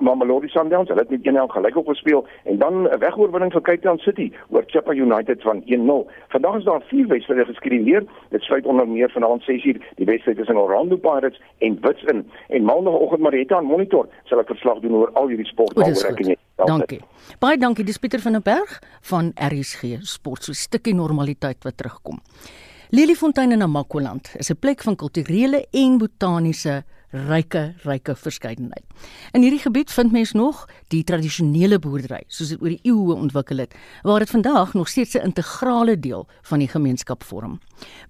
Mamelodi 0.00 0.48
Sundowns, 0.48 0.88
hulle 0.88 1.06
het 1.06 1.10
met 1.10 1.34
1-1 1.34 1.54
gelyk 1.54 1.76
op 1.76 1.88
gespeel 1.88 2.26
en 2.44 2.58
dan 2.58 2.82
'n 2.82 2.98
wegoorwinning 2.98 3.52
vir 3.52 3.62
Cape 3.62 3.80
Town 3.80 3.98
City 3.98 4.32
oor 4.56 4.64
Chippa 4.66 4.92
United 4.92 5.42
van 5.42 5.62
1-0. 5.64 6.10
Vandag 6.28 6.56
is 6.56 6.64
daar 6.64 6.82
vier 6.90 7.06
wedstryde 7.06 7.44
geskeduleer. 7.44 8.04
Dit 8.34 8.42
sluit 8.42 8.66
onder 8.66 8.88
meer 8.88 9.10
vanaand 9.10 9.42
6uur 9.42 9.78
die 10.00 10.08
wedstryd 10.08 10.36
tussen 10.36 10.56
Orlando 10.56 10.96
Pirates 10.96 11.40
en 11.58 11.78
Wits 11.80 12.02
in. 12.12 12.24
En 12.48 12.64
maandagooggend 12.64 13.20
Marietta 13.20 13.56
aan 13.56 13.68
monitor 13.68 14.08
sal 14.24 14.40
ek 14.42 14.52
verslag 14.54 14.80
doen 14.84 14.96
oor 15.00 15.12
al 15.12 15.28
hierdie 15.32 15.48
sport 15.52 15.76
waaroor 15.76 16.10
ek 16.12 16.24
net. 16.32 16.40
Dankie. 16.56 17.02
Baie 17.42 17.58
dankie 17.60 17.84
dis 17.84 18.00
Pieter 18.00 18.22
van 18.24 18.38
der 18.38 18.44
Berg 18.44 18.78
van 19.10 19.34
RSG 19.36 20.00
Sport 20.08 20.48
so 20.48 20.52
'n 20.52 20.62
stukkie 20.66 20.94
normaliteit 20.94 21.64
wat 21.64 21.76
terugkom. 21.76 22.22
Lilifontein 22.90 23.52
in 23.52 23.58
Namakoland 23.58 24.34
is 24.38 24.50
'n 24.50 24.58
plek 24.58 24.82
van 24.82 24.96
kulturele 24.96 25.66
en 25.70 25.98
botaniese 25.98 26.84
ryke 27.26 27.74
ryke 27.84 28.14
verskeidenheid. 28.16 28.84
In 29.32 29.42
hierdie 29.44 29.62
gebied 29.62 29.90
vind 29.92 30.12
mens 30.12 30.32
nog 30.32 30.64
die 30.92 31.02
tradisionele 31.04 31.78
boerdery 31.78 32.22
soos 32.28 32.52
dit 32.52 32.62
oor 32.62 32.72
die 32.74 32.82
eeue 32.84 33.16
ontwikkel 33.16 33.62
het, 33.64 33.74
waar 34.02 34.24
dit 34.24 34.30
vandag 34.30 34.74
nog 34.74 34.88
steeds 34.88 35.14
'n 35.14 35.24
integrale 35.30 35.98
deel 36.00 36.28
van 36.42 36.58
die 36.58 36.68
gemeenskap 36.68 37.24
vorm. 37.24 37.60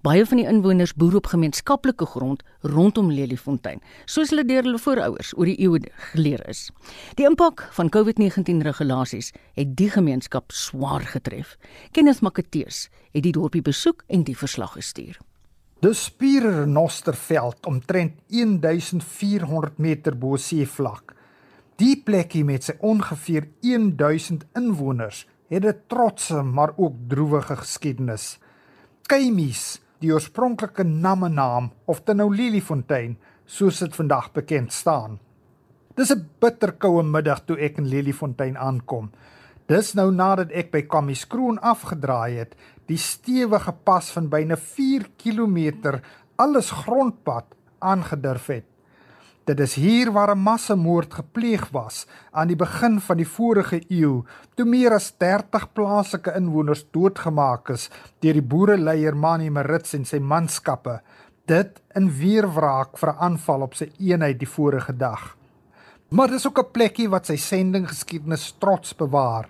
Baie 0.01 0.25
van 0.25 0.37
die 0.37 0.47
inwoners 0.47 0.93
boer 0.93 1.15
op 1.15 1.25
gemeenskaplike 1.25 2.05
grond 2.05 2.43
rondom 2.61 3.11
Lelifontein, 3.11 3.81
soos 4.05 4.29
hulle 4.29 4.45
deur 4.45 4.63
hulle 4.63 4.79
voorouers 4.79 5.33
oor 5.37 5.45
die 5.45 5.59
eeue 5.59 5.79
geleer 6.11 6.47
is. 6.49 6.71
Die 7.15 7.25
impak 7.25 7.67
van 7.71 7.89
COVID-19 7.89 8.61
regulasies 8.61 9.31
het 9.53 9.75
die 9.75 9.89
gemeenskap 9.89 10.51
swaar 10.51 11.01
getref. 11.01 11.57
Kenneth 11.91 12.21
Makateus 12.21 12.89
het 13.11 13.23
die 13.23 13.31
dorpie 13.31 13.61
besoek 13.61 14.03
en 14.07 14.23
die 14.23 14.37
verslag 14.37 14.71
gestuur. 14.71 15.17
Dis 15.77 16.07
Spierenosterveld 16.07 17.67
omtrent 17.69 18.15
1400 18.33 19.75
meter 19.77 20.15
bo 20.17 20.33
seevlak. 20.41 21.11
Die 21.77 21.99
plekkie 22.01 22.41
met 22.41 22.65
sy 22.65 22.73
ongeveer 22.81 23.45
1000 23.61 24.47
inwoners 24.57 25.27
het 25.53 25.65
'n 25.65 25.83
trotse 25.87 26.41
maar 26.41 26.73
ook 26.77 26.95
droewige 27.07 27.55
geskiedenis. 27.55 28.39
Keimies, 29.05 29.79
die 29.99 30.11
oorspronklike 30.13 30.83
namenaam 30.83 31.71
of 31.85 32.01
te 32.01 32.13
nou 32.13 32.35
Lilifontein, 32.35 33.17
soos 33.45 33.79
dit 33.79 33.95
vandag 33.95 34.31
bekend 34.31 34.73
staan. 34.73 35.19
Dis 35.95 36.11
'n 36.11 36.27
bitterkoue 36.39 37.03
middag 37.03 37.45
toe 37.45 37.57
ek 37.57 37.77
in 37.77 37.87
Lilifontein 37.87 38.57
aankom. 38.57 39.11
Dis 39.67 39.93
nou 39.93 40.11
nadat 40.11 40.51
ek 40.51 40.71
by 40.71 40.81
Kamiskroon 40.81 41.59
afgedraai 41.59 42.37
het, 42.37 42.55
die 42.87 42.97
stewige 42.97 43.73
pas 43.83 44.09
van 44.15 44.29
byna 44.31 44.55
4 44.55 45.09
km 45.17 45.99
alles 46.37 46.71
grondpad 46.71 47.55
aangedurf 47.79 48.47
het. 48.47 48.65
Dit 49.47 49.59
is 49.63 49.77
hier 49.79 50.11
waar 50.11 50.35
'n 50.35 50.43
massamoord 50.43 51.13
gepleeg 51.13 51.69
was 51.71 52.07
aan 52.31 52.47
die 52.47 52.55
begin 52.55 52.99
van 52.99 53.17
die 53.17 53.27
vorige 53.27 53.81
eeu, 53.87 54.23
toe 54.55 54.65
meer 54.65 54.91
as 54.91 55.13
30 55.17 55.73
plaaslike 55.73 56.33
inwoners 56.35 56.85
doodgemaak 56.91 57.69
is 57.69 57.89
deur 58.19 58.33
die 58.33 58.41
boereleier 58.41 59.15
Mani 59.15 59.49
Marits 59.49 59.93
en 59.93 60.05
sy 60.05 60.19
manskappe. 60.19 60.99
Dit 61.45 61.81
in 61.95 62.11
weerwraak 62.11 62.97
vir 62.97 63.09
'n 63.09 63.19
aanval 63.19 63.61
op 63.61 63.73
sy 63.73 63.91
eenheid 63.99 64.39
die 64.39 64.49
vorige 64.49 64.97
dag. 64.97 65.37
Maar 66.09 66.27
dis 66.27 66.47
ook 66.47 66.59
'n 66.59 66.71
plekkie 66.71 67.09
wat 67.09 67.25
sy 67.25 67.35
sending 67.35 67.87
geskiedenis 67.87 68.55
trots 68.59 68.95
bewaar. 68.95 69.49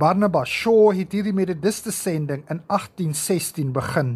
Barnabas 0.00 0.48
Shaw 0.48 0.94
het 0.96 1.12
hierdie 1.12 1.34
metodiste 1.36 1.92
sending 1.92 2.46
in 2.48 2.62
1816 2.64 3.72
begin. 3.76 4.14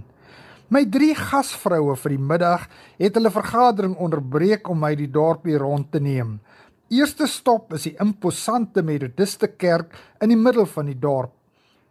My 0.72 0.80
drie 0.88 1.12
gasvroue 1.14 1.94
vir 2.00 2.14
die 2.14 2.22
middag 2.30 2.64
het 2.96 3.18
hulle 3.18 3.30
vergadering 3.30 3.92
onderbreek 4.00 4.70
om 4.72 4.80
my 4.80 4.94
die 4.96 5.10
dorpie 5.12 5.58
rond 5.60 5.90
te 5.92 6.00
neem. 6.00 6.38
Eerste 6.88 7.28
stop 7.28 7.76
is 7.76 7.84
die 7.90 7.92
imposante 8.00 8.82
Methodiste 8.82 9.50
kerk 9.52 9.92
in 10.24 10.32
die 10.32 10.40
middel 10.40 10.64
van 10.70 10.88
die 10.88 10.96
dorp. 10.96 11.34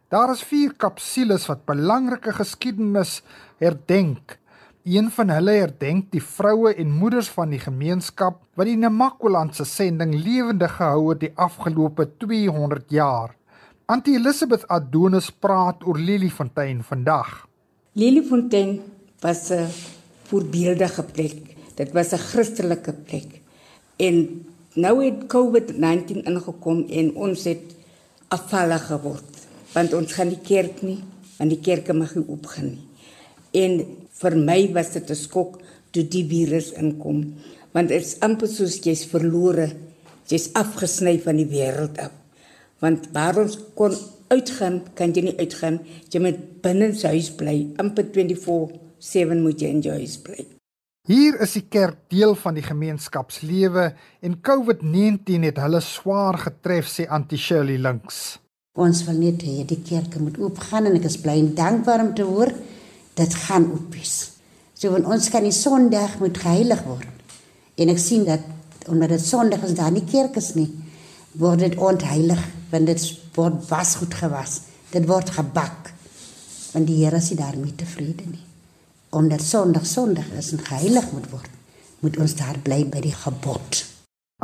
Daar 0.09 0.33
is 0.33 0.43
vier 0.49 0.73
kapsules 0.81 1.45
wat 1.51 1.65
belangrike 1.69 2.33
geskiedenis 2.33 3.19
herdenk. 3.61 4.39
Een 4.85 5.13
van 5.13 5.29
hulle 5.29 5.59
herdenk 5.61 6.09
die 6.13 6.25
vroue 6.25 6.73
en 6.73 6.97
moeders 7.03 7.29
van 7.37 7.53
die 7.53 7.61
gemeenskap 7.61 8.41
wat 8.57 8.69
die 8.69 8.77
Namakoland 8.81 9.55
se 9.55 9.65
sending 9.69 10.17
lewendig 10.17 10.77
gehou 10.81 11.11
het 11.13 11.21
die 11.21 11.33
afgelope 11.37 12.09
200 12.17 12.89
jaar. 12.89 13.35
Antie 13.85 14.15
Elizabeth 14.17 14.63
Adonis 14.73 15.27
praat 15.29 15.83
oor 15.85 15.99
Lilifontein 16.01 16.79
vandag. 16.81 17.43
Lilifontein 17.93 18.79
was 19.21 19.51
'n 19.53 19.69
voorbeeldige 20.25 21.03
plek. 21.03 21.35
Dit 21.75 21.91
was 21.93 22.11
'n 22.11 22.17
Christelike 22.17 22.93
plek. 22.93 23.41
En 23.95 24.45
nou 24.73 25.05
het 25.05 25.27
COVID-19 25.27 26.25
ingekom 26.25 26.85
en 26.89 27.15
ons 27.15 27.43
het 27.43 27.75
afvallig 28.27 28.85
geword. 28.87 29.31
Want 29.73 29.93
ons 29.93 30.13
gaan 30.13 30.29
die 30.29 30.41
kerk 30.41 30.81
nie, 30.81 31.03
want 31.37 31.49
die 31.49 31.61
kerke 31.61 31.93
mag 31.93 32.15
nie 32.15 32.25
oopgaan 32.27 32.65
nie. 32.65 32.87
En 33.51 33.85
vir 34.11 34.37
my 34.37 34.73
was 34.73 34.91
dit 34.91 35.09
'n 35.09 35.15
skok 35.15 35.59
toe 35.91 36.07
die 36.07 36.25
virus 36.25 36.71
inkom, 36.71 37.33
want 37.71 37.89
dit 37.89 38.01
is 38.01 38.19
amper 38.19 38.47
soos 38.47 38.79
jy's 38.79 39.05
verlore, 39.05 39.75
jy's 40.27 40.49
afgesny 40.53 41.21
van 41.21 41.35
die 41.35 41.47
wêreld 41.47 41.97
af. 41.99 42.24
Want 42.83 43.07
waar 43.15 43.37
ons 43.43 43.57
kon 43.75 43.95
uitgaan, 44.27 44.81
kan 44.93 45.13
jy 45.15 45.29
nie 45.29 45.37
uitgaan. 45.39 45.79
Jy 46.09 46.21
moet 46.21 46.41
binne 46.61 46.91
in 46.91 46.99
huis 47.01 47.29
bly. 47.35 47.57
amper 47.77 48.05
24/7 48.11 49.41
moet 49.41 49.61
jy 49.61 49.67
in 49.67 49.81
jou 49.81 49.93
huis 49.93 50.17
bly. 50.17 50.45
Hier 51.05 51.35
is 51.41 51.51
die 51.53 51.67
kerk 51.69 51.97
deel 52.09 52.33
van 52.35 52.55
die 52.57 52.63
gemeenskapslewe 52.65 53.93
en 54.21 54.39
COVID-19 54.41 55.43
het 55.45 55.59
hulle 55.61 55.81
swaar 55.81 56.37
getref 56.37 56.87
sê 56.89 57.05
Antie 57.05 57.37
Shirley 57.37 57.77
links. 57.77 58.39
Ons 58.73 59.03
wil 59.05 59.19
net 59.21 59.43
hê 59.45 59.61
die 59.69 59.83
kerke 59.85 60.19
moet 60.19 60.39
oopgaan 60.41 60.89
en 60.89 60.97
ek 60.97 61.05
is 61.05 61.19
bly 61.21 61.37
en 61.37 61.53
dankbaar 61.53 62.01
om 62.07 62.09
te 62.17 62.25
hoor 62.25 62.49
dit 63.15 63.37
gaan 63.45 63.69
oop 63.71 63.93
wees. 63.93 64.31
So 64.73 64.89
want 64.95 65.05
ons 65.05 65.29
kan 65.29 65.45
die 65.45 65.53
Sondag 65.53 66.17
moet 66.19 66.41
geheilig 66.41 66.81
word. 66.89 67.29
En 67.77 67.93
ek 67.93 68.01
sien 68.01 68.25
dat 68.25 68.41
omdat 68.89 69.13
dit 69.13 69.21
Sondag 69.21 69.61
is 69.63 69.77
daar 69.77 69.93
nie 69.93 70.03
kerk 70.09 70.41
is 70.41 70.55
nie, 70.57 70.71
word 71.37 71.61
dit 71.67 71.77
ontheilig 71.77 72.41
want 72.75 72.91
dit 72.91 73.03
word 73.35 73.63
wasgoed 73.69 74.15
gewas. 74.19 74.59
Dit 74.91 75.07
word 75.07 75.31
gebak. 75.37 75.91
Want 76.73 76.89
die 76.89 77.01
Here 77.03 77.21
is 77.21 77.31
nie 77.31 77.39
daarmee 77.39 77.75
tevrede 77.79 78.27
nie. 78.27 78.43
Omdat 79.15 79.43
Sondag 79.43 79.87
Sondag 79.87 80.31
is 80.35 80.51
en 80.51 80.63
geheilig 80.63 81.11
moet 81.15 81.27
word, 81.31 81.51
moet 82.03 82.17
ons 82.19 82.35
daar 82.35 82.57
bly 82.63 82.83
by 82.91 82.99
die 83.05 83.15
gebod. 83.15 83.85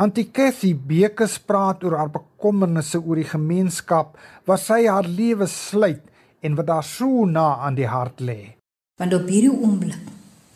Antikethy 0.00 0.72
Bekes 0.72 1.36
praat 1.44 1.84
oor 1.84 1.98
haar 2.00 2.12
bekommernisse 2.14 3.02
oor 3.02 3.20
die 3.20 3.28
gemeenskap 3.28 4.16
wat 4.48 4.62
sy 4.64 4.86
haar 4.86 5.04
lewe 5.04 5.44
sluit 5.50 6.00
en 6.42 6.56
wat 6.56 6.70
daar 6.70 6.86
so 6.86 7.26
na 7.28 7.58
aan 7.66 7.76
die 7.76 7.86
hart 7.86 8.24
lê. 8.24 8.54
Want 8.98 9.12
op 9.14 9.28
hierdie 9.28 9.52
oomblik, 9.52 10.08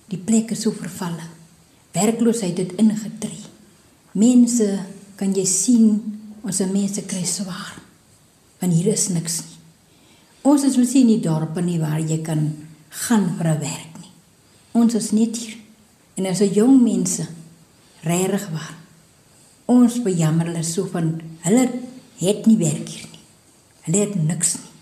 die 0.09 0.19
plek 0.19 0.55
is 0.57 0.65
so 0.65 0.73
vervalle. 0.73 1.29
Werkloosheid 1.93 2.57
het 2.63 2.73
ingetree. 2.81 3.45
Mense 4.17 4.71
kan 5.21 5.37
jy 5.37 5.45
sien 5.45 6.01
Ons 6.47 6.63
mense 6.71 7.03
kry 7.11 7.25
swaar. 7.27 7.75
Want 8.61 8.77
hier 8.77 8.93
is 8.93 9.09
niks 9.11 9.41
nie. 9.43 9.57
Ons 10.47 10.63
is 10.69 10.77
mos 10.79 10.93
nie 10.95 11.19
dorpe 11.19 11.63
nie 11.65 11.81
waar 11.83 11.99
jy 11.99 12.21
kan 12.23 12.53
gaan 13.07 13.27
vir 13.37 13.47
'n 13.51 13.61
werk 13.61 13.95
nie. 13.99 14.13
Ons 14.73 14.95
is 14.95 15.11
net 15.11 15.37
hier. 15.37 15.57
En 16.17 16.27
as 16.27 16.41
'n 16.41 16.55
jong 16.55 16.83
mense 16.83 17.27
regtig 18.03 18.49
waar. 18.51 18.77
Ons 19.67 19.99
bejammer 20.03 20.47
hulle 20.47 20.63
so 20.63 20.87
van 20.87 21.21
hulle 21.43 21.67
het 22.19 22.47
nie 22.47 22.57
werk 22.57 22.89
hier 22.89 23.09
nie. 23.11 23.25
Hulle 23.83 23.99
het 24.07 24.15
niks 24.15 24.55
nie. 24.55 24.73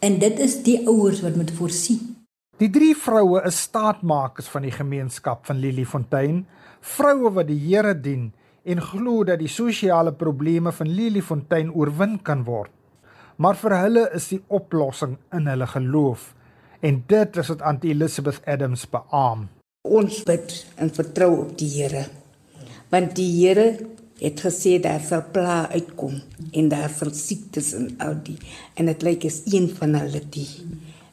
En 0.00 0.18
dit 0.18 0.38
is 0.38 0.62
die 0.62 0.86
ouers 0.86 1.20
wat 1.20 1.36
moet 1.36 1.50
voorsien. 1.50 2.16
Die 2.58 2.70
drie 2.70 2.96
vroue 2.96 3.42
is 3.44 3.60
staatmakers 3.60 4.48
van 4.48 4.62
die 4.62 4.70
gemeenskap 4.70 5.46
van 5.46 5.58
Lilifontein, 5.58 6.46
vroue 6.80 7.32
wat 7.32 7.46
die 7.46 7.58
Here 7.58 8.00
dien 8.00 8.32
en 8.64 8.82
glo 8.82 9.24
dat 9.26 9.40
die 9.42 9.50
sosiale 9.50 10.12
probleme 10.12 10.72
van 10.72 10.88
Lilifontein 10.88 11.72
oorwin 11.74 12.18
kan 12.22 12.44
word. 12.46 12.70
Maar 13.36 13.56
vir 13.58 13.74
hulle 13.80 14.04
is 14.14 14.28
die 14.30 14.42
oplossing 14.52 15.16
in 15.34 15.48
hulle 15.50 15.66
geloof 15.66 16.30
en 16.82 17.02
dit 17.10 17.38
is 17.38 17.50
wat 17.52 17.64
Auntie 17.66 17.94
Elizabeth 17.94 18.42
Adams 18.46 18.84
beam. 18.90 19.48
Ons 19.82 20.22
bid 20.26 20.54
en 20.78 20.90
vertrou 20.94 21.30
op 21.44 21.56
die 21.58 21.70
Here. 21.74 22.04
Want 22.90 23.16
die 23.18 23.30
Here 23.40 23.66
het 24.22 24.44
gesê 24.44 24.76
daar 24.82 25.02
sal 25.02 25.24
pla 25.34 25.64
uitkom 25.72 26.20
en 26.52 26.70
daar 26.70 26.90
sal 26.90 27.10
siektes 27.16 27.72
en 27.78 27.90
al 27.98 28.18
die 28.26 28.38
en 28.78 28.90
dit 28.90 29.06
lyk 29.08 29.26
is 29.30 29.42
een 29.50 29.70
van 29.78 29.98
hulle 29.98 30.22
die. 30.30 30.48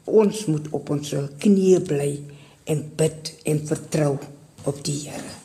Ons 0.06 0.46
moet 0.50 0.70
op 0.76 0.90
ons 0.94 1.14
knieë 1.42 1.82
bly 1.90 2.12
en 2.70 2.86
bid 2.98 3.34
en 3.50 3.62
vertrou 3.74 4.16
op 4.66 4.82
die 4.86 4.98
Here. 5.08 5.39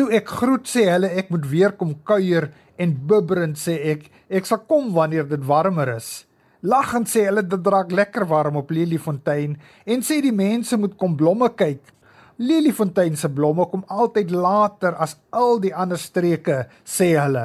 Toe 0.00 0.08
ek 0.16 0.30
groet 0.32 0.64
sê 0.64 0.86
hulle 0.88 1.10
ek 1.20 1.28
moet 1.28 1.42
weer 1.44 1.74
kom 1.76 1.90
kuier 2.08 2.46
en 2.80 2.92
bibberend 3.10 3.58
sê 3.60 3.74
ek 3.90 4.06
ek 4.32 4.46
sal 4.48 4.62
kom 4.64 4.94
wanneer 4.96 5.26
dit 5.28 5.42
warmer 5.44 5.90
is. 5.92 6.22
Lachend 6.64 7.10
sê 7.12 7.26
hulle 7.26 7.42
dit 7.44 7.60
draak 7.60 7.92
lekker 7.92 8.24
warm 8.30 8.56
op 8.62 8.72
Lilifontein 8.72 9.58
en 9.84 10.06
sê 10.06 10.22
die 10.24 10.32
mense 10.32 10.78
moet 10.80 10.96
kom 10.96 11.18
blomme 11.20 11.50
kyk. 11.52 11.82
Lilifontein 12.40 13.20
se 13.20 13.28
blomme 13.28 13.68
kom 13.68 13.84
altyd 13.92 14.32
later 14.32 14.96
as 14.96 15.18
al 15.36 15.60
die 15.60 15.74
ander 15.76 16.00
streke, 16.00 16.62
sê 16.80 17.12
hulle. 17.20 17.44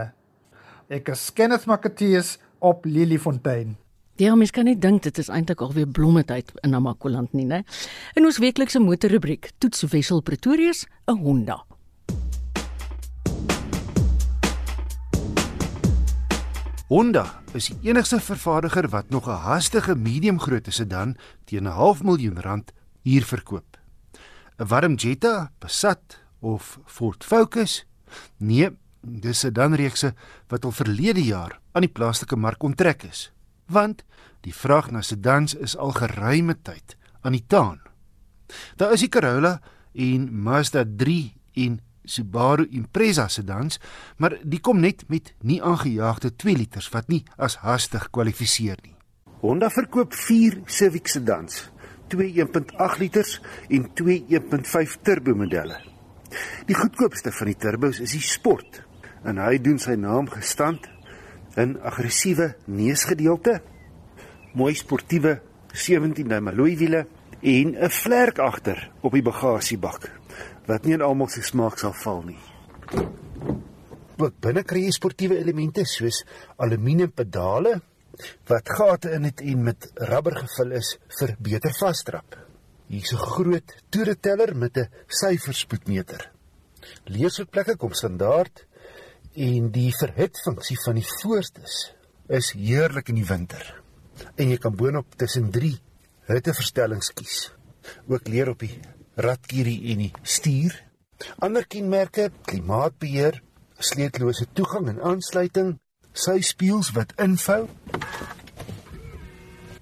Ek 0.87 1.11
is 1.11 1.27
Kenneth 1.35 1.67
Makateus 1.67 2.37
op 2.63 2.87
Lilifontein. 2.87 3.75
Ja, 4.15 4.31
mens 4.39 4.55
kan 4.55 4.71
net 4.71 4.79
dink 4.79 5.03
dit 5.03 5.19
is 5.19 5.27
eintlik 5.27 5.59
alweer 5.59 5.91
blommetyd 5.91 6.55
in 6.63 6.71
Namakoland 6.71 7.35
nie, 7.35 7.51
né? 7.51 7.65
In 8.15 8.23
ons 8.23 8.39
weeklikse 8.39 8.79
motorrubriek 8.79 9.51
toets 9.59 9.89
Wessel 9.91 10.23
Pretorius 10.23 10.87
'n 11.11 11.19
Honda. 11.19 11.65
Honda 16.85 17.23
is 17.57 17.71
die 17.71 17.89
enigste 17.89 18.19
vervaardiger 18.21 18.85
wat 18.93 19.09
nog 19.09 19.25
'n 19.27 19.41
hastige 19.41 19.95
medium-grootte 19.95 20.71
sedan 20.71 21.17
teen 21.45 21.63
'n 21.63 21.73
half 21.81 22.03
miljoen 22.03 22.41
rand 22.41 22.71
hier 23.01 23.25
verkoop. 23.25 23.77
'n 24.59 24.67
Warm 24.67 24.93
Jetta, 24.93 25.51
Passat 25.57 26.21
of 26.39 26.79
Ford 26.85 27.23
Focus? 27.23 27.85
Nee, 28.37 28.69
dis 29.01 29.39
sedanreekse 29.39 30.13
wat 30.47 30.65
al 30.65 30.71
verlede 30.71 31.23
jaar 31.23 31.59
aan 31.71 31.81
die 31.81 31.91
plaaslike 31.91 32.35
mark 32.35 32.63
onttrek 32.63 33.03
is, 33.03 33.31
want 33.65 34.03
die 34.41 34.53
vraag 34.53 34.91
na 34.91 35.01
sedans 35.01 35.53
is 35.53 35.77
al 35.77 35.91
geruime 35.91 36.61
tyd 36.61 36.97
aan 37.21 37.31
die 37.31 37.45
taan. 37.47 37.81
Daar 38.75 38.93
is 38.93 38.99
die 38.99 39.09
Corolla 39.09 39.61
en 39.93 40.41
Mazda 40.41 40.83
3 40.97 41.33
en 41.53 41.79
Subaru 42.05 42.67
Impreza 42.71 43.27
sedans, 43.27 43.79
maar 44.17 44.37
die 44.43 44.59
kom 44.59 44.79
net 44.79 45.03
met 45.09 45.33
nie 45.41 45.61
aangejaagde 45.63 46.35
2 46.35 46.57
liters 46.57 46.89
wat 46.93 47.09
nie 47.09 47.23
as 47.37 47.57
hastig 47.63 48.09
kwalifiseer 48.11 48.79
nie. 48.83 48.95
Honda 49.41 49.69
verkoop 49.69 50.13
4 50.13 50.61
Civic 50.65 51.07
sedans, 51.11 51.69
2 52.13 52.31
1.8 52.45 52.99
liters 53.01 53.39
en 53.69 53.89
2 53.93 54.25
1.5 54.29 54.97
turbo 55.03 55.35
modelle. 55.35 55.77
Die 56.65 56.75
goedkoopste 56.75 57.31
van 57.31 57.51
die 57.51 57.57
turbos 57.57 58.01
is 58.03 58.15
die 58.15 58.23
Sport 58.23 58.81
en 59.25 59.39
hy 59.41 59.57
doen 59.61 59.79
sy 59.81 59.95
naam 59.99 60.29
gestand 60.29 60.87
in 61.57 61.77
aggressiewe 61.81 62.53
neusgedeelte, 62.67 63.59
mooi 64.55 64.73
sportiewe 64.75 65.39
17 65.75 66.27
duim 66.31 66.51
alloy 66.51 66.75
wiele 66.79 67.05
en 67.41 67.75
'n 67.75 67.89
vlerk 67.89 68.39
agter 68.39 68.91
op 69.01 69.13
die 69.13 69.21
bagasiebak 69.21 70.09
wat 70.67 70.85
nie 70.85 70.95
aan 70.97 71.05
almal 71.05 71.29
se 71.29 71.43
smaak 71.45 71.79
sal 71.79 71.93
val 72.03 72.23
nie. 72.25 72.39
Wat 74.17 74.37
binne 74.41 74.63
kry 74.63 74.85
jy 74.85 74.93
sportiewe 74.95 75.37
elemente 75.41 75.83
soos 75.85 76.23
aluminium 76.57 77.11
pedale, 77.11 77.81
wat 78.47 78.69
gate 78.77 79.11
in 79.11 79.27
het 79.27 79.41
en 79.43 79.63
met 79.63 79.89
rubber 80.09 80.37
gevul 80.43 80.77
is 80.79 80.95
vir 81.19 81.35
beter 81.39 81.73
vasdrap. 81.79 82.37
Hier's 82.87 83.11
'n 83.13 83.17
groot 83.17 83.75
toereteller 83.89 84.55
met 84.55 84.77
'n 84.77 84.89
syferspoedmeter. 85.07 86.31
Leersitplekke 87.05 87.75
kom 87.77 87.93
standaard 87.93 88.65
en 89.35 89.71
die 89.71 89.91
verhitfunksie 89.91 90.77
van 90.85 90.95
die 90.95 91.07
voorstes 91.21 91.93
is 92.27 92.51
heerlik 92.51 93.09
in 93.09 93.15
die 93.15 93.27
winter. 93.27 93.81
En 94.35 94.49
jy 94.49 94.57
kan 94.57 94.75
boonop 94.75 95.15
tussen 95.19 95.51
3 95.51 95.73
hitteverstellings 96.29 97.11
kies. 97.13 97.51
Ook 98.07 98.27
leer 98.27 98.49
op 98.49 98.59
die 98.59 98.79
radkierie 99.15 99.91
en 99.91 100.03
die 100.05 100.11
stuur. 100.23 100.75
Ander 101.39 101.67
kenmerke: 101.67 102.29
klimaatbeheer, 102.45 103.41
sleetlose 103.79 104.47
toegang 104.53 104.89
en 104.91 105.01
aansluiting, 105.01 105.75
sy 106.13 106.39
spieëls 106.41 106.91
wat 106.95 107.13
invou 107.19 107.65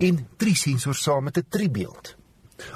en 0.04 0.18
drie 0.42 0.56
sensors 0.58 1.04
saam 1.06 1.24
met 1.24 1.38
'n 1.38 1.46
tribeeld. 1.50 2.16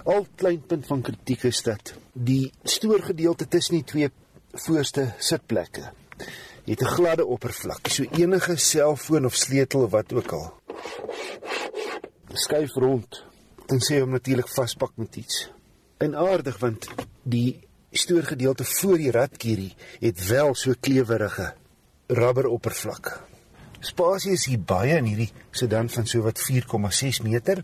Al 0.06 0.28
kleinpunt 0.36 0.86
van 0.86 1.02
kritiek 1.02 1.44
is 1.44 1.62
dat 1.64 1.94
die 2.14 2.52
stoorgedeelte 2.64 3.48
tussen 3.48 3.76
die 3.76 3.84
twee 3.84 4.10
voorste 4.52 5.14
sitplekke 5.18 5.92
het 6.66 6.82
'n 6.82 6.86
gladde 6.86 7.26
oppervlak, 7.26 7.88
so 7.88 8.04
enige 8.04 8.56
selfoon 8.56 9.26
of 9.26 9.36
sleutel 9.36 9.90
wat 9.90 10.14
ook 10.14 10.32
al 10.32 10.54
skuif 12.34 12.74
rond 12.74 13.24
en 13.68 13.80
sê 13.82 14.00
hom 14.00 14.10
natuurlik 14.10 14.48
vaspak 14.48 14.92
met 14.96 15.16
iets. 15.16 15.57
En 15.98 16.16
aardig 16.16 16.58
want 16.62 16.90
die 17.24 17.60
stoorgedeelte 17.92 18.64
voor 18.64 18.98
die 18.98 19.12
radkierie 19.12 19.74
het 20.00 20.28
wel 20.28 20.54
so 20.56 20.74
klewerige 20.80 21.54
rubber 22.08 22.48
oppervlakke. 22.48 23.16
Spasie 23.80 24.36
is 24.38 24.46
hier 24.46 24.62
baie 24.62 24.98
in 24.98 25.10
hierdie 25.10 25.32
sedan 25.52 25.90
van 25.90 26.06
so 26.06 26.22
wat 26.22 26.42
4,6 26.46 27.24
meter. 27.26 27.64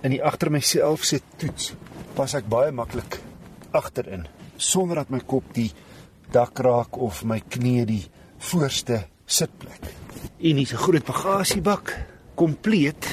In 0.00 0.14
die 0.16 0.22
agter 0.24 0.50
myself 0.50 1.04
sit 1.04 1.24
toets. 1.36 1.74
Pas 2.16 2.34
ek 2.34 2.48
baie 2.48 2.72
maklik 2.72 3.20
agterin 3.76 4.24
sonder 4.56 5.02
dat 5.02 5.12
my 5.12 5.20
kop 5.20 5.52
die 5.54 5.68
dak 6.32 6.58
raak 6.64 6.96
of 6.96 7.20
my 7.28 7.38
knie 7.52 7.84
die 7.86 8.04
voorste 8.50 9.04
sitplek. 9.26 9.92
En 10.40 10.56
hier's 10.56 10.72
'n 10.72 10.84
groot 10.86 11.04
bagasiebak, 11.04 11.92
kompleet 12.34 13.06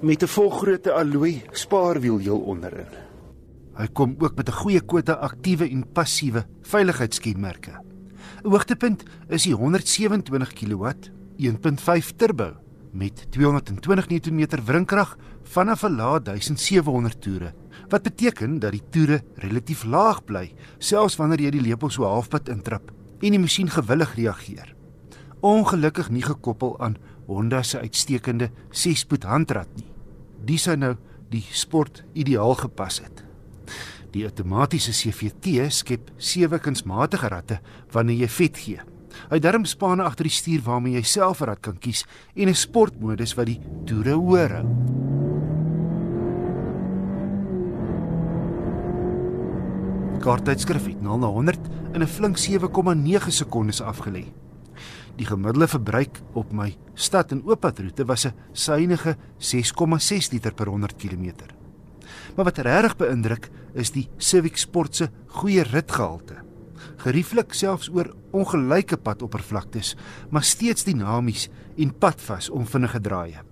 met 0.00 0.22
'n 0.22 0.26
volgrootte 0.26 0.92
alloy 0.92 1.42
spaarwiel 1.52 2.18
heel 2.18 2.40
onderin. 2.40 3.09
Hy 3.80 3.88
kom 3.96 4.14
ook 4.18 4.36
met 4.36 4.48
'n 4.48 4.60
goeie 4.60 4.80
kwota 4.80 5.12
aktiewe 5.12 5.64
en 5.64 5.92
passiewe 5.92 6.44
veiligheidskenmerke. 6.62 7.72
'n 8.44 8.48
Hoogtepunt 8.48 9.02
is 9.28 9.42
die 9.42 9.54
127 9.54 10.52
kW 10.52 10.84
1.5 11.36 12.12
turbo 12.16 12.56
met 12.92 13.26
220 13.30 14.08
Nm 14.08 14.46
wrinkrag 14.64 15.16
vanaf 15.42 15.84
'n 15.84 15.96
lae 15.96 16.20
1700 16.22 17.20
toere. 17.20 17.54
Wat 17.88 18.02
beteken 18.02 18.58
dat 18.58 18.72
die 18.72 18.82
toere 18.90 19.22
relatief 19.34 19.84
laag 19.84 20.24
bly 20.24 20.52
selfs 20.78 21.16
wanneer 21.16 21.40
jy 21.40 21.50
die 21.50 21.60
lepel 21.68 21.90
so 21.90 22.04
halfpad 22.04 22.48
intrap 22.48 22.92
en 23.20 23.30
die 23.30 23.38
masjien 23.38 23.68
gewillig 23.68 24.14
reageer. 24.14 24.74
Ongelukkig 25.40 26.10
nie 26.10 26.22
gekoppel 26.22 26.80
aan 26.80 26.96
Honda 27.26 27.62
se 27.62 27.78
uitstekende 27.78 28.50
6-spoed 28.70 29.22
handrad 29.22 29.68
nie. 29.76 29.92
Die 30.44 30.58
sou 30.58 30.76
nou 30.76 30.96
die 31.30 31.44
sport 31.50 32.04
ideaal 32.12 32.54
gepas 32.54 33.00
het. 33.00 33.29
Die 34.10 34.24
outomatiese 34.26 34.90
CVT 34.90 35.68
skep 35.70 36.08
sewe 36.18 36.58
kunsmatige 36.58 37.28
ratte 37.30 37.60
wanneer 37.94 38.24
jy 38.24 38.28
vet 38.28 38.56
gee. 38.58 38.80
Hy 39.30 39.38
darm 39.42 39.66
spanne 39.66 40.02
agter 40.06 40.26
die 40.26 40.34
stuur 40.34 40.64
waarmee 40.66 40.98
jy 40.98 41.04
self 41.06 41.42
'n 41.42 41.46
rad 41.46 41.60
kan 41.60 41.78
kies 41.78 42.04
en 42.34 42.48
'n 42.48 42.54
sportmodus 42.54 43.36
wat 43.36 43.46
die 43.46 43.60
toere 43.86 44.14
hoor 44.14 44.50
hou. 44.50 44.66
Kaarttydskrif 50.20 50.86
het 50.86 51.02
0 51.02 51.18
na 51.18 51.26
100 51.26 51.60
in 51.94 52.02
'n 52.02 52.06
flink 52.06 52.36
7,9 52.36 53.30
sekondes 53.30 53.80
afgelê. 53.80 54.26
Die 55.16 55.26
gemiddelde 55.26 55.68
verbruik 55.68 56.20
op 56.32 56.52
my 56.52 56.76
stad 56.94 57.32
en 57.32 57.42
ooppadroete 57.44 58.04
was 58.04 58.26
'n 58.26 58.34
suiwige 58.52 59.16
6,6 59.38 60.30
liter 60.32 60.54
per 60.54 60.66
100 60.66 60.96
km. 60.96 61.32
Maar 62.34 62.44
wat 62.44 62.58
regtig 62.58 62.96
beïndruk 62.96 63.50
is 63.74 63.92
die 63.94 64.08
Civic 64.18 64.56
Sport 64.56 64.96
se 64.96 65.08
goeie 65.26 65.62
ritgehalte. 65.62 66.40
Gerieflik 67.04 67.54
selfs 67.54 67.88
oor 67.88 68.10
ongelyke 68.32 68.96
padoppervlaktes, 68.96 69.94
maar 70.30 70.44
steeds 70.44 70.84
dinamies 70.84 71.48
en 71.76 71.92
padvas 71.98 72.50
om 72.50 72.66
vinnige 72.66 73.00
draaie. 73.00 73.44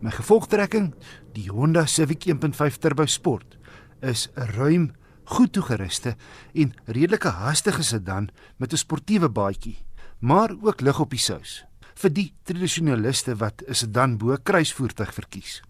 My 0.00 0.10
gevolgtrekking, 0.10 0.94
die 1.34 1.50
Honda 1.50 1.86
Civic 1.86 2.24
1.5 2.26 2.78
Turbo 2.78 3.06
Sport, 3.06 3.58
is 4.00 4.28
'n 4.36 4.56
ruim, 4.56 4.92
goed 5.24 5.52
toegeruste 5.52 6.16
en 6.54 6.74
redelike 6.86 7.28
hastige 7.28 7.82
sedan 7.82 8.30
met 8.56 8.72
'n 8.72 8.76
sportiewe 8.76 9.28
baadjie 9.28 9.76
maar 10.20 10.54
ook 10.62 10.80
lig 10.80 11.00
op 11.00 11.10
die 11.10 11.20
sous 11.20 11.64
vir 12.00 12.12
die 12.16 12.28
tradisionaliste 12.48 13.34
wat 13.36 13.62
'n 13.68 13.74
sedan 13.74 14.16
bo 14.18 14.36
kruisvoertuig 14.36 15.12
verkies. 15.14 15.62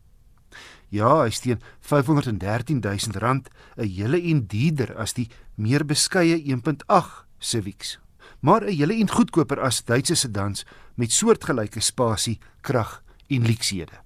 Ja, 0.90 1.22
hy 1.22 1.30
steen 1.30 1.60
513 1.80 2.80
000 2.82 3.18
rand, 3.22 3.48
'n 3.76 3.86
hele 3.86 4.18
en 4.30 4.46
duurder 4.46 4.96
as 4.96 5.14
die 5.14 5.28
meer 5.56 5.84
beskeie 5.84 6.36
1.8 6.36 7.26
Civics. 7.38 7.98
Maar 8.40 8.64
'n 8.64 8.76
hele 8.76 8.94
en 8.94 9.08
goedkoper 9.08 9.60
as 9.60 9.84
Duitse 9.84 10.14
sedans 10.14 10.64
met 10.94 11.12
soortgelyke 11.12 11.80
spasie, 11.80 12.38
krag 12.60 13.02
en 13.28 13.46
luksehede. 13.46 14.02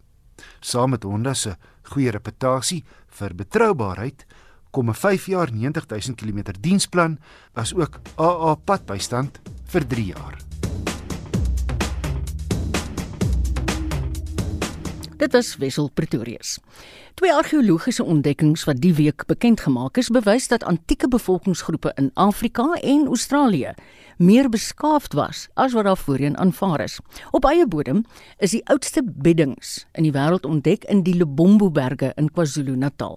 Saam 0.61 0.91
met 0.91 1.03
Honda 1.03 1.35
se 1.35 1.57
goeie 1.83 2.11
reputasie 2.11 2.85
vir 3.09 3.35
betroubaarheid 3.35 4.27
kom 4.71 4.91
'n 4.91 4.95
5 4.95 5.27
jaar 5.27 5.53
90 5.53 5.87
000 5.87 6.15
km 6.15 6.53
diensplan 6.61 7.19
as 7.55 7.75
ook 7.75 8.01
AA 8.17 8.55
padbystand 8.55 9.41
vir 9.65 9.87
3 9.87 10.07
jaar. 10.07 10.54
Dit 15.25 15.33
was 15.33 15.57
Wessel 15.57 15.89
Pretorius. 15.89 16.59
Twee 17.15 17.33
argeologiese 17.33 18.05
ontdekkings 18.05 18.67
wat 18.69 18.83
die 18.85 18.93
week 18.95 19.25
bekend 19.27 19.63
gemaak 19.65 19.97
is, 19.97 20.11
bewys 20.13 20.51
dat 20.53 20.67
antieke 20.69 21.09
bevolkingsgroepe 21.09 21.95
in 21.97 22.11
Afrika 22.15 22.67
en 22.83 23.07
Australië 23.07 23.73
meer 24.17 24.51
beskaafd 24.53 25.17
was 25.17 25.47
as 25.55 25.73
wat 25.73 25.89
daar 25.89 25.97
voorheen 25.97 26.37
aanvaar 26.37 26.85
is. 26.85 26.99
Op 27.31 27.49
eie 27.49 27.65
bodem 27.67 28.05
is 28.37 28.53
die 28.53 28.61
oudste 28.69 29.01
beddings 29.05 29.87
in 29.97 30.05
die 30.05 30.13
wêreld 30.13 30.45
ontdek 30.45 30.85
in 30.93 31.01
die 31.09 31.17
Lebombo-berge 31.17 32.13
in 32.21 32.29
KwaZulu-Natal. 32.29 33.17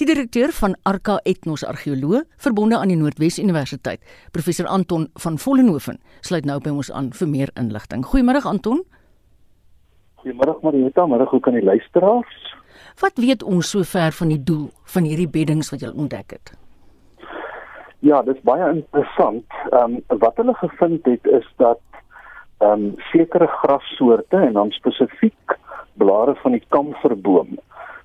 Die 0.00 0.08
direkteur 0.08 0.52
van 0.52 0.78
Arka 0.82 1.20
Ethnos 1.28 1.64
Argeoloog, 1.64 2.24
verbonde 2.36 2.78
aan 2.78 2.88
die 2.88 2.96
Noordwes 2.96 3.38
Universiteit, 3.38 4.00
professor 4.32 4.66
Anton 4.66 5.10
van 5.14 5.38
Vollenhoven, 5.38 6.00
sluit 6.20 6.48
nou 6.48 6.60
by 6.60 6.72
ons 6.72 6.92
aan 6.92 7.12
vir 7.12 7.28
meer 7.28 7.52
inligting. 7.60 8.04
Goeiemôre 8.08 8.48
Anton. 8.48 8.84
Goeiemôre 10.24 10.56
Marieta, 10.64 11.04
môre 11.04 11.26
hoe 11.28 11.40
kan 11.44 11.52
die 11.52 11.60
luisteraars? 11.60 12.36
Wat 12.96 13.18
weet 13.20 13.42
ons 13.44 13.74
sover 13.74 14.14
van 14.16 14.30
die 14.32 14.40
doel 14.40 14.70
van 14.94 15.04
hierdie 15.04 15.28
beddings 15.28 15.68
wat 15.68 15.82
jy 15.84 15.90
ontdek 15.92 16.32
het? 16.38 16.52
Ja, 18.00 18.22
dit 18.24 18.38
is 18.38 18.46
baie 18.48 18.70
interessant. 18.72 19.44
Ehm 19.68 19.98
um, 19.98 20.20
wat 20.24 20.40
hulle 20.40 20.54
gevind 20.62 21.04
het 21.12 21.28
is 21.28 21.44
dat 21.60 21.82
ehm 22.64 22.86
um, 22.86 22.94
sekere 23.10 23.50
grassoorte 23.60 24.40
en 24.48 24.56
dan 24.56 24.72
spesifiek 24.72 25.58
blare 26.00 26.34
van 26.40 26.56
die 26.56 26.64
kamferboom 26.72 27.58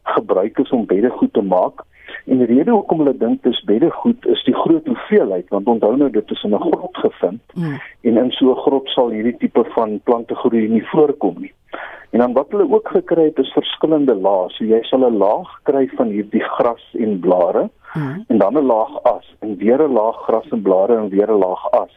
gebruik 0.04 0.60
is 0.60 0.76
om 0.76 0.86
beddegoed 0.92 1.34
te 1.34 1.46
maak. 1.56 1.88
En 2.26 2.38
die 2.38 2.48
rede 2.48 2.72
hoekom 2.72 2.98
hulle 3.04 3.18
dink 3.18 3.44
dis 3.44 3.62
beddegoed 3.66 4.26
is 4.26 4.44
die 4.44 4.56
groot 4.56 4.86
hoeveelheid 4.86 5.50
want 5.50 5.68
onthou 5.68 5.96
nou 5.98 6.10
dit 6.10 6.32
is 6.32 6.44
in 6.44 6.56
'n 6.56 6.62
grot 6.62 6.98
gevind 6.98 7.42
mm. 7.54 7.80
en 8.02 8.18
in 8.18 8.32
so 8.32 8.52
'n 8.52 8.62
grot 8.66 8.88
sal 8.90 9.10
hierdie 9.10 9.38
tipe 9.38 9.64
van 9.76 10.00
plante 10.04 10.36
groei 10.36 10.68
nie 10.68 10.86
voorkom 10.92 11.36
nie. 11.40 11.54
En 12.10 12.20
dan 12.20 12.34
wat 12.34 12.52
hulle 12.52 12.72
ook 12.72 12.88
gekry 12.88 13.24
het 13.24 13.38
is 13.38 13.52
verskillende 13.54 14.16
lae. 14.16 14.50
So 14.50 14.66
jy 14.66 14.82
sal 14.84 15.06
'n 15.06 15.18
laag 15.18 15.60
kry 15.64 15.88
van 15.88 16.08
hierdie 16.08 16.44
gras 16.44 16.86
en 16.94 17.20
blare 17.20 17.70
mm. 17.94 18.24
en 18.28 18.38
dan 18.38 18.58
'n 18.58 18.66
laag 18.66 19.04
as 19.04 19.36
en 19.40 19.58
weer 19.58 19.82
'n 19.84 19.94
laag 19.94 20.16
gras 20.16 20.50
en 20.52 20.62
blare 20.62 20.96
en 20.96 21.10
weer 21.10 21.32
'n 21.32 21.40
laag 21.40 21.72
as. 21.72 21.94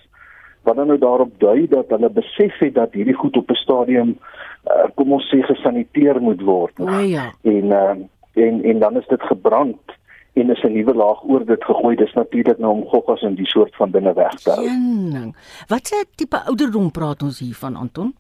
Wat 0.63 0.77
dan 0.77 0.87
nou 0.87 0.99
daarop 0.99 1.33
dui 1.39 1.69
dat 1.69 1.89
hulle 1.89 2.11
besef 2.11 2.59
het 2.59 2.75
dat 2.75 2.93
hierdie 2.93 3.15
goed 3.15 3.37
op 3.37 3.51
'n 3.51 3.55
stadium 3.55 4.19
uh, 4.67 4.87
kom 4.95 5.13
ons 5.13 5.35
sê 5.35 5.43
gesaniteer 5.43 6.21
moet 6.21 6.43
word. 6.43 6.81
O 6.81 6.99
ja. 6.99 7.33
En 7.43 7.65
uh, 7.65 7.97
en 8.33 8.63
en 8.63 8.79
dan 8.79 8.97
is 8.97 9.07
dit 9.07 9.23
gebrand 9.23 9.81
en 10.33 10.51
is 10.51 10.63
'n 10.63 10.73
nuwe 10.73 10.95
laag 10.95 11.23
oor 11.23 11.45
dit 11.45 11.65
gegooi. 11.65 11.97
Dis 11.97 12.13
natuurlik 12.13 12.59
nou 12.59 12.73
om 12.73 12.89
goggas 12.89 13.23
en 13.23 13.35
die 13.35 13.47
soort 13.47 13.77
van 13.77 13.91
dinge 13.91 14.13
weg 14.15 14.35
te 14.35 14.51
hou. 14.51 14.65
Jenning. 14.65 15.37
Wat 15.69 15.87
se 15.87 16.05
tipe 16.15 16.45
ouderdom 16.45 16.91
praat 16.91 17.23
ons 17.23 17.39
hier 17.39 17.55
van 17.55 17.77
Anton? 17.77 18.15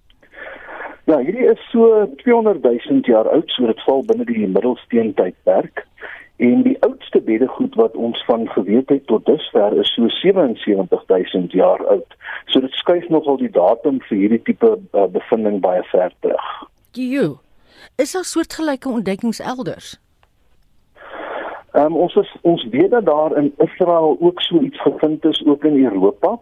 Ja, 1.05 1.19
hierdie 1.19 1.51
is 1.51 1.71
so 1.71 2.07
200 2.17 2.63
000 2.63 3.01
jaar 3.03 3.29
oud, 3.29 3.51
so 3.51 3.67
dit 3.67 3.83
val 3.83 4.05
binne 4.07 4.25
die 4.25 4.47
middelsteen 4.49 5.15
tydperk. 5.15 5.87
En 6.37 6.63
die 6.63 6.77
oudste 6.83 7.21
beddegoed 7.21 7.75
wat 7.75 7.97
ons 7.97 8.25
van 8.25 8.49
geweet 8.49 8.89
het 8.89 9.07
tot 9.07 9.27
dusver 9.27 9.79
is 9.79 9.95
so 9.95 10.09
77000 10.09 11.53
jaar 11.53 11.87
oud. 11.87 12.17
So 12.47 12.61
dit 12.61 12.73
skuif 12.73 13.09
nogal 13.09 13.37
die 13.37 13.51
datum 13.51 14.01
vir 14.09 14.19
hierdie 14.19 14.43
tipe 14.43 14.79
uh, 14.93 15.07
bevinding 15.07 15.61
baie 15.61 15.83
ver 15.83 16.15
terug. 16.21 16.49
Jo. 16.93 17.41
Is 17.97 18.13
daar 18.13 18.25
soortgelyke 18.25 18.89
ontdekkings 18.89 19.41
elders? 19.41 19.99
Ehm 21.73 21.85
um, 21.85 21.97
ons 21.97 22.15
is 22.15 22.37
ons 22.43 22.65
weet 22.71 22.91
dat 22.91 23.05
daar 23.05 23.37
in 23.37 23.55
Israel 23.57 24.17
ook 24.21 24.41
so 24.41 24.59
iets 24.61 24.81
gevind 24.81 25.25
is 25.25 25.47
ook 25.47 25.65
in 25.65 25.85
Europa. 25.85 26.39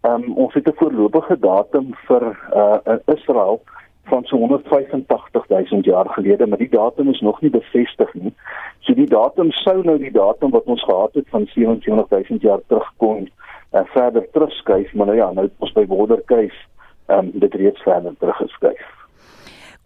Ehm 0.00 0.22
um, 0.22 0.32
ons 0.34 0.54
het 0.54 0.66
'n 0.66 0.76
voorlopige 0.76 1.38
datum 1.38 1.94
vir 1.94 2.22
uh 2.54 2.76
in 2.84 3.14
Israel 3.14 3.62
van 4.04 4.24
so 4.24 4.36
185000 4.36 5.84
jaar 5.84 6.08
gelede, 6.08 6.46
maar 6.46 6.58
die 6.58 6.68
datum 6.68 7.08
is 7.08 7.20
nog 7.20 7.40
nie 7.40 7.50
bevestig 7.50 8.14
nie. 8.14 8.34
So 8.78 8.94
die 8.94 9.08
datum 9.08 9.50
sou 9.50 9.84
nou 9.84 9.98
die 9.98 10.12
datum 10.12 10.50
wat 10.50 10.64
ons 10.64 10.84
gehad 10.84 11.14
het 11.14 11.28
van 11.28 11.46
27000 11.46 12.40
jaar 12.40 12.60
terug 12.66 12.92
kon 12.96 13.30
uh, 13.72 13.80
verder 13.84 14.30
terugskuif, 14.30 14.92
maar 14.92 15.06
nou 15.06 15.18
ja, 15.18 15.32
nou 15.32 15.50
ons 15.58 15.72
by 15.72 15.86
Borderkuis 15.86 16.68
ehm 17.06 17.18
um, 17.18 17.30
dit 17.34 17.54
reeds 17.54 17.82
verder 17.82 18.14
teruggeskuif. 18.18 18.86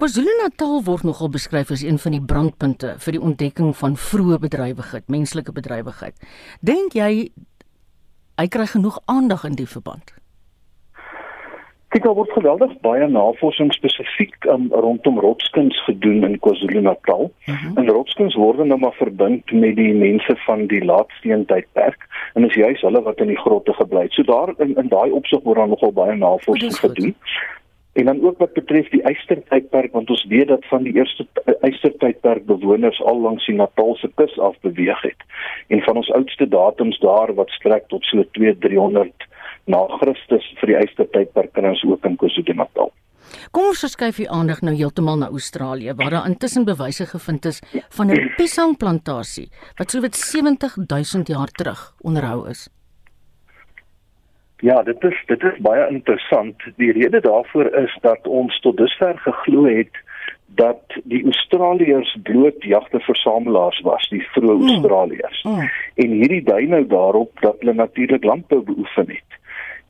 KwaZulu-Natal 0.03 0.81
word 0.83 1.05
nogal 1.07 1.29
beskryf 1.31 1.69
as 1.71 1.83
een 1.87 1.99
van 2.03 2.11
die 2.17 2.25
brandpunte 2.31 2.89
vir 3.05 3.15
die 3.15 3.21
ontdekking 3.23 3.69
van 3.79 3.93
vroeë 3.95 4.41
bedrywigheid, 4.43 5.05
menslike 5.07 5.55
bedrywigheid. 5.55 6.17
Dink 6.59 6.97
jy 6.99 7.29
hy 8.41 8.47
kry 8.51 8.67
genoeg 8.73 8.99
aandag 9.07 9.45
in 9.47 9.55
die 9.61 9.69
verband? 9.71 10.11
Kyk, 11.95 12.03
daar 12.03 12.19
word 12.19 12.35
geweldig 12.35 12.75
baie 12.83 13.07
navorsing 13.07 13.71
spesifiek 13.77 14.35
um, 14.51 14.67
rondom 14.75 15.23
rotskuns 15.23 15.79
gedoen 15.87 16.27
in 16.27 16.39
KwaZulu-Natal. 16.43 17.31
Uh 17.31 17.55
mhm. 17.55 17.63
-huh. 17.63 17.79
En 17.79 17.95
rotskuns 17.95 18.35
word 18.35 18.67
nou 18.67 18.81
maar 18.83 18.99
verbind 18.99 19.53
met 19.53 19.77
die 19.79 19.95
mense 19.95 20.35
van 20.51 20.67
die 20.67 20.83
laatsteentydperk 20.85 22.09
en 22.35 22.51
is 22.51 22.59
juis 22.59 22.81
hulle 22.81 23.03
wat 23.03 23.23
in 23.23 23.31
die 23.31 23.43
grotte 23.45 23.73
gebly 23.79 24.09
het. 24.11 24.19
So 24.19 24.27
daar 24.27 24.51
in 24.59 24.75
in 24.75 24.89
daai 24.89 25.11
opsig 25.11 25.47
word 25.47 25.63
dan 25.63 25.69
nogal 25.69 25.93
baie 25.93 26.17
navorsing 26.17 26.75
gedoen. 26.75 27.15
En 27.93 28.05
dan 28.05 28.23
ook 28.25 28.39
wat 28.39 28.53
betref 28.53 28.89
die 28.89 29.03
Eystertydperk 29.03 29.93
want 29.93 30.11
ons 30.11 30.25
weet 30.29 30.49
dat 30.49 30.65
van 30.71 30.83
die 30.83 30.95
eerste 30.97 31.27
Eystertydperk 31.61 32.47
bewoners 32.47 33.03
al 33.03 33.21
langs 33.21 33.47
die 33.47 33.55
Natalse 33.55 34.11
kus 34.15 34.39
af 34.39 34.57
beweeg 34.61 35.03
het. 35.03 35.29
En 35.69 35.83
van 35.83 35.97
ons 35.97 36.11
oudste 36.13 36.49
datums 36.49 36.99
daar 37.05 37.35
wat 37.35 37.51
strek 37.51 37.89
tot 37.89 38.05
so 38.05 38.25
2300 38.39 39.29
na 39.65 39.85
Christus 40.01 40.49
vir 40.61 40.73
die 40.73 40.81
Eystertydperk 40.81 41.53
kan 41.53 41.69
ons 41.69 41.85
ook 41.85 42.09
in 42.09 42.17
KwaZulu-Natal. 42.17 42.93
Kom 43.53 43.69
ons 43.71 43.85
verskuif 43.85 44.19
die 44.21 44.29
aandag 44.31 44.61
nou 44.65 44.75
heeltemal 44.77 45.19
na 45.21 45.29
Australië 45.29 45.95
waar 45.97 46.17
daar 46.17 46.29
intussen 46.29 46.65
bewyse 46.69 47.07
gevind 47.07 47.45
is 47.45 47.61
van 47.97 48.11
'n 48.11 48.33
piesangplantasie 48.37 49.49
wat 49.79 49.91
sowat 49.91 50.17
70 50.17 50.77
000 50.77 51.25
jaar 51.25 51.51
terug 51.53 51.95
onderhou 52.01 52.49
is. 52.49 52.69
Ja, 54.63 54.83
dit 54.87 55.05
is 55.05 55.23
dit 55.27 55.43
is 55.43 55.59
baie 55.59 55.89
interessant. 55.91 56.63
Die 56.77 56.93
rede 56.93 57.21
daarvoor 57.21 57.73
is 57.75 57.99
dat 58.01 58.27
ons 58.27 58.61
tot 58.61 58.77
dusver 58.77 59.19
geglo 59.19 59.65
het 59.67 59.97
dat 60.55 60.99
die 61.05 61.25
Australiërs 61.25 62.17
bloot 62.23 62.63
jagte-versamelaars 62.63 63.81
was, 63.81 64.09
die 64.13 64.23
vroeë 64.35 64.55
mm. 64.59 64.69
Australiërs. 64.69 65.43
Mm. 65.43 65.69
En 66.05 66.15
hierdie 66.21 66.43
dui 66.47 66.67
nou 66.67 66.87
daarop 66.87 67.41
dat 67.41 67.59
hulle 67.59 67.75
natuurlik 67.75 68.25
landbou 68.25 68.61
beoefen 68.63 69.11
het 69.11 69.41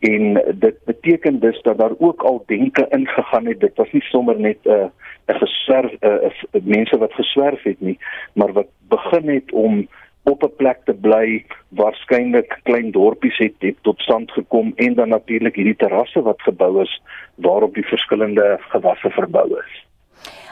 en 0.02 0.42
dit 0.54 0.74
beteken 0.84 1.40
dus 1.40 1.62
dat 1.62 1.78
daar 1.78 1.92
ook 1.98 2.22
al 2.22 2.42
denke 2.46 2.86
ingegaan 2.88 3.46
het 3.46 3.60
dit 3.60 3.74
was 3.74 3.92
nie 3.92 4.02
sommer 4.02 4.40
net 4.40 4.58
'n 4.62 4.70
uh, 4.70 4.86
'n 5.26 5.38
geswerf 5.38 5.92
'n 6.00 6.06
uh, 6.52 6.62
mense 6.62 6.98
wat 6.98 7.12
geswerf 7.12 7.62
het 7.62 7.80
nie 7.80 7.98
maar 8.32 8.52
wat 8.52 8.66
begin 8.88 9.28
het 9.28 9.52
om 9.52 9.88
op 10.22 10.42
'n 10.42 10.56
plek 10.56 10.84
te 10.84 10.94
bly 10.94 11.44
waarskynlik 11.68 12.60
klein 12.62 12.90
dorpies 12.90 13.38
het, 13.38 13.54
het 13.58 13.76
tot 13.82 14.00
stand 14.00 14.30
gekom 14.30 14.72
en 14.76 14.94
dan 14.94 15.08
natuurlik 15.08 15.54
hierdie 15.54 15.76
terrasse 15.76 16.22
wat 16.22 16.42
gebou 16.42 16.82
is 16.82 17.02
waarop 17.34 17.74
die 17.74 17.86
verskillende 17.86 18.58
gewasse 18.60 19.10
verbou 19.10 19.48
is 19.58 19.86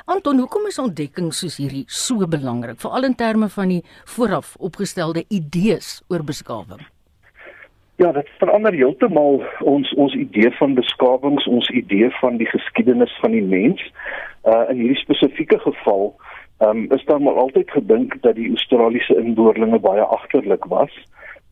Anton, 0.05 0.39
hoekom 0.39 0.67
is 0.67 0.79
ontdekkings 0.79 1.39
soos 1.39 1.57
hierdie 1.57 1.85
so 1.87 2.27
belangrik, 2.27 2.81
veral 2.81 3.05
in 3.05 3.15
terme 3.15 3.49
van 3.49 3.69
die 3.69 3.83
vooraf 4.05 4.57
opgestelde 4.59 5.25
idees 5.29 6.03
oor 6.09 6.25
beskawing? 6.25 6.81
Ja, 7.97 8.13
dit 8.13 8.29
verander 8.39 8.73
heeltemal 8.73 9.45
ons 9.61 9.93
ons 9.95 10.15
idee 10.15 10.51
van 10.51 10.75
beskawings, 10.75 11.47
ons 11.47 11.69
idee 11.69 12.11
van 12.21 12.37
die 12.37 12.49
geskiedenis 12.49 13.19
van 13.21 13.31
die 13.31 13.45
mens. 13.45 13.93
Uh 14.43 14.71
in 14.73 14.77
hierdie 14.77 15.03
spesifieke 15.03 15.59
geval, 15.59 16.15
ehm 16.17 16.30
um, 16.61 16.87
is 16.93 17.05
daar 17.05 17.23
maar 17.23 17.35
altyd 17.35 17.71
gedink 17.71 18.23
dat 18.23 18.35
die 18.35 18.49
Australiese 18.49 19.17
inboorlinge 19.17 19.79
baie 19.79 20.03
agterlik 20.03 20.65
was 20.65 20.93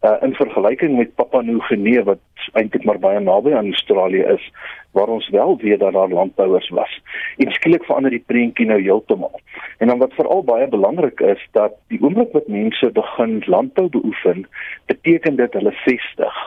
uh, 0.02 0.16
in 0.20 0.34
vergelyking 0.34 0.96
met 0.96 1.14
Papua 1.14 1.40
Nieu-Guinea 1.40 2.02
wat 2.02 2.18
eintlik 2.52 2.84
maar 2.84 2.98
baie 2.98 3.20
naby 3.20 3.52
aan 3.52 3.72
Australië 3.72 4.22
is 4.34 4.52
waar 4.90 5.08
ons 5.08 5.28
wel 5.28 5.58
weet 5.58 5.80
dat 5.80 5.92
daar 5.92 6.08
landbouers 6.08 6.68
was. 6.68 7.00
En 7.36 7.52
skielik 7.52 7.84
verander 7.84 8.10
die 8.10 8.24
prentjie 8.26 8.66
nou 8.66 8.80
heeltemal. 8.82 9.40
En 9.78 9.86
dan 9.86 9.98
wat 9.98 10.14
veral 10.14 10.44
baie 10.44 10.68
belangrik 10.68 11.20
is 11.20 11.48
dat 11.52 11.76
die 11.88 12.00
oomblik 12.02 12.32
wat 12.32 12.48
mense 12.48 12.90
begin 12.90 13.42
landbou 13.46 13.88
beoefen, 13.88 14.46
beteken 14.86 15.36
dit 15.36 15.52
hulle 15.52 15.72
vestig. 15.84 16.40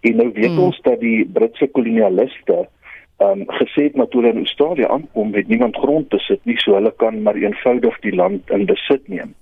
En 0.00 0.16
nou 0.16 0.30
weet 0.32 0.54
hmm. 0.54 0.58
ons 0.58 0.80
dat 0.80 1.00
die 1.00 1.28
Britse 1.32 1.66
kolonialiste 1.66 2.52
ehm 2.52 2.74
um, 3.18 3.44
gesê 3.60 3.88
het 3.88 3.96
maar 3.96 4.08
toe 4.08 4.22
hulle 4.22 4.34
in 4.34 4.44
Australië 4.44 4.86
aankom, 4.86 5.34
het 5.34 5.48
niemand 5.48 5.76
grond 5.76 6.08
besit 6.08 6.44
nie, 6.44 6.58
so 6.60 6.74
hulle 6.74 6.92
kan 6.96 7.22
maar 7.22 7.36
eenvoudig 7.36 7.98
die 8.00 8.14
land 8.14 8.50
in 8.50 8.66
besit 8.66 9.08
neem. 9.08 9.34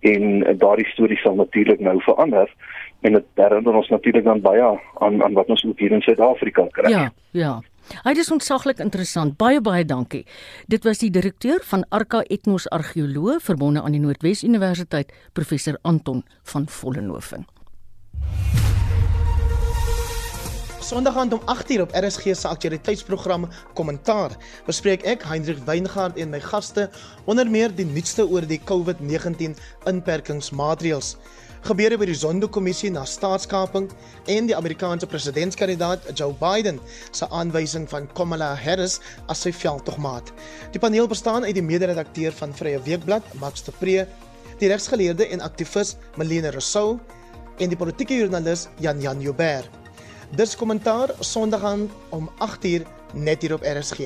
En 0.00 0.44
daardie 0.58 0.86
storie 0.86 1.18
sal 1.18 1.34
natuurlik 1.34 1.80
nou 1.80 1.98
verander 2.02 2.52
en 3.00 3.12
dit 3.12 3.26
herinner 3.34 3.74
ons 3.74 3.88
natuurlik 3.88 4.24
dan 4.24 4.40
baie 4.40 4.68
aan 4.98 5.22
aan 5.22 5.34
wat 5.34 5.50
ons 5.50 5.64
ook 5.64 5.78
hier 5.78 5.92
in 5.92 6.02
Suid-Afrika 6.02 6.66
kry. 6.70 6.90
Ja, 6.90 7.10
ja. 7.30 7.58
Hy 8.04 8.12
is 8.20 8.30
ontsaglik 8.32 8.82
interessant. 8.84 9.38
Baie 9.40 9.60
baie 9.64 9.84
dankie. 9.84 10.24
Dit 10.68 10.84
was 10.84 11.00
die 11.00 11.10
direkteur 11.10 11.62
van 11.64 11.86
Arka 11.88 12.20
Etnos 12.28 12.68
Argeoloog 12.68 13.42
verbonde 13.42 13.82
aan 13.82 13.96
die 13.96 14.02
Noordwes 14.02 14.44
Universiteit, 14.44 15.12
professor 15.32 15.78
Anton 15.82 16.24
van 16.42 16.68
Vollenhoven. 16.68 17.46
Sondag 20.88 21.16
aand 21.20 21.32
om 21.32 21.40
8uur 21.44 21.82
op 21.84 21.90
RSG 21.92 22.32
se 22.32 22.48
aktualiteitsprogram 22.48 23.42
Kommentaar 23.76 24.32
bespreek 24.64 25.02
ek 25.04 25.26
Hendrik 25.28 25.58
Weingart 25.66 26.16
en 26.16 26.30
my 26.32 26.38
gaste 26.40 26.86
onder 27.28 27.44
meer 27.44 27.74
die 27.76 27.84
nuutste 27.84 28.24
oor 28.24 28.46
die 28.48 28.56
COVID-19 28.70 29.58
inperkingsmaatreëls 29.90 31.10
gebeure 31.68 31.98
by 32.00 32.08
die 32.08 32.16
Zondo-kommissie 32.16 32.88
na 32.94 33.02
staatskaping 33.04 33.90
en 34.32 34.48
die 34.48 34.56
Amerikaanse 34.56 35.10
presidentskandidaat 35.12 36.08
Joe 36.16 36.32
Biden 36.40 36.80
se 37.10 37.28
aanwysing 37.36 37.84
van 37.92 38.08
Kamala 38.16 38.54
Harris 38.56 38.96
as 39.28 39.44
sy 39.44 39.52
veldtogmaat. 39.52 40.32
Die 40.72 40.80
paneel 40.80 41.10
bestaan 41.10 41.44
uit 41.44 41.58
die 41.58 41.66
mede-redakteur 41.66 42.32
van 42.38 42.54
Vrye 42.56 42.80
Weekblad, 42.86 43.28
Max 43.42 43.66
de 43.66 43.76
Pre, 43.76 44.06
die 44.56 44.72
regsgeleerde 44.72 45.28
en 45.36 45.44
aktivis 45.44 45.98
Melene 46.16 46.54
Rousseau 46.56 46.96
en 47.58 47.68
die 47.68 47.76
politieke 47.76 48.16
joernalis 48.16 48.70
Jan 48.80 49.04
Jan 49.04 49.20
Joubert. 49.20 49.68
Dis 50.36 50.56
kommentaar 50.56 51.10
Sondag 51.20 51.62
aan 51.64 51.90
om 52.08 52.28
8uur 52.38 52.82
net 53.12 53.42
hier 53.42 53.54
op 53.54 53.62
RSG. 53.62 53.98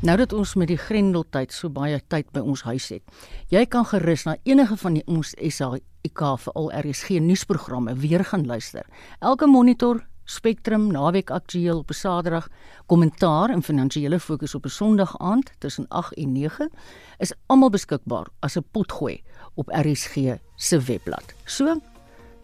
Nou 0.00 0.16
dat 0.16 0.32
ons 0.32 0.54
met 0.54 0.68
die 0.70 0.76
Grendeltyd 0.78 1.52
so 1.52 1.70
baie 1.70 1.98
tyd 2.06 2.30
by 2.30 2.38
ons 2.38 2.62
huis 2.62 2.86
het. 2.94 3.02
Jy 3.50 3.64
kan 3.66 3.84
gerus 3.84 4.22
na 4.28 4.36
enige 4.46 4.76
van 4.78 4.94
die 4.94 5.02
ons 5.10 5.34
SAIK 5.34 6.22
vir 6.44 6.54
al 6.54 6.70
RSG 6.84 7.18
nuusprogramme 7.18 7.96
weer 7.98 8.24
gaan 8.24 8.46
luister. 8.46 8.86
Elke 9.18 9.50
monitor, 9.50 10.04
Spectrum, 10.24 10.92
naweek 10.92 11.30
aktueel 11.30 11.78
op 11.78 11.90
Saterdag, 11.92 12.48
kommentaar 12.86 13.50
en 13.50 13.62
finansiële 13.62 14.20
fokus 14.20 14.54
op 14.54 14.64
'n 14.64 14.68
Sondag 14.68 15.18
aand 15.18 15.50
tussen 15.58 15.88
8 15.88 16.14
en 16.14 16.32
9 16.32 16.70
is 17.18 17.32
almal 17.46 17.70
beskikbaar 17.70 18.26
as 18.40 18.56
'n 18.56 18.64
potgooi 18.70 19.22
op 19.58 19.70
RSG 19.74 20.38
se 20.56 20.80
webblad. 20.80 21.34
So, 21.44 21.80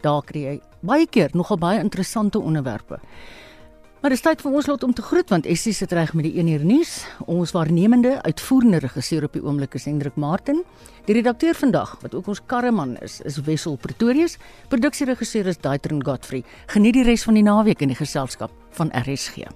daar 0.03 0.21
kry 0.27 0.45
jy 0.45 0.59
baie 0.85 1.07
keer 1.07 1.33
nogal 1.33 1.57
baie 1.57 1.79
interessante 1.81 2.39
onderwerpe. 2.39 2.99
Maar 4.05 4.13
dit 4.13 4.21
is 4.21 4.25
tyd 4.27 4.41
vir 4.45 4.53
ons 4.59 4.67
lot 4.69 4.83
om 4.85 4.91
te 4.93 5.01
groet 5.01 5.31
want 5.33 5.47
Essie 5.49 5.73
sit 5.73 5.93
reg 5.97 6.11
met 6.13 6.27
die 6.27 6.35
1 6.37 6.51
uur 6.53 6.65
nuus. 6.69 6.91
Ons 7.25 7.55
waarnemende 7.55 8.19
uitvoerende 8.21 8.83
regisseur 8.83 9.25
op 9.25 9.33
die 9.33 9.41
oomblik 9.41 9.73
is 9.79 9.89
Hendrik 9.89 10.19
Martin. 10.21 10.61
Die 11.09 11.17
redakteur 11.17 11.57
vandag 11.57 11.97
wat 12.03 12.13
ook 12.13 12.29
ons 12.29 12.43
karreman 12.45 12.93
is, 13.01 13.17
is 13.25 13.41
Wessel 13.49 13.81
Pretorius. 13.81 14.37
Produksieregisseur 14.69 15.49
is 15.49 15.57
Daitrin 15.57 16.05
Godfrey. 16.05 16.45
Geniet 16.69 17.01
die 17.01 17.09
res 17.09 17.25
van 17.25 17.41
die 17.41 17.47
naweek 17.49 17.81
in 17.81 17.95
die 17.95 18.01
geselskap 18.03 18.53
van 18.77 18.93
RSG. 18.93 19.49